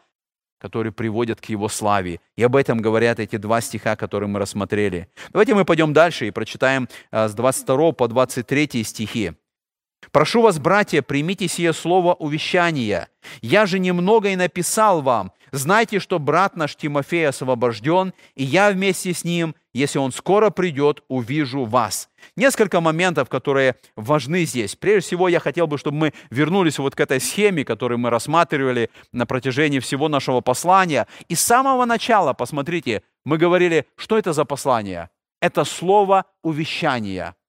которые 0.59 0.93
приводят 0.93 1.41
к 1.41 1.45
Его 1.45 1.67
славе. 1.67 2.21
И 2.37 2.43
об 2.43 2.55
этом 2.55 2.77
говорят 2.79 3.19
эти 3.19 3.35
два 3.35 3.59
стиха, 3.59 3.97
которые 3.97 4.29
мы 4.29 4.39
рассмотрели. 4.39 5.09
Давайте 5.33 5.55
мы 5.55 5.65
пойдем 5.65 5.91
дальше 5.91 6.25
и 6.25 6.31
прочитаем 6.31 6.87
а, 7.11 7.27
с 7.27 7.33
22 7.33 7.91
по 7.91 8.07
23 8.07 8.83
стихи. 8.85 9.33
Прошу 10.11 10.41
вас, 10.41 10.57
братья, 10.57 11.01
примите 11.01 11.47
сие 11.47 11.73
слово 11.73 12.13
увещания. 12.13 13.09
Я 13.41 13.65
же 13.65 13.77
немного 13.77 14.29
и 14.29 14.35
написал 14.35 15.01
вам. 15.01 15.31
Знайте, 15.51 15.99
что 15.99 16.17
брат 16.17 16.55
наш 16.55 16.75
Тимофей 16.75 17.27
освобожден, 17.27 18.13
и 18.35 18.43
я 18.43 18.71
вместе 18.71 19.13
с 19.13 19.25
ним, 19.25 19.55
если 19.73 19.99
он 19.99 20.11
скоро 20.11 20.49
придет, 20.49 21.03
увижу 21.09 21.65
вас. 21.65 22.09
Несколько 22.37 22.79
моментов, 22.79 23.27
которые 23.27 23.75
важны 23.95 24.45
здесь. 24.45 24.75
Прежде 24.75 25.07
всего, 25.07 25.27
я 25.27 25.39
хотел 25.39 25.67
бы, 25.67 25.77
чтобы 25.77 25.97
мы 25.97 26.13
вернулись 26.29 26.79
вот 26.79 26.95
к 26.95 26.99
этой 26.99 27.19
схеме, 27.19 27.65
которую 27.65 27.99
мы 27.99 28.09
рассматривали 28.09 28.89
на 29.11 29.25
протяжении 29.25 29.79
всего 29.79 30.07
нашего 30.07 30.39
послания. 30.39 31.07
И 31.27 31.35
с 31.35 31.41
самого 31.41 31.85
начала, 31.85 32.33
посмотрите, 32.33 33.03
мы 33.25 33.37
говорили, 33.37 33.87
что 33.97 34.17
это 34.17 34.31
за 34.31 34.45
послание? 34.45 35.09
Это 35.41 35.65
слово 35.65 36.25
увещания– 36.43 37.35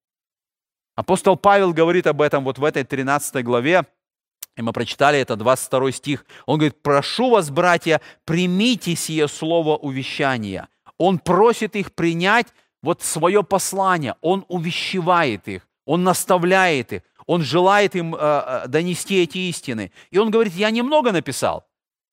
Апостол 0.95 1.37
Павел 1.39 1.73
говорит 1.73 2.07
об 2.07 2.21
этом 2.21 2.45
вот 2.45 2.59
в 2.59 2.65
этой 2.65 2.85
13 2.85 3.43
главе, 3.43 3.87
и 4.57 4.63
мы 4.63 4.73
прочитали 4.73 5.19
это 5.19 5.37
22 5.37 5.93
стих. 5.93 6.27
Он 6.47 6.59
говорит, 6.59 6.83
прошу 6.83 7.31
вас, 7.31 7.51
братья, 7.51 8.01
примите 8.25 8.95
сие 8.95 9.29
слово 9.29 9.77
увещания. 9.77 10.69
Он 10.99 11.19
просит 11.19 11.75
их 11.77 11.93
принять 11.93 12.49
вот 12.83 13.03
свое 13.03 13.43
послание, 13.43 14.17
он 14.21 14.45
увещевает 14.49 15.49
их, 15.49 15.69
он 15.87 16.05
наставляет 16.05 16.93
их, 16.93 17.03
он 17.27 17.43
желает 17.43 17.95
им 17.95 18.15
э, 18.15 18.19
э 18.21 18.69
донести 18.69 19.23
эти 19.23 19.39
истины. 19.39 19.93
И 20.11 20.19
он 20.19 20.31
говорит, 20.31 20.55
я 20.55 20.71
немного 20.71 21.13
написал. 21.13 21.65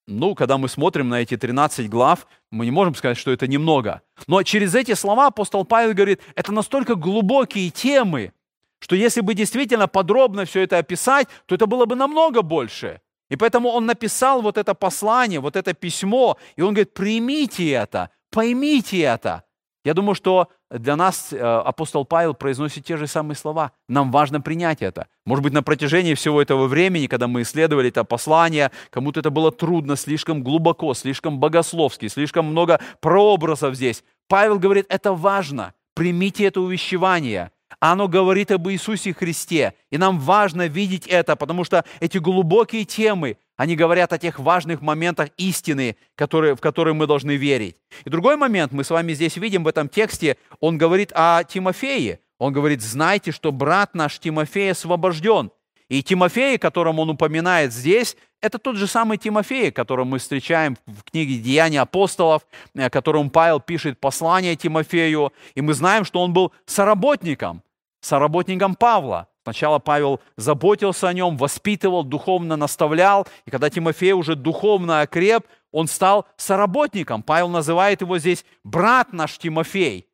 Ну, 0.08 0.34
когда 0.34 0.58
мы 0.58 0.70
смотрим 0.70 1.10
на 1.10 1.22
эти 1.22 1.38
13 1.38 1.88
глав, 1.90 2.26
мы 2.52 2.66
не 2.66 2.72
можем 2.72 2.96
сказать, 2.96 3.18
что 3.18 3.32
это 3.32 3.48
немного. 3.48 4.02
Но 4.28 4.42
через 4.44 4.74
эти 4.74 4.96
слова 4.96 5.28
апостол 5.28 5.66
Павел 5.66 5.94
говорит, 5.94 6.22
это 6.36 6.52
настолько 6.52 6.96
глубокие 6.96 7.70
темы, 7.70 8.34
что 8.80 8.96
если 8.96 9.22
бы 9.22 9.34
действительно 9.34 9.88
подробно 9.88 10.46
все 10.46 10.62
это 10.62 10.78
описать, 10.78 11.28
то 11.46 11.56
это 11.56 11.68
было 11.68 11.86
бы 11.86 11.96
намного 11.96 12.42
больше. 12.42 13.02
И 13.30 13.36
поэтому 13.36 13.70
он 13.70 13.86
написал 13.86 14.42
вот 14.42 14.58
это 14.58 14.74
послание, 14.74 15.40
вот 15.40 15.56
это 15.56 15.74
письмо, 15.74 16.38
и 16.56 16.62
он 16.62 16.74
говорит, 16.74 16.94
примите 16.94 17.70
это, 17.70 18.10
поймите 18.32 19.00
это. 19.02 19.44
Я 19.86 19.94
думаю, 19.94 20.14
что 20.14 20.50
для 20.70 20.96
нас 20.96 21.32
э, 21.32 21.40
апостол 21.40 22.06
Павел 22.06 22.34
произносит 22.34 22.86
те 22.86 22.98
же 22.98 23.08
самые 23.08 23.36
слова. 23.36 23.72
Нам 23.88 24.12
важно 24.12 24.42
принять 24.42 24.82
это. 24.82 25.08
Может 25.26 25.44
быть, 25.44 25.54
на 25.54 25.64
протяжении 25.64 26.16
всего 26.16 26.42
этого 26.42 26.68
времени, 26.68 27.08
когда 27.08 27.28
мы 27.28 27.44
исследовали 27.44 27.90
это 27.90 28.04
послание, 28.04 28.72
кому-то 28.90 29.22
это 29.22 29.30
было 29.30 29.52
трудно, 29.52 29.96
слишком 29.96 30.44
глубоко, 30.44 30.94
слишком 30.94 31.40
богословски, 31.40 32.08
слишком 32.08 32.46
много 32.46 32.82
прообразов 33.00 33.76
здесь. 33.76 34.04
Павел 34.28 34.60
говорит, 34.60 34.86
это 34.90 35.14
важно. 35.14 35.74
Примите 35.96 36.46
это 36.46 36.60
увещевание. 36.62 37.52
Оно 37.80 38.08
говорит 38.10 38.52
об 38.52 38.68
Иисусе 38.70 39.14
Христе. 39.14 39.74
И 39.90 39.98
нам 39.98 40.20
важно 40.20 40.68
видеть 40.68 41.08
это, 41.08 41.36
потому 41.36 41.64
что 41.64 41.86
эти 42.00 42.18
глубокие 42.18 42.86
темы, 42.86 43.38
Они 43.56 43.76
говорят 43.76 44.14
о 44.14 44.18
тех 44.18 44.40
важных 44.40 44.82
моментах 44.82 45.30
истины, 45.36 45.98
которые, 46.16 46.56
в 46.56 46.62
которые 46.62 46.94
мы 46.94 47.08
должны 47.08 47.36
верить. 47.36 47.76
И 48.06 48.10
другой 48.10 48.38
момент, 48.38 48.72
мы 48.72 48.86
с 48.86 48.90
вами 48.90 49.14
здесь 49.14 49.36
видим 49.36 49.66
в 49.66 49.68
этом 49.68 49.90
тексте, 49.90 50.38
он 50.62 50.78
говорит 50.78 51.12
о 51.14 51.44
Тимофее. 51.44 52.20
Он 52.38 52.54
говорит, 52.54 52.82
знайте, 52.82 53.32
что 53.32 53.52
брат 53.52 53.96
наш 53.96 54.18
Тимофей 54.18 54.72
освобожден. 54.72 55.52
И 55.90 56.02
Тимофей, 56.02 56.58
которым 56.58 57.00
он 57.00 57.10
упоминает 57.10 57.74
здесь, 57.74 58.16
это 58.42 58.60
тот 58.60 58.78
же 58.78 58.88
самый 58.88 59.18
Тимофей, 59.18 59.72
которого 59.72 60.06
мы 60.06 60.20
встречаем 60.20 60.78
в 60.86 61.04
книге 61.04 61.40
«Деяния 61.40 61.82
апостолов», 61.82 62.44
э, 62.76 62.90
которому 62.90 63.30
Павел 63.30 63.60
пишет 63.60 64.00
послание 64.00 64.56
Тимофею. 64.56 65.34
И 65.56 65.62
мы 65.62 65.74
знаем, 65.74 66.06
что 66.06 66.22
он 66.22 66.32
был 66.32 66.54
соработником, 66.66 67.62
соработником 68.02 68.76
Павла. 68.76 69.28
Сначала 69.43 69.80
Павел 69.80 70.20
заботился 70.38 71.08
о 71.08 71.14
нем, 71.14 71.38
воспитывал, 71.38 72.04
духовно 72.04 72.56
наставлял. 72.56 73.28
И 73.45 73.52
когда 73.52 73.70
Тимофей 73.70 74.14
уже 74.14 74.36
духовно 74.36 75.02
окреп, 75.02 75.45
он 75.72 75.88
стал 75.88 76.28
соработником. 76.38 77.24
Павел 77.24 77.50
называет 77.50 78.02
его 78.02 78.18
здесь 78.20 78.45
«брат 78.64 79.14
наш 79.14 79.38
Тимофей». 79.38 80.08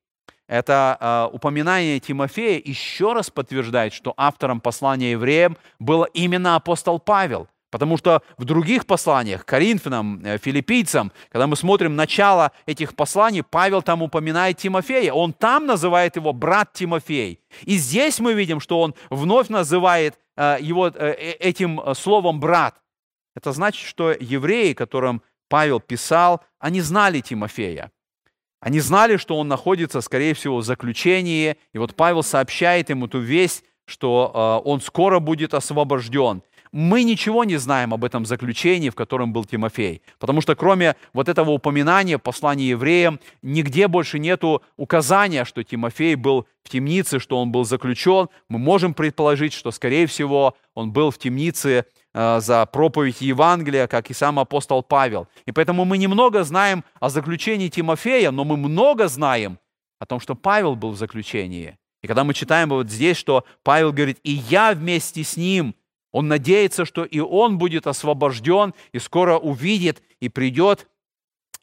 Это 0.48 0.98
э, 1.00 1.36
упоминание 1.36 2.00
Тимофея 2.00 2.62
еще 2.64 3.14
раз 3.14 3.32
подтверждает, 3.32 3.94
что 3.94 4.14
автором 4.16 4.62
послания 4.62 5.12
евреям 5.12 5.58
был 5.80 6.04
именно 6.14 6.56
апостол 6.56 7.00
Павел. 7.00 7.48
Потому 7.76 7.98
что 7.98 8.22
в 8.38 8.46
других 8.46 8.86
посланиях, 8.86 9.46
Коринфянам, 9.46 10.22
э, 10.24 10.38
филиппийцам, 10.38 11.12
когда 11.30 11.46
мы 11.46 11.58
смотрим 11.58 11.98
начало 11.98 12.54
этих 12.66 12.96
посланий, 12.96 13.44
Павел 13.44 13.82
там 13.82 14.02
упоминает 14.02 14.56
Тимофея. 14.56 15.12
Он 15.12 15.34
там 15.34 15.66
называет 15.66 16.16
его 16.16 16.32
брат 16.32 16.72
Тимофей. 16.72 17.42
И 17.64 17.76
здесь 17.76 18.20
мы 18.22 18.32
видим, 18.32 18.62
что 18.62 18.80
он 18.80 18.96
вновь 19.10 19.50
называет 19.50 20.18
э, 20.38 20.56
его 20.62 20.88
э, 20.88 21.16
этим 21.42 21.82
словом 21.96 22.40
брат. 22.40 22.76
Это 23.36 23.52
значит, 23.52 23.86
что 23.86 24.16
евреи, 24.18 24.72
которым 24.72 25.22
Павел 25.50 25.82
писал, 25.82 26.46
они 26.60 26.80
знали 26.80 27.20
Тимофея. 27.20 27.92
Они 28.62 28.80
знали, 28.80 29.18
что 29.18 29.38
он 29.38 29.50
находится, 29.50 30.00
скорее 30.00 30.34
всего, 30.34 30.60
в 30.60 30.64
заключении. 30.64 31.58
И 31.74 31.78
вот 31.78 31.94
Павел 31.94 32.24
сообщает 32.24 32.90
им 32.90 33.04
эту 33.04 33.20
весть, 33.20 33.66
что 33.86 34.62
он 34.64 34.80
скоро 34.80 35.20
будет 35.20 35.54
освобожден 35.54 36.42
мы 36.76 37.04
ничего 37.04 37.46
не 37.46 37.56
знаем 37.56 37.94
об 37.94 38.04
этом 38.04 38.26
заключении, 38.26 38.90
в 38.90 38.96
котором 38.96 39.32
был 39.32 39.46
Тимофей. 39.46 40.02
Потому 40.20 40.42
что 40.42 40.58
кроме 40.58 40.98
вот 41.14 41.30
этого 41.30 41.52
упоминания 41.52 42.18
в 42.18 42.22
послании 42.22 42.68
евреям, 42.68 43.22
нигде 43.42 43.88
больше 43.88 44.20
нету 44.20 44.62
указания, 44.76 45.46
что 45.46 45.64
Тимофей 45.64 46.16
был 46.16 46.48
в 46.66 46.70
темнице, 46.70 47.20
что 47.20 47.42
он 47.42 47.50
был 47.50 47.64
заключен. 47.64 48.28
Мы 48.50 48.60
можем 48.60 48.94
предположить, 48.94 49.54
что, 49.54 49.72
скорее 49.72 50.06
всего, 50.06 50.58
он 50.74 50.92
был 50.92 51.12
в 51.12 51.18
темнице 51.18 51.86
э, 52.14 52.40
за 52.42 52.66
проповедь 52.66 53.22
Евангелия, 53.22 53.88
как 53.88 54.10
и 54.10 54.14
сам 54.14 54.38
апостол 54.38 54.84
Павел. 54.84 55.30
И 55.46 55.54
поэтому 55.54 55.86
мы 55.86 55.98
немного 55.98 56.44
знаем 56.44 56.84
о 57.00 57.08
заключении 57.08 57.70
Тимофея, 57.70 58.32
но 58.32 58.44
мы 58.44 58.58
много 58.58 59.08
знаем 59.08 59.60
о 60.00 60.06
том, 60.06 60.20
что 60.20 60.36
Павел 60.36 60.76
был 60.76 60.92
в 60.92 60.98
заключении. 60.98 61.78
И 62.04 62.08
когда 62.08 62.26
мы 62.26 62.34
читаем 62.34 62.68
вот 62.68 62.90
здесь, 62.90 63.16
что 63.16 63.46
Павел 63.64 63.94
говорит, 63.94 64.20
и 64.24 64.32
я 64.32 64.74
вместе 64.74 65.24
с 65.24 65.38
ним– 65.38 65.74
он 66.16 66.30
надеется, 66.30 66.86
что 66.86 67.04
и 67.04 67.20
он 67.20 67.58
будет 67.58 67.88
освобожден, 67.88 68.74
и 68.94 69.00
скоро 69.00 69.38
увидит, 69.38 70.02
и 70.22 70.30
придет, 70.30 70.88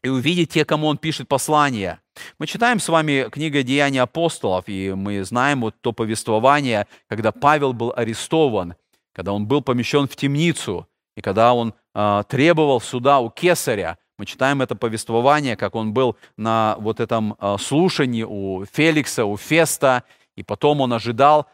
и 0.03 0.11
увидит 0.11 0.51
те, 0.51 0.67
кому 0.67 0.89
он 0.89 0.99
пишет 0.99 1.27
послание. 1.27 2.01
Мы 2.39 2.47
читаем 2.47 2.79
с 2.79 2.87
вами 2.91 3.31
книгу 3.31 3.63
«Деяния 3.63 4.03
апостолов», 4.03 4.65
и 4.67 4.93
мы 4.93 5.25
знаем 5.25 5.63
вот 5.63 5.77
то 5.81 5.93
повествование, 5.93 6.87
когда 7.09 7.33
Павел 7.33 7.73
был 7.73 7.95
арестован, 7.97 8.75
когда 9.15 9.33
он 9.33 9.47
был 9.47 9.63
помещен 9.63 10.07
в 10.07 10.17
темницу, 10.17 10.87
и 11.17 11.23
когда 11.23 11.55
он 11.55 11.73
э, 11.95 12.23
требовал 12.29 12.83
суда 12.83 13.21
у 13.21 13.31
кесаря. 13.31 13.97
Мы 14.19 14.27
читаем 14.27 14.61
это 14.61 14.77
повествование, 14.77 15.57
как 15.57 15.75
он 15.75 15.95
был 15.95 16.19
на 16.37 16.77
вот 16.79 17.01
этом 17.01 17.37
э, 17.41 17.57
слушании 17.59 18.25
у 18.29 18.67
Феликса, 18.71 19.25
у 19.25 19.39
Феста, 19.39 20.03
и 20.37 20.43
потом 20.43 20.83
он 20.83 20.93
ожидал 20.93 21.47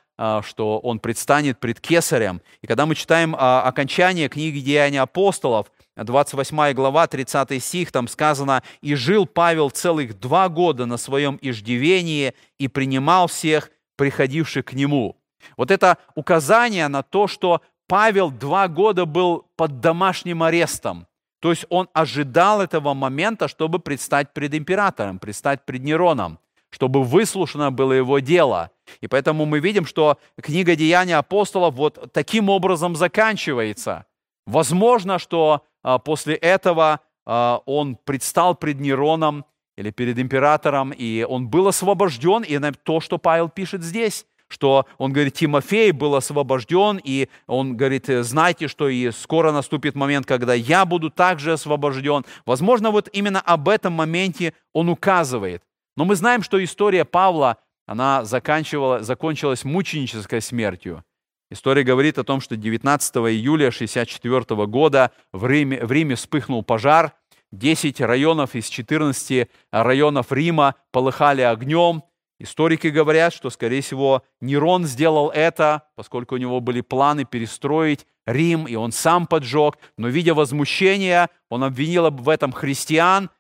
что 0.43 0.81
он 0.81 0.99
предстанет 0.99 1.61
пред 1.61 1.81
Кесарем. 1.81 2.43
И 2.61 2.67
когда 2.67 2.87
мы 2.87 2.95
читаем 2.95 3.37
а, 3.39 3.63
окончание 3.63 4.29
книги 4.29 4.59
«Деяния 4.59 5.03
апостолов», 5.03 5.71
28 5.97 6.73
глава, 6.75 7.07
30 7.07 7.63
стих, 7.63 7.93
там 7.93 8.09
сказано, 8.09 8.63
«И 8.81 8.95
жил 8.95 9.27
Павел 9.27 9.71
целых 9.71 10.19
два 10.19 10.49
года 10.49 10.87
на 10.87 10.97
своем 10.97 11.39
иждивении 11.41 12.35
и 12.59 12.69
принимал 12.69 13.29
всех, 13.29 13.71
приходивших 13.97 14.65
к 14.65 14.73
нему». 14.73 15.17
Вот 15.57 15.71
это 15.71 15.99
указание 16.15 16.89
на 16.89 17.03
то, 17.03 17.27
что 17.27 17.63
Павел 17.87 18.31
два 18.31 18.69
года 18.69 19.07
был 19.07 19.47
под 19.57 19.81
домашним 19.81 20.43
арестом. 20.43 21.07
То 21.41 21.51
есть 21.51 21.65
он 21.69 21.89
ожидал 21.93 22.61
этого 22.61 22.95
момента, 22.95 23.47
чтобы 23.47 23.79
предстать 23.79 24.33
пред 24.33 24.55
императором, 24.55 25.19
предстать 25.21 25.65
пред 25.65 25.85
Нероном 25.85 26.39
чтобы 26.71 27.03
выслушано 27.03 27.71
было 27.71 27.93
его 27.93 28.19
дело. 28.19 28.71
И 29.01 29.07
поэтому 29.07 29.47
мы 29.47 29.61
видим, 29.61 29.87
что 29.87 30.19
книга 30.41 30.77
Деяния 30.77 31.17
апостолов 31.17 31.75
вот 31.75 32.13
таким 32.13 32.49
образом 32.49 32.97
заканчивается. 32.97 34.07
Возможно, 34.47 35.19
что 35.19 35.63
а, 35.83 35.99
после 35.99 36.35
этого 36.35 37.01
а, 37.27 37.61
он 37.67 37.97
предстал 37.97 38.55
пред 38.55 38.81
Нероном 38.81 39.45
или 39.77 39.91
перед 39.91 40.19
императором, 40.19 40.91
и 40.91 41.25
он 41.29 41.49
был 41.49 41.69
освобожден, 41.69 42.43
и 42.43 42.59
то, 42.83 43.01
что 43.01 43.19
Павел 43.19 43.49
пишет 43.49 43.83
здесь, 43.83 44.27
что 44.49 44.87
он 44.97 45.13
говорит, 45.13 45.35
Тимофей 45.35 45.93
был 45.93 46.15
освобожден, 46.17 47.01
и 47.03 47.29
он 47.47 47.77
говорит, 47.77 48.07
знайте, 48.09 48.67
что 48.67 48.89
и 48.89 49.11
скоро 49.11 49.53
наступит 49.53 49.95
момент, 49.95 50.27
когда 50.27 50.55
я 50.55 50.85
буду 50.85 51.11
также 51.11 51.53
освобожден. 51.53 52.25
Возможно, 52.47 52.91
вот 52.91 53.09
именно 53.13 53.41
об 53.41 53.69
этом 53.69 53.93
моменте 53.93 54.55
он 54.73 54.89
указывает. 54.89 55.63
Но 55.97 56.05
мы 56.05 56.17
знаем, 56.17 56.43
что 56.43 56.63
история 56.63 57.05
Павла, 57.05 57.59
она 57.89 58.23
заканчивала, 58.25 59.03
закончилась 59.03 59.65
мученической 59.65 60.43
смертью. 60.43 61.03
История 61.51 61.83
говорит 61.83 62.19
о 62.19 62.25
том, 62.25 62.43
что 62.43 62.55
19 62.55 63.17
июля 63.17 63.69
1964 63.69 64.67
года 64.67 65.11
в 65.33 65.47
Риме, 65.47 65.85
в 65.85 65.91
Риме 65.91 66.15
вспыхнул 66.15 66.63
пожар, 66.63 67.15
10 67.51 68.03
районов 68.03 68.55
из 68.55 68.69
14 68.69 69.49
районов 69.73 70.31
Рима 70.31 70.75
полыхали 70.93 71.41
огнем. 71.41 72.03
Историки 72.39 72.89
говорят, 72.89 73.33
что, 73.33 73.49
скорее 73.49 73.81
всего, 73.81 74.23
Нерон 74.43 74.85
сделал 74.85 75.31
это, 75.31 75.85
поскольку 75.97 76.35
у 76.35 76.39
него 76.39 76.61
были 76.61 76.83
планы 76.83 77.25
перестроить 77.25 78.07
Рим, 78.27 78.67
и 78.67 78.75
он 78.75 78.93
сам 78.93 79.27
поджег. 79.27 79.79
Но, 79.97 80.09
видя 80.09 80.35
возмущение, 80.35 81.31
он 81.49 81.65
обвинил 81.65 82.11
в 82.11 82.29
этом 82.29 82.53
христиан, 82.53 83.31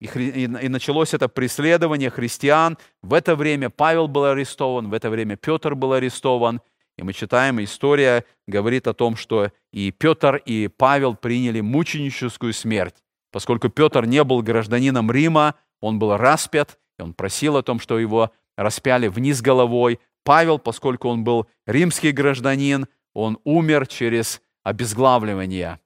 и, 0.00 0.46
началось 0.46 1.14
это 1.14 1.28
преследование 1.28 2.10
христиан. 2.10 2.78
В 3.02 3.14
это 3.14 3.34
время 3.34 3.70
Павел 3.70 4.08
был 4.08 4.24
арестован, 4.24 4.88
в 4.88 4.94
это 4.94 5.10
время 5.10 5.36
Петр 5.36 5.74
был 5.74 5.92
арестован. 5.92 6.60
И 6.96 7.02
мы 7.02 7.12
читаем, 7.12 7.62
история 7.62 8.24
говорит 8.46 8.88
о 8.88 8.94
том, 8.94 9.16
что 9.16 9.52
и 9.72 9.90
Петр, 9.92 10.36
и 10.36 10.68
Павел 10.68 11.14
приняли 11.14 11.60
мученическую 11.60 12.52
смерть. 12.52 12.96
Поскольку 13.30 13.68
Петр 13.68 14.04
не 14.04 14.24
был 14.24 14.42
гражданином 14.42 15.10
Рима, 15.10 15.54
он 15.80 15.98
был 15.98 16.16
распят, 16.16 16.78
и 16.98 17.02
он 17.02 17.14
просил 17.14 17.56
о 17.56 17.62
том, 17.62 17.78
что 17.78 17.98
его 17.98 18.32
распяли 18.56 19.06
вниз 19.08 19.42
головой. 19.42 20.00
Павел, 20.24 20.58
поскольку 20.58 21.08
он 21.08 21.24
был 21.24 21.46
римский 21.66 22.10
гражданин, 22.10 22.86
он 23.14 23.38
умер 23.44 23.86
через 23.86 24.40
обезглавливание. 24.64 25.78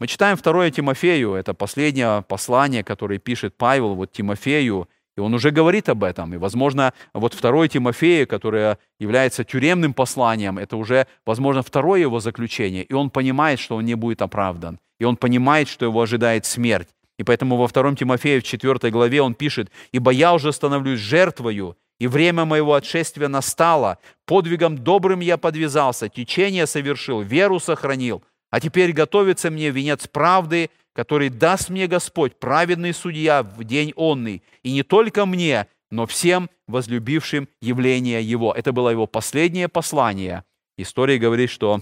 Мы 0.00 0.06
читаем 0.06 0.38
2 0.38 0.70
Тимофею, 0.70 1.34
это 1.34 1.52
последнее 1.52 2.22
послание, 2.22 2.82
которое 2.82 3.18
пишет 3.18 3.54
Павел 3.58 3.94
вот 3.94 4.10
Тимофею, 4.10 4.88
и 5.14 5.20
он 5.20 5.34
уже 5.34 5.50
говорит 5.50 5.90
об 5.90 6.04
этом. 6.04 6.32
И, 6.32 6.38
возможно, 6.38 6.94
вот 7.12 7.36
2 7.38 7.68
Тимофея, 7.68 8.24
которое 8.24 8.78
является 8.98 9.44
тюремным 9.44 9.92
посланием, 9.92 10.56
это 10.56 10.78
уже, 10.78 11.06
возможно, 11.26 11.62
второе 11.62 12.00
его 12.00 12.18
заключение. 12.18 12.82
И 12.82 12.94
он 12.94 13.10
понимает, 13.10 13.60
что 13.60 13.76
он 13.76 13.84
не 13.84 13.94
будет 13.94 14.22
оправдан. 14.22 14.80
И 14.98 15.04
он 15.04 15.18
понимает, 15.18 15.68
что 15.68 15.84
его 15.84 16.00
ожидает 16.00 16.46
смерть. 16.46 16.88
И 17.18 17.22
поэтому 17.22 17.56
во 17.56 17.68
2 17.68 17.94
Тимофея 17.96 18.40
в 18.40 18.44
4 18.44 18.90
главе 18.90 19.20
он 19.20 19.34
пишет, 19.34 19.70
«Ибо 19.92 20.12
я 20.12 20.32
уже 20.32 20.50
становлюсь 20.54 21.00
жертвою, 21.00 21.76
и 21.98 22.06
время 22.06 22.46
моего 22.46 22.72
отшествия 22.72 23.28
настало. 23.28 23.98
Подвигом 24.24 24.78
добрым 24.78 25.20
я 25.20 25.36
подвязался, 25.36 26.08
течение 26.08 26.66
совершил, 26.66 27.20
веру 27.20 27.60
сохранил. 27.60 28.22
А 28.50 28.60
теперь 28.60 28.92
готовится 28.92 29.50
мне 29.50 29.70
венец 29.70 30.06
правды, 30.08 30.70
который 30.92 31.28
даст 31.28 31.70
мне 31.70 31.86
Господь, 31.86 32.36
праведный 32.38 32.92
судья, 32.92 33.42
в 33.42 33.64
день 33.64 33.92
онный, 33.96 34.42
и 34.62 34.72
не 34.72 34.82
только 34.82 35.24
мне, 35.24 35.68
но 35.90 36.06
всем 36.06 36.50
возлюбившим 36.66 37.48
явление 37.60 38.22
Его. 38.22 38.52
Это 38.52 38.72
было 38.72 38.90
Его 38.90 39.06
последнее 39.06 39.68
послание. 39.68 40.44
История 40.76 41.18
говорит, 41.18 41.50
что, 41.50 41.80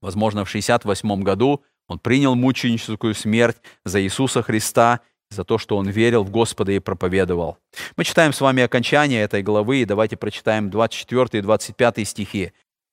возможно, 0.00 0.44
в 0.44 0.50
68 0.50 1.22
году 1.22 1.64
он 1.88 1.98
принял 1.98 2.34
мученическую 2.34 3.14
смерть 3.14 3.56
за 3.84 4.02
Иисуса 4.02 4.42
Христа, 4.42 5.00
за 5.30 5.44
то, 5.44 5.58
что 5.58 5.76
он 5.76 5.88
верил 5.88 6.22
в 6.24 6.30
Господа 6.30 6.72
и 6.72 6.78
проповедовал. 6.78 7.58
Мы 7.96 8.04
читаем 8.04 8.32
с 8.32 8.40
вами 8.40 8.62
окончание 8.62 9.22
этой 9.22 9.42
главы, 9.42 9.82
и 9.82 9.84
давайте 9.84 10.16
прочитаем 10.16 10.70
24 10.70 11.38
и 11.38 11.42
25 11.42 12.08
стихи. 12.08 12.52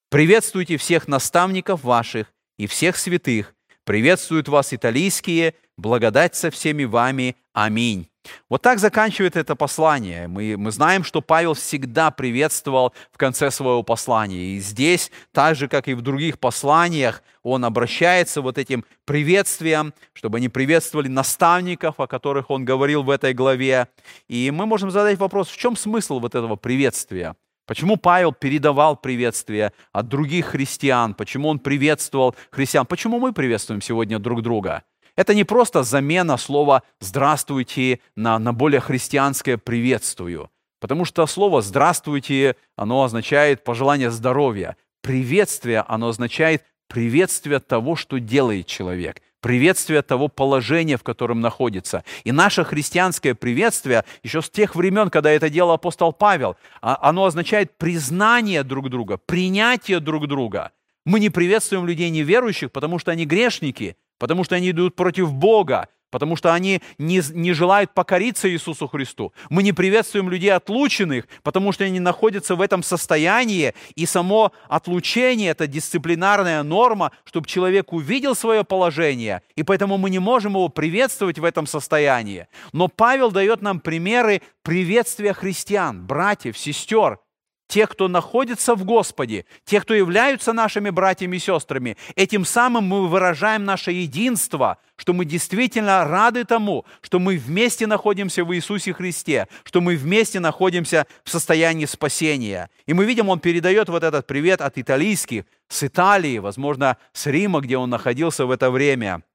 «Приветствуйте 0.09 0.77
всех 0.77 1.07
наставников 1.07 1.83
ваших, 1.83 2.33
и 2.57 2.67
всех 2.67 2.97
святых, 2.97 3.55
Приветствуют 3.85 4.47
вас 4.47 4.73
италийские, 4.73 5.53
благодать 5.77 6.35
со 6.35 6.49
всеми 6.49 6.85
вами. 6.85 7.35
Аминь. 7.53 8.09
Вот 8.49 8.63
так 8.63 8.79
заканчивает 8.79 9.35
это 9.35 9.55
послание. 9.55 10.27
Мы, 10.27 10.57
мы 10.57 10.71
знаем, 10.71 11.03
что 11.03 11.21
Павел 11.21 11.53
всегда 11.53 12.09
приветствовал 12.09 12.95
в 13.11 13.17
конце 13.19 13.51
своего 13.51 13.83
послания. 13.83 14.55
И 14.55 14.59
здесь, 14.59 15.11
так 15.31 15.55
же, 15.55 15.67
как 15.67 15.87
и 15.87 15.93
в 15.93 16.01
других 16.01 16.39
посланиях, 16.39 17.21
он 17.43 17.63
обращается 17.63 18.41
вот 18.41 18.57
этим 18.57 18.83
приветствием, 19.05 19.93
чтобы 20.13 20.39
они 20.39 20.49
приветствовали 20.49 21.07
наставников, 21.07 21.99
о 21.99 22.07
которых 22.07 22.49
он 22.49 22.65
говорил 22.65 23.03
в 23.03 23.11
этой 23.11 23.35
главе. 23.35 23.87
И 24.27 24.49
мы 24.49 24.65
можем 24.65 24.89
задать 24.89 25.19
вопрос, 25.19 25.47
в 25.49 25.57
чем 25.57 25.77
смысл 25.77 26.19
вот 26.19 26.33
этого 26.33 26.55
приветствия? 26.55 27.35
Почему 27.65 27.97
Павел 27.97 28.31
передавал 28.31 28.95
приветствие 28.95 29.73
от 29.91 30.07
других 30.07 30.47
христиан? 30.47 31.15
Почему 31.15 31.49
он 31.49 31.59
приветствовал 31.59 32.35
христиан? 32.51 32.85
Почему 32.85 33.19
мы 33.19 33.33
приветствуем 33.33 33.81
сегодня 33.81 34.19
друг 34.19 34.43
друга? 34.43 34.83
Это 35.15 35.33
не 35.33 35.45
просто 35.45 35.83
замена 35.83 36.37
слова 36.37 36.83
«здравствуйте» 36.99 38.01
на, 38.15 38.37
на 38.37 38.53
более 38.53 38.81
христианское 38.81 39.57
«приветствую». 39.57 40.51
Потому 40.79 41.05
что 41.05 41.25
слово 41.25 41.61
«здравствуйте» 41.61 42.55
оно 42.75 43.03
означает 43.03 43.63
пожелание 43.63 44.11
здоровья. 44.11 44.75
Приветствие, 45.01 45.85
оно 45.87 46.09
означает 46.09 46.63
приветствие 46.87 47.59
того, 47.59 47.95
что 47.95 48.19
делает 48.19 48.67
человек, 48.67 49.21
приветствие 49.45 50.01
того 50.01 50.27
положения, 50.27 50.97
в 50.97 51.03
котором 51.03 51.39
находится. 51.39 52.03
И 52.23 52.31
наше 52.31 52.63
христианское 52.63 53.35
приветствие, 53.35 54.03
еще 54.23 54.41
с 54.41 54.49
тех 54.49 54.75
времен, 54.75 55.11
когда 55.11 55.29
это 55.29 55.51
делал 55.51 55.73
апостол 55.73 56.13
Павел, 56.13 56.55
а, 56.81 56.97
оно 56.99 57.25
означает 57.25 57.77
признание 57.77 58.63
друг 58.63 58.89
друга, 58.89 59.19
принятие 59.23 59.99
друг 59.99 60.27
друга. 60.27 60.71
Мы 61.05 61.19
не 61.19 61.29
приветствуем 61.29 61.85
людей 61.85 62.09
неверующих, 62.09 62.71
потому 62.71 62.97
что 62.97 63.11
они 63.11 63.27
грешники, 63.27 63.97
потому 64.17 64.43
что 64.43 64.55
они 64.55 64.71
идут 64.71 64.95
против 64.95 65.31
Бога, 65.31 65.89
потому 66.11 66.35
что 66.35 66.53
они 66.53 66.81
не, 66.97 67.21
не 67.33 67.53
желают 67.53 67.93
покориться 67.93 68.49
Иисусу 68.49 68.87
Христу. 68.87 69.33
Мы 69.49 69.63
не 69.63 69.73
приветствуем 69.73 70.29
людей 70.29 70.51
отлученных, 70.53 71.27
потому 71.43 71.71
что 71.71 71.83
они 71.83 71.99
находятся 71.99 72.55
в 72.55 72.61
этом 72.61 72.83
состоянии, 72.83 73.73
и 73.95 74.05
само 74.05 74.51
отлучение– 74.67 75.51
это 75.51 75.67
дисциплинарная 75.67 76.63
норма, 76.63 77.11
чтобы 77.25 77.47
человек 77.47 77.93
увидел 77.93 78.35
свое 78.35 78.63
положение, 78.63 79.41
и 79.55 79.63
поэтому 79.63 79.97
мы 79.97 80.09
не 80.09 80.19
можем 80.19 80.53
его 80.53 80.69
приветствовать 80.69 81.39
в 81.39 81.43
этом 81.43 81.67
состоянии. 81.67 82.47
Но 82.73 82.87
Павел 82.87 83.31
дает 83.31 83.61
нам 83.61 83.79
примеры 83.79 84.41
приветствия 84.63 85.33
христиан, 85.33 86.05
братьев, 86.05 86.57
сестер, 86.57 87.19
те, 87.67 87.87
кто 87.87 88.07
находится 88.07 88.75
в 88.75 88.83
Господе, 88.83 89.45
те, 89.63 89.81
кто 89.81 89.93
являются 89.93 90.53
нашими 90.53 90.89
братьями 90.89 91.37
и 91.37 91.39
сестрами, 91.39 91.97
этим 92.15 92.45
самым 92.45 92.85
мы 92.85 93.07
выражаем 93.07 93.65
наше 93.65 93.91
единство, 93.91 94.77
что 94.95 95.13
мы 95.13 95.25
действительно 95.25 96.05
рады 96.05 96.45
тому, 96.45 96.85
что 97.01 97.19
мы 97.19 97.37
вместе 97.37 97.87
находимся 97.87 98.43
в 98.45 98.55
Иисусе 98.55 98.93
Христе, 98.93 99.47
что 99.63 99.81
мы 99.81 99.95
вместе 99.95 100.39
находимся 100.39 101.05
в 101.23 101.29
состоянии 101.29 101.85
спасения. 101.85 102.69
И 102.85 102.93
мы 102.93 103.05
видим, 103.05 103.29
он 103.29 103.39
передает 103.39 103.89
вот 103.89 104.03
этот 104.03 104.27
привет 104.27 104.61
от 104.61 104.77
италийских, 104.77 105.45
с 105.67 105.83
Италии, 105.83 106.37
возможно, 106.37 106.97
с 107.11 107.25
Рима, 107.25 107.59
где 107.59 107.77
он 107.77 107.89
находился 107.89 108.45
в 108.45 108.51
это 108.51 108.69
время– 108.69 109.23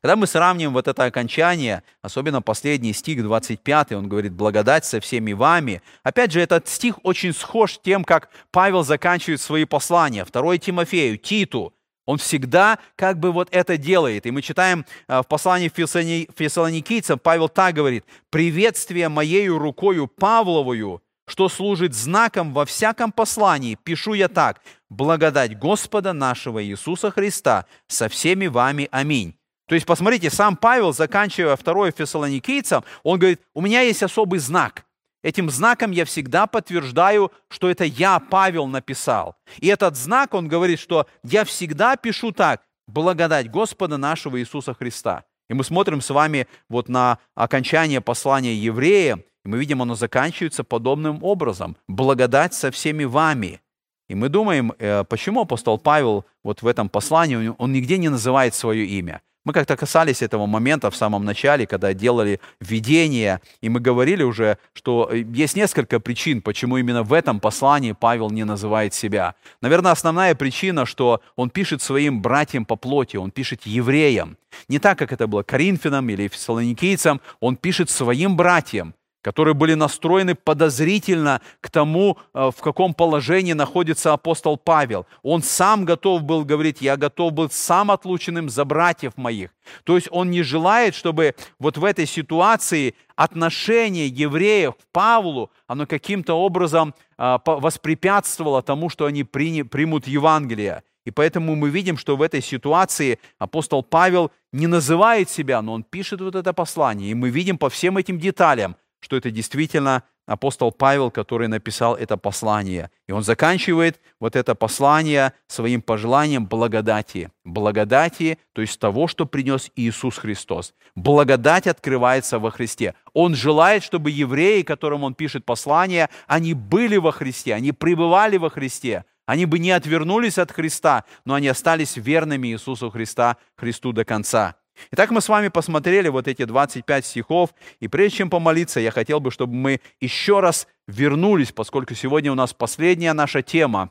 когда 0.00 0.16
мы 0.16 0.26
сравним 0.26 0.72
вот 0.72 0.88
это 0.88 1.04
окончание, 1.04 1.82
особенно 2.02 2.42
последний 2.42 2.92
стих 2.92 3.22
25, 3.22 3.92
он 3.92 4.08
говорит 4.08 4.32
«благодать 4.32 4.84
со 4.84 5.00
всеми 5.00 5.32
вами». 5.32 5.82
Опять 6.02 6.32
же, 6.32 6.40
этот 6.40 6.68
стих 6.68 6.98
очень 7.02 7.32
схож 7.32 7.74
с 7.74 7.78
тем, 7.78 8.04
как 8.04 8.30
Павел 8.50 8.84
заканчивает 8.84 9.40
свои 9.40 9.64
послания. 9.64 10.24
2 10.24 10.58
Тимофею, 10.58 11.18
Титу. 11.18 11.72
Он 12.06 12.18
всегда 12.18 12.78
как 12.94 13.18
бы 13.18 13.32
вот 13.32 13.48
это 13.50 13.76
делает. 13.76 14.26
И 14.26 14.30
мы 14.30 14.40
читаем 14.40 14.86
э, 15.08 15.22
в 15.22 15.24
послании 15.24 15.68
фессалоникийцам, 15.68 17.18
Павел 17.18 17.48
так 17.48 17.74
говорит, 17.74 18.04
«Приветствие 18.30 19.08
моею 19.08 19.58
рукою 19.58 20.06
Павловую, 20.06 21.02
что 21.26 21.48
служит 21.48 21.94
знаком 21.94 22.54
во 22.54 22.64
всяком 22.64 23.10
послании, 23.10 23.76
пишу 23.82 24.14
я 24.14 24.28
так, 24.28 24.60
благодать 24.88 25.58
Господа 25.58 26.12
нашего 26.12 26.64
Иисуса 26.64 27.10
Христа 27.10 27.66
со 27.88 28.08
всеми 28.08 28.46
вами. 28.46 28.88
Аминь». 28.92 29.35
То 29.66 29.74
есть, 29.74 29.86
посмотрите, 29.86 30.30
сам 30.30 30.56
Павел, 30.56 30.92
заканчивая 30.92 31.56
второе 31.56 31.92
фессалоникийцам, 31.92 32.84
он 33.02 33.18
говорит, 33.18 33.40
у 33.54 33.60
меня 33.60 33.80
есть 33.80 34.02
особый 34.02 34.38
знак. 34.38 34.84
Этим 35.22 35.50
знаком 35.50 35.90
я 35.90 36.04
всегда 36.04 36.46
подтверждаю, 36.46 37.32
что 37.48 37.68
это 37.68 37.84
я, 37.84 38.20
Павел, 38.20 38.66
написал. 38.66 39.34
И 39.58 39.66
этот 39.66 39.96
знак, 39.96 40.34
он 40.34 40.46
говорит, 40.46 40.78
что 40.78 41.08
я 41.24 41.44
всегда 41.44 41.96
пишу 41.96 42.30
так, 42.30 42.62
благодать 42.86 43.50
Господа 43.50 43.96
нашего 43.96 44.38
Иисуса 44.38 44.72
Христа. 44.72 45.24
И 45.48 45.54
мы 45.54 45.64
смотрим 45.64 46.00
с 46.00 46.10
вами 46.10 46.46
вот 46.68 46.88
на 46.88 47.18
окончание 47.34 48.00
послания 48.00 48.54
евреям, 48.54 49.24
и 49.44 49.48
мы 49.48 49.58
видим, 49.58 49.82
оно 49.82 49.94
заканчивается 49.94 50.64
подобным 50.64 51.22
образом. 51.22 51.76
Благодать 51.88 52.54
со 52.54 52.70
всеми 52.70 53.04
вами. 53.04 53.60
И 54.08 54.14
мы 54.14 54.28
думаем, 54.28 54.72
э, 54.78 55.04
почему 55.04 55.42
апостол 55.42 55.78
Павел 55.78 56.24
вот 56.44 56.62
в 56.62 56.66
этом 56.66 56.88
послании, 56.88 57.52
он 57.58 57.72
нигде 57.72 57.98
не 57.98 58.08
называет 58.08 58.54
свое 58.54 58.86
имя. 58.86 59.22
Мы 59.46 59.52
как-то 59.52 59.76
касались 59.76 60.22
этого 60.22 60.46
момента 60.46 60.90
в 60.90 60.96
самом 60.96 61.24
начале, 61.24 61.68
когда 61.68 61.94
делали 61.94 62.40
введение, 62.60 63.40
и 63.60 63.68
мы 63.68 63.78
говорили 63.78 64.24
уже, 64.24 64.58
что 64.72 65.08
э, 65.08 65.18
есть 65.18 65.54
несколько 65.54 66.00
причин, 66.00 66.42
почему 66.42 66.78
именно 66.78 67.04
в 67.04 67.12
этом 67.12 67.38
послании 67.38 67.92
Павел 67.92 68.30
не 68.30 68.42
называет 68.42 68.92
себя. 68.92 69.36
Наверное, 69.60 69.92
основная 69.92 70.34
причина, 70.34 70.84
что 70.84 71.20
он 71.36 71.50
пишет 71.50 71.80
своим 71.80 72.22
братьям 72.22 72.64
по 72.64 72.74
плоти, 72.74 73.18
он 73.18 73.30
пишет 73.30 73.66
евреям. 73.66 74.36
Не 74.68 74.80
так, 74.80 74.98
как 74.98 75.12
это 75.12 75.28
было 75.28 75.44
Коринфянам 75.44 76.10
или 76.10 76.26
Фессалоникийцам, 76.26 77.20
он 77.38 77.54
пишет 77.54 77.88
своим 77.88 78.36
братьям 78.36 78.94
которые 79.26 79.54
были 79.54 79.74
настроены 79.74 80.36
подозрительно 80.36 81.40
к 81.60 81.68
тому, 81.68 82.16
э, 82.32 82.50
в 82.56 82.60
каком 82.60 82.94
положении 82.94 83.54
находится 83.54 84.12
апостол 84.12 84.56
Павел. 84.56 85.04
Он 85.24 85.42
сам 85.42 85.84
готов 85.84 86.22
был 86.22 86.44
говорить, 86.44 86.80
я 86.80 86.96
готов 86.96 87.32
был 87.32 87.50
сам 87.50 87.90
отлученным 87.90 88.48
за 88.48 88.64
братьев 88.64 89.16
моих. 89.16 89.50
То 89.82 89.96
есть 89.96 90.06
он 90.12 90.30
не 90.30 90.44
желает, 90.44 90.94
чтобы 90.94 91.34
вот 91.58 91.76
в 91.76 91.84
этой 91.84 92.06
ситуации 92.06 92.94
отношение 93.16 94.06
евреев 94.06 94.74
к 94.74 94.78
Павлу, 94.92 95.50
оно 95.66 95.86
каким-то 95.86 96.34
образом 96.34 96.94
э, 97.18 97.38
воспрепятствовало 97.46 98.62
тому, 98.62 98.90
что 98.90 99.06
они 99.06 99.24
примут 99.24 100.06
Евангелие. 100.06 100.84
И 101.04 101.10
поэтому 101.10 101.56
мы 101.56 101.70
видим, 101.70 101.98
что 101.98 102.16
в 102.16 102.22
этой 102.22 102.42
ситуации 102.42 103.18
апостол 103.40 103.82
Павел 103.82 104.30
не 104.52 104.68
называет 104.68 105.28
себя, 105.30 105.62
но 105.62 105.72
он 105.72 105.82
пишет 105.82 106.20
вот 106.20 106.36
это 106.36 106.52
послание. 106.52 107.10
И 107.10 107.14
мы 107.14 107.30
видим 107.30 107.58
по 107.58 107.68
всем 107.68 107.96
этим 107.96 108.20
деталям, 108.20 108.76
что 109.06 109.16
это 109.16 109.30
действительно 109.30 110.02
апостол 110.26 110.72
Павел, 110.72 111.12
который 111.12 111.46
написал 111.46 111.94
это 111.94 112.16
послание. 112.16 112.90
И 113.06 113.12
он 113.12 113.22
заканчивает 113.22 114.00
вот 114.18 114.34
это 114.34 114.56
послание 114.56 115.32
своим 115.46 115.80
пожеланием 115.80 116.44
благодати. 116.44 117.30
Благодати, 117.44 118.36
то 118.52 118.62
есть 118.62 118.80
того, 118.80 119.06
что 119.06 119.24
принес 119.24 119.70
Иисус 119.76 120.18
Христос. 120.18 120.74
Благодать 120.96 121.68
открывается 121.68 122.40
во 122.40 122.50
Христе. 122.50 122.94
Он 123.12 123.36
желает, 123.36 123.84
чтобы 123.84 124.10
евреи, 124.10 124.62
которым 124.62 125.04
он 125.04 125.14
пишет 125.14 125.44
послание, 125.44 126.10
они 126.26 126.54
были 126.54 126.96
во 126.96 127.12
Христе, 127.12 127.54
они 127.54 127.70
пребывали 127.70 128.38
во 128.38 128.50
Христе. 128.50 129.04
Они 129.24 129.46
бы 129.46 129.60
не 129.60 129.70
отвернулись 129.70 130.38
от 130.38 130.50
Христа, 130.50 131.04
но 131.24 131.34
они 131.34 131.46
остались 131.46 131.96
верными 131.96 132.48
Иисусу 132.48 132.90
Христа, 132.90 133.36
Христу 133.56 133.92
до 133.92 134.04
конца. 134.04 134.56
Итак, 134.90 135.10
мы 135.10 135.20
с 135.20 135.28
вами 135.28 135.48
посмотрели 135.48 136.08
вот 136.08 136.28
эти 136.28 136.44
25 136.44 137.04
стихов, 137.04 137.54
и 137.80 137.88
прежде 137.88 138.18
чем 138.18 138.30
помолиться, 138.30 138.80
я 138.80 138.90
хотел 138.90 139.20
бы, 139.20 139.30
чтобы 139.30 139.54
мы 139.54 139.80
еще 140.00 140.40
раз 140.40 140.66
вернулись, 140.86 141.52
поскольку 141.52 141.94
сегодня 141.94 142.32
у 142.32 142.34
нас 142.34 142.52
последняя 142.52 143.12
наша 143.12 143.42
тема. 143.42 143.90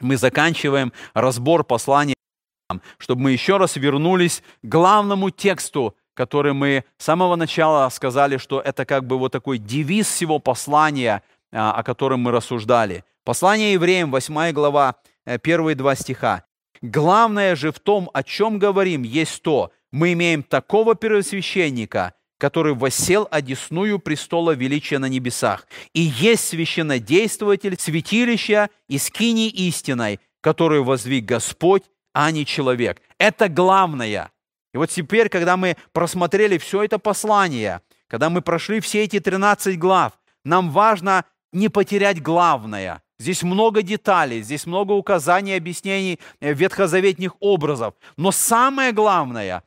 Мы 0.00 0.16
заканчиваем 0.16 0.92
разбор 1.12 1.64
послания, 1.64 2.14
чтобы 2.98 3.22
мы 3.22 3.32
еще 3.32 3.58
раз 3.58 3.76
вернулись 3.76 4.42
к 4.62 4.66
главному 4.66 5.30
тексту, 5.30 5.96
который 6.14 6.52
мы 6.52 6.84
с 6.96 7.04
самого 7.04 7.36
начала 7.36 7.88
сказали, 7.90 8.36
что 8.38 8.60
это 8.60 8.84
как 8.84 9.06
бы 9.06 9.18
вот 9.18 9.32
такой 9.32 9.58
девиз 9.58 10.08
всего 10.08 10.38
послания, 10.38 11.22
а, 11.52 11.72
о 11.72 11.82
котором 11.82 12.20
мы 12.20 12.30
рассуждали. 12.30 13.04
Послание 13.24 13.72
евреям, 13.72 14.10
8 14.10 14.52
глава, 14.52 14.96
э, 15.24 15.38
первые 15.38 15.74
два 15.74 15.94
стиха. 15.94 16.44
«Главное 16.82 17.56
же 17.56 17.72
в 17.72 17.78
том, 17.80 18.10
о 18.12 18.22
чем 18.22 18.58
говорим, 18.58 19.02
есть 19.02 19.42
то, 19.42 19.70
мы 19.94 20.12
имеем 20.14 20.42
такого 20.42 20.96
первосвященника, 20.96 22.14
который 22.38 22.74
воссел 22.74 23.28
одесную 23.30 24.00
престола 24.00 24.50
величия 24.50 24.98
на 24.98 25.06
небесах, 25.06 25.68
и 25.92 26.00
есть 26.00 26.48
священнодействователь 26.48 27.78
святилища 27.78 28.70
и 28.88 28.98
скини 28.98 29.48
истиной, 29.48 30.18
который 30.40 30.80
воздвиг 30.80 31.26
Господь, 31.26 31.84
а 32.12 32.32
не 32.32 32.44
человек. 32.44 33.00
Это 33.18 33.48
главное. 33.48 34.32
И 34.72 34.78
вот 34.78 34.90
теперь, 34.90 35.28
когда 35.28 35.56
мы 35.56 35.76
просмотрели 35.92 36.58
все 36.58 36.82
это 36.82 36.98
послание, 36.98 37.80
когда 38.08 38.30
мы 38.30 38.42
прошли 38.42 38.80
все 38.80 39.04
эти 39.04 39.20
13 39.20 39.78
глав, 39.78 40.14
нам 40.44 40.72
важно 40.72 41.24
не 41.52 41.68
потерять 41.68 42.20
главное– 42.20 43.00
здесь 43.20 43.44
много 43.44 43.80
деталей, 43.82 44.42
здесь 44.42 44.66
много 44.66 44.90
указаний, 44.90 45.54
объяснений 45.54 46.18
э, 46.40 46.52
ветхозаветных 46.52 47.36
образов. 47.38 47.94
Но 48.16 48.32
самое 48.32 48.90
главное, 48.90 49.62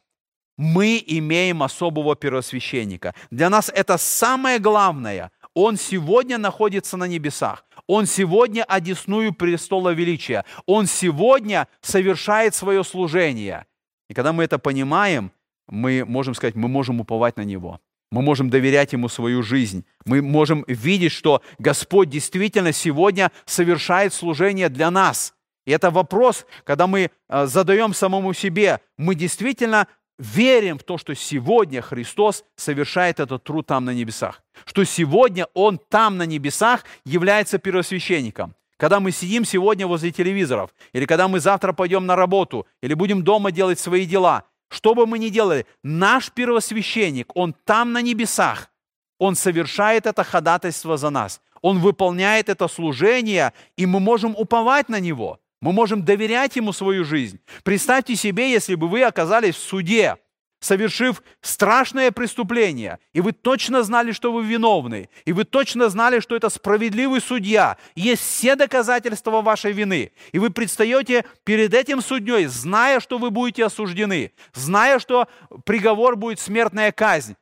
мы 0.57 1.03
имеем 1.05 1.63
особого 1.63 2.15
первосвященника. 2.15 3.13
Для 3.31 3.49
нас 3.49 3.71
это 3.73 3.97
самое 3.97 4.59
главное. 4.59 5.31
Он 5.53 5.77
сегодня 5.77 6.37
находится 6.37 6.97
на 6.97 7.05
небесах. 7.05 7.65
Он 7.87 8.05
сегодня 8.05 8.63
одесную 8.63 9.33
престола 9.33 9.93
величия. 9.93 10.45
Он 10.65 10.87
сегодня 10.87 11.67
совершает 11.81 12.53
свое 12.53 12.83
служение. 12.83 13.65
И 14.09 14.13
когда 14.13 14.33
мы 14.33 14.43
это 14.43 14.59
понимаем, 14.59 15.31
мы 15.67 16.05
можем 16.05 16.33
сказать, 16.33 16.55
мы 16.55 16.67
можем 16.67 17.01
уповать 17.01 17.37
на 17.37 17.41
Него. 17.41 17.79
Мы 18.11 18.21
можем 18.21 18.49
доверять 18.49 18.93
Ему 18.93 19.09
свою 19.09 19.43
жизнь. 19.43 19.85
Мы 20.05 20.21
можем 20.21 20.63
видеть, 20.67 21.11
что 21.11 21.41
Господь 21.59 22.09
действительно 22.09 22.71
сегодня 22.71 23.31
совершает 23.45 24.13
служение 24.13 24.69
для 24.69 24.91
нас. 24.91 25.33
И 25.65 25.71
это 25.71 25.91
вопрос, 25.91 26.45
когда 26.63 26.87
мы 26.87 27.11
э, 27.27 27.45
задаем 27.47 27.93
самому 27.93 28.33
себе, 28.33 28.79
мы 28.97 29.15
действительно 29.15 29.87
верим 30.17 30.79
в 30.79 30.83
то, 30.83 30.97
что 30.97 31.15
сегодня 31.15 31.81
Христос 31.81 32.43
совершает 32.55 33.19
этот 33.19 33.43
труд 33.43 33.67
там 33.67 33.85
на 33.85 33.93
небесах. 33.93 34.41
Что 34.65 34.83
сегодня 34.83 35.47
Он 35.53 35.79
там 35.89 36.17
на 36.17 36.25
небесах 36.25 36.85
является 37.05 37.57
первосвященником. 37.57 38.55
Когда 38.77 38.99
мы 38.99 39.11
сидим 39.11 39.43
сегодня 39.45 39.87
возле 39.87 40.11
телевизоров, 40.11 40.69
или 40.93 41.05
когда 41.05 41.27
мы 41.27 41.39
завтра 41.39 41.73
пойдем 41.73 42.05
на 42.05 42.15
работу, 42.15 42.67
или 42.81 42.93
будем 42.93 43.23
дома 43.23 43.51
делать 43.51 43.79
свои 43.79 44.05
дела– 44.05 44.43
что 44.69 44.93
бы 44.93 45.05
мы 45.05 45.17
ни 45.17 45.29
делали, 45.29 45.65
наш 45.83 46.31
первосвященник, 46.31 47.35
он 47.35 47.55
там 47.65 47.93
на 47.93 48.01
небесах, 48.01 48.69
он 49.17 49.35
совершает 49.35 50.05
это 50.05 50.23
ходатайство 50.23 50.97
за 50.97 51.09
нас. 51.09 51.41
Он 51.61 51.79
выполняет 51.79 52.49
это 52.49 52.67
служение, 52.67 53.53
и 53.77 53.85
мы 53.85 53.99
можем 53.99 54.35
уповать 54.37 54.89
на 54.89 54.99
него. 54.99 55.39
Мы 55.61 55.73
можем 55.73 56.03
доверять 56.03 56.55
ему 56.55 56.71
свою 56.71 57.03
жизнь. 57.03 57.39
Представьте 57.63 58.15
себе, 58.15 58.51
если 58.51 58.75
бы 58.75 58.87
вы 58.87 59.03
оказались 59.03 59.55
в 59.55 59.61
суде, 59.61 60.17
совершив 60.59 61.21
страшное 61.41 62.11
преступление, 62.11 62.99
и 63.13 63.21
вы 63.21 63.31
точно 63.31 63.83
знали, 63.83 64.11
что 64.11 64.31
вы 64.31 64.43
виновны, 64.45 65.09
и 65.25 65.33
вы 65.33 65.43
точно 65.43 65.89
знали, 65.89 66.19
что 66.19 66.35
это 66.35 66.49
справедливый 66.49 67.21
судья, 67.21 67.77
есть 67.95 68.21
все 68.21 68.55
доказательства 68.55 69.41
вашей 69.41 69.71
вины, 69.71 70.11
и 70.31 70.39
вы 70.39 70.49
предстаете 70.49 71.25
перед 71.43 71.73
этим 71.73 72.01
судьей, 72.01 72.45
зная, 72.45 72.99
что 72.99 73.17
вы 73.17 73.29
будете 73.29 73.65
осуждены, 73.65 74.31
зная, 74.53 74.99
что 74.99 75.27
приговор 75.65 76.15
будет 76.15 76.39
смертная 76.39 76.91
казнь, 76.91 77.35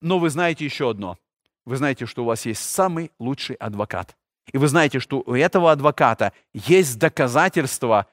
но 0.00 0.18
вы 0.18 0.30
знаете 0.30 0.64
еще 0.64 0.90
одно. 0.90 1.18
Вы 1.64 1.76
знаете, 1.76 2.06
что 2.06 2.22
у 2.22 2.26
вас 2.26 2.46
есть 2.46 2.62
самый 2.62 3.10
лучший 3.18 3.56
адвокат. 3.56 4.16
И 4.52 4.58
вы 4.58 4.68
знаете, 4.68 5.00
что 5.00 5.22
у 5.26 5.34
этого 5.34 5.72
адвоката 5.72 6.32
есть 6.52 6.98
доказательства 6.98 8.06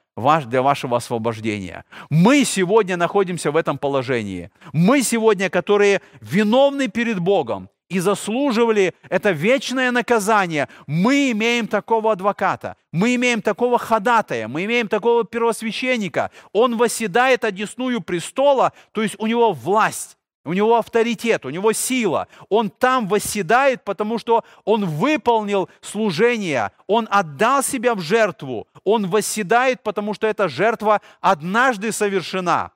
для 0.46 0.62
вашего 0.62 0.96
освобождения. 0.96 1.84
Мы 2.08 2.44
сегодня 2.44 2.96
находимся 2.96 3.50
в 3.50 3.56
этом 3.56 3.78
положении. 3.78 4.50
Мы 4.72 5.02
сегодня, 5.02 5.50
которые 5.50 6.02
виновны 6.20 6.88
перед 6.88 7.18
Богом 7.18 7.68
и 7.88 7.98
заслуживали 7.98 8.94
это 9.08 9.32
вечное 9.32 9.90
наказание, 9.90 10.68
мы 10.86 11.32
имеем 11.32 11.66
такого 11.66 12.12
адвоката, 12.12 12.76
мы 12.92 13.14
имеем 13.16 13.42
такого 13.42 13.78
ходатая, 13.78 14.48
мы 14.48 14.64
имеем 14.64 14.88
такого 14.88 15.24
первосвященника. 15.24 16.30
Он 16.52 16.76
восседает 16.76 17.44
одесную 17.44 18.00
престола, 18.00 18.72
то 18.92 19.02
есть 19.02 19.16
у 19.18 19.26
него 19.26 19.52
власть. 19.52 20.13
У 20.44 20.52
него 20.52 20.76
авторитет, 20.76 21.46
у 21.46 21.50
него 21.50 21.72
сила. 21.72 22.28
Он 22.50 22.68
там 22.68 23.08
восседает, 23.08 23.82
потому 23.82 24.18
что 24.18 24.44
он 24.64 24.84
выполнил 24.84 25.70
служение, 25.80 26.70
он 26.86 27.08
отдал 27.10 27.62
себя 27.62 27.94
в 27.94 28.00
жертву. 28.00 28.68
Он 28.84 29.08
восседает, 29.08 29.82
потому 29.82 30.12
что 30.12 30.26
эта 30.26 30.48
жертва 30.48 31.00
однажды 31.20 31.92
совершена. 31.92 32.72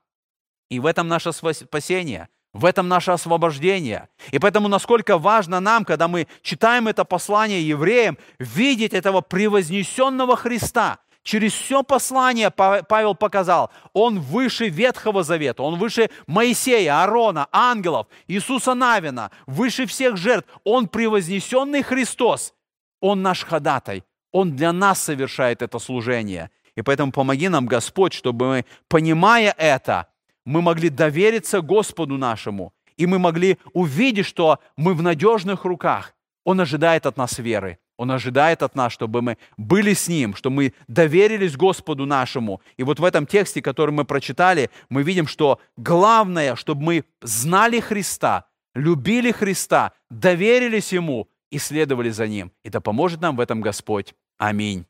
И 0.71 0.81
в 0.81 0.87
этом 0.87 1.09
наше 1.09 1.33
спасение, 1.33 2.29
в 2.55 2.65
этом 2.65 2.89
наше 2.89 3.11
освобождение. 3.11 4.09
И 4.31 4.39
поэтому 4.39 4.69
насколько 4.69 5.19
важно 5.19 5.61
нам, 5.61 5.85
когда 5.85 6.09
мы 6.09 6.27
читаем 6.41 6.89
это 6.89 7.05
послание 7.05 7.67
евреям, 7.67 8.17
видеть 8.39 8.95
этого 8.95 9.21
превознесенного 9.21 10.37
Христа– 10.37 10.99
Через 11.29 11.53
все 11.53 11.83
послание 11.83 12.51
Павел 12.51 13.15
показал, 13.15 13.71
он 13.93 14.19
выше 14.19 14.71
Ветхого 14.71 15.23
Завета, 15.23 15.63
он 15.63 15.79
выше 15.79 16.09
Моисея, 16.27 17.03
Аарона, 17.03 17.49
ангелов, 17.53 18.07
Иисуса 18.29 18.73
Навина, 18.73 19.31
выше 19.47 19.85
всех 19.85 20.17
жертв. 20.17 20.49
Он 20.65 20.89
превознесенный 20.89 21.83
Христос, 21.83 22.55
он 23.03 23.21
наш 23.21 23.45
ходатай, 23.45 24.05
он 24.33 24.57
для 24.57 24.73
нас 24.73 25.03
совершает 25.03 25.61
это 25.61 25.79
служение. 25.79 26.51
И 26.77 26.81
поэтому 26.81 27.13
помоги 27.13 27.51
нам, 27.51 27.67
Господь, 27.67 28.15
чтобы 28.15 28.47
мы, 28.47 28.65
понимая 28.89 29.55
это, 29.59 30.07
мы 30.47 30.63
могли 30.63 30.89
довериться 30.89 31.61
Господу 31.61 32.17
нашему, 32.17 32.73
и 32.97 33.07
мы 33.07 33.19
могли 33.19 33.59
увидеть, 33.75 34.25
что 34.25 34.61
мы 34.79 34.95
в 34.95 35.03
надежных 35.03 35.67
руках. 35.67 36.15
Он 36.45 36.59
ожидает 36.59 37.05
от 37.05 37.19
нас 37.19 37.39
веры. 37.39 37.79
Он 37.99 38.13
ожидает 38.13 38.63
от 38.63 38.77
нас, 38.77 38.93
чтобы 38.93 39.21
мы 39.23 39.37
были 39.57 39.93
с 39.93 40.09
Ним, 40.09 40.35
что 40.37 40.51
мы 40.51 40.73
доверились 40.87 41.57
Господу 41.57 42.07
нашему. 42.07 42.63
И 42.77 42.85
вот 42.85 43.01
в 43.01 43.05
этом 43.05 43.27
тексте, 43.27 43.61
который 43.61 43.91
мы 43.91 44.05
прочитали, 44.05 44.71
мы 44.89 45.03
видим, 45.03 45.27
что 45.27 45.61
главное, 45.77 46.55
чтобы 46.55 46.83
мы 46.83 47.05
знали 47.21 47.81
Христа, 47.81 48.47
любили 48.75 49.33
Христа, 49.33 49.93
доверились 50.11 50.93
Ему 50.93 51.29
и 51.51 51.59
следовали 51.59 52.11
за 52.11 52.29
Ним. 52.29 52.53
И 52.65 52.71
да 52.71 52.81
поможет 52.81 53.21
нам 53.21 53.37
в 53.37 53.41
этом 53.41 53.61
Господь. 53.61 54.15
Аминь. 54.39 54.87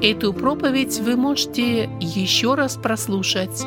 Эту 0.00 0.32
проповедь 0.32 1.00
вы 1.00 1.16
можете 1.16 1.90
еще 2.00 2.54
раз 2.54 2.76
прослушать 2.76 3.66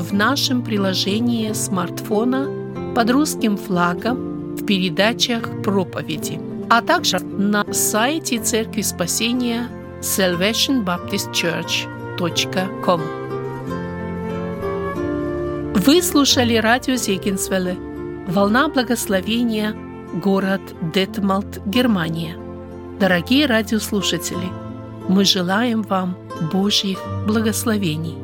в 0.00 0.12
нашем 0.14 0.62
приложении 0.62 1.52
смартфона 1.52 2.48
под 2.94 3.10
русским 3.10 3.56
флагом 3.56 4.54
в 4.56 4.64
передачах 4.64 5.62
проповеди, 5.62 6.40
а 6.68 6.82
также 6.82 7.18
на 7.18 7.64
сайте 7.72 8.38
Церкви 8.38 8.82
Спасения 8.82 9.68
salvationbaptistchurch.com. 10.00 13.00
Вы 15.74 16.02
слушали 16.02 16.56
радио 16.56 16.96
Зегенсвелле 16.96 17.76
«Волна 18.26 18.68
благословения», 18.68 19.74
город 20.14 20.60
Детмалт, 20.94 21.60
Германия. 21.66 22.36
Дорогие 22.98 23.46
радиослушатели, 23.46 24.48
мы 25.08 25.24
желаем 25.24 25.82
вам 25.82 26.16
Божьих 26.52 26.98
благословений. 27.26 28.19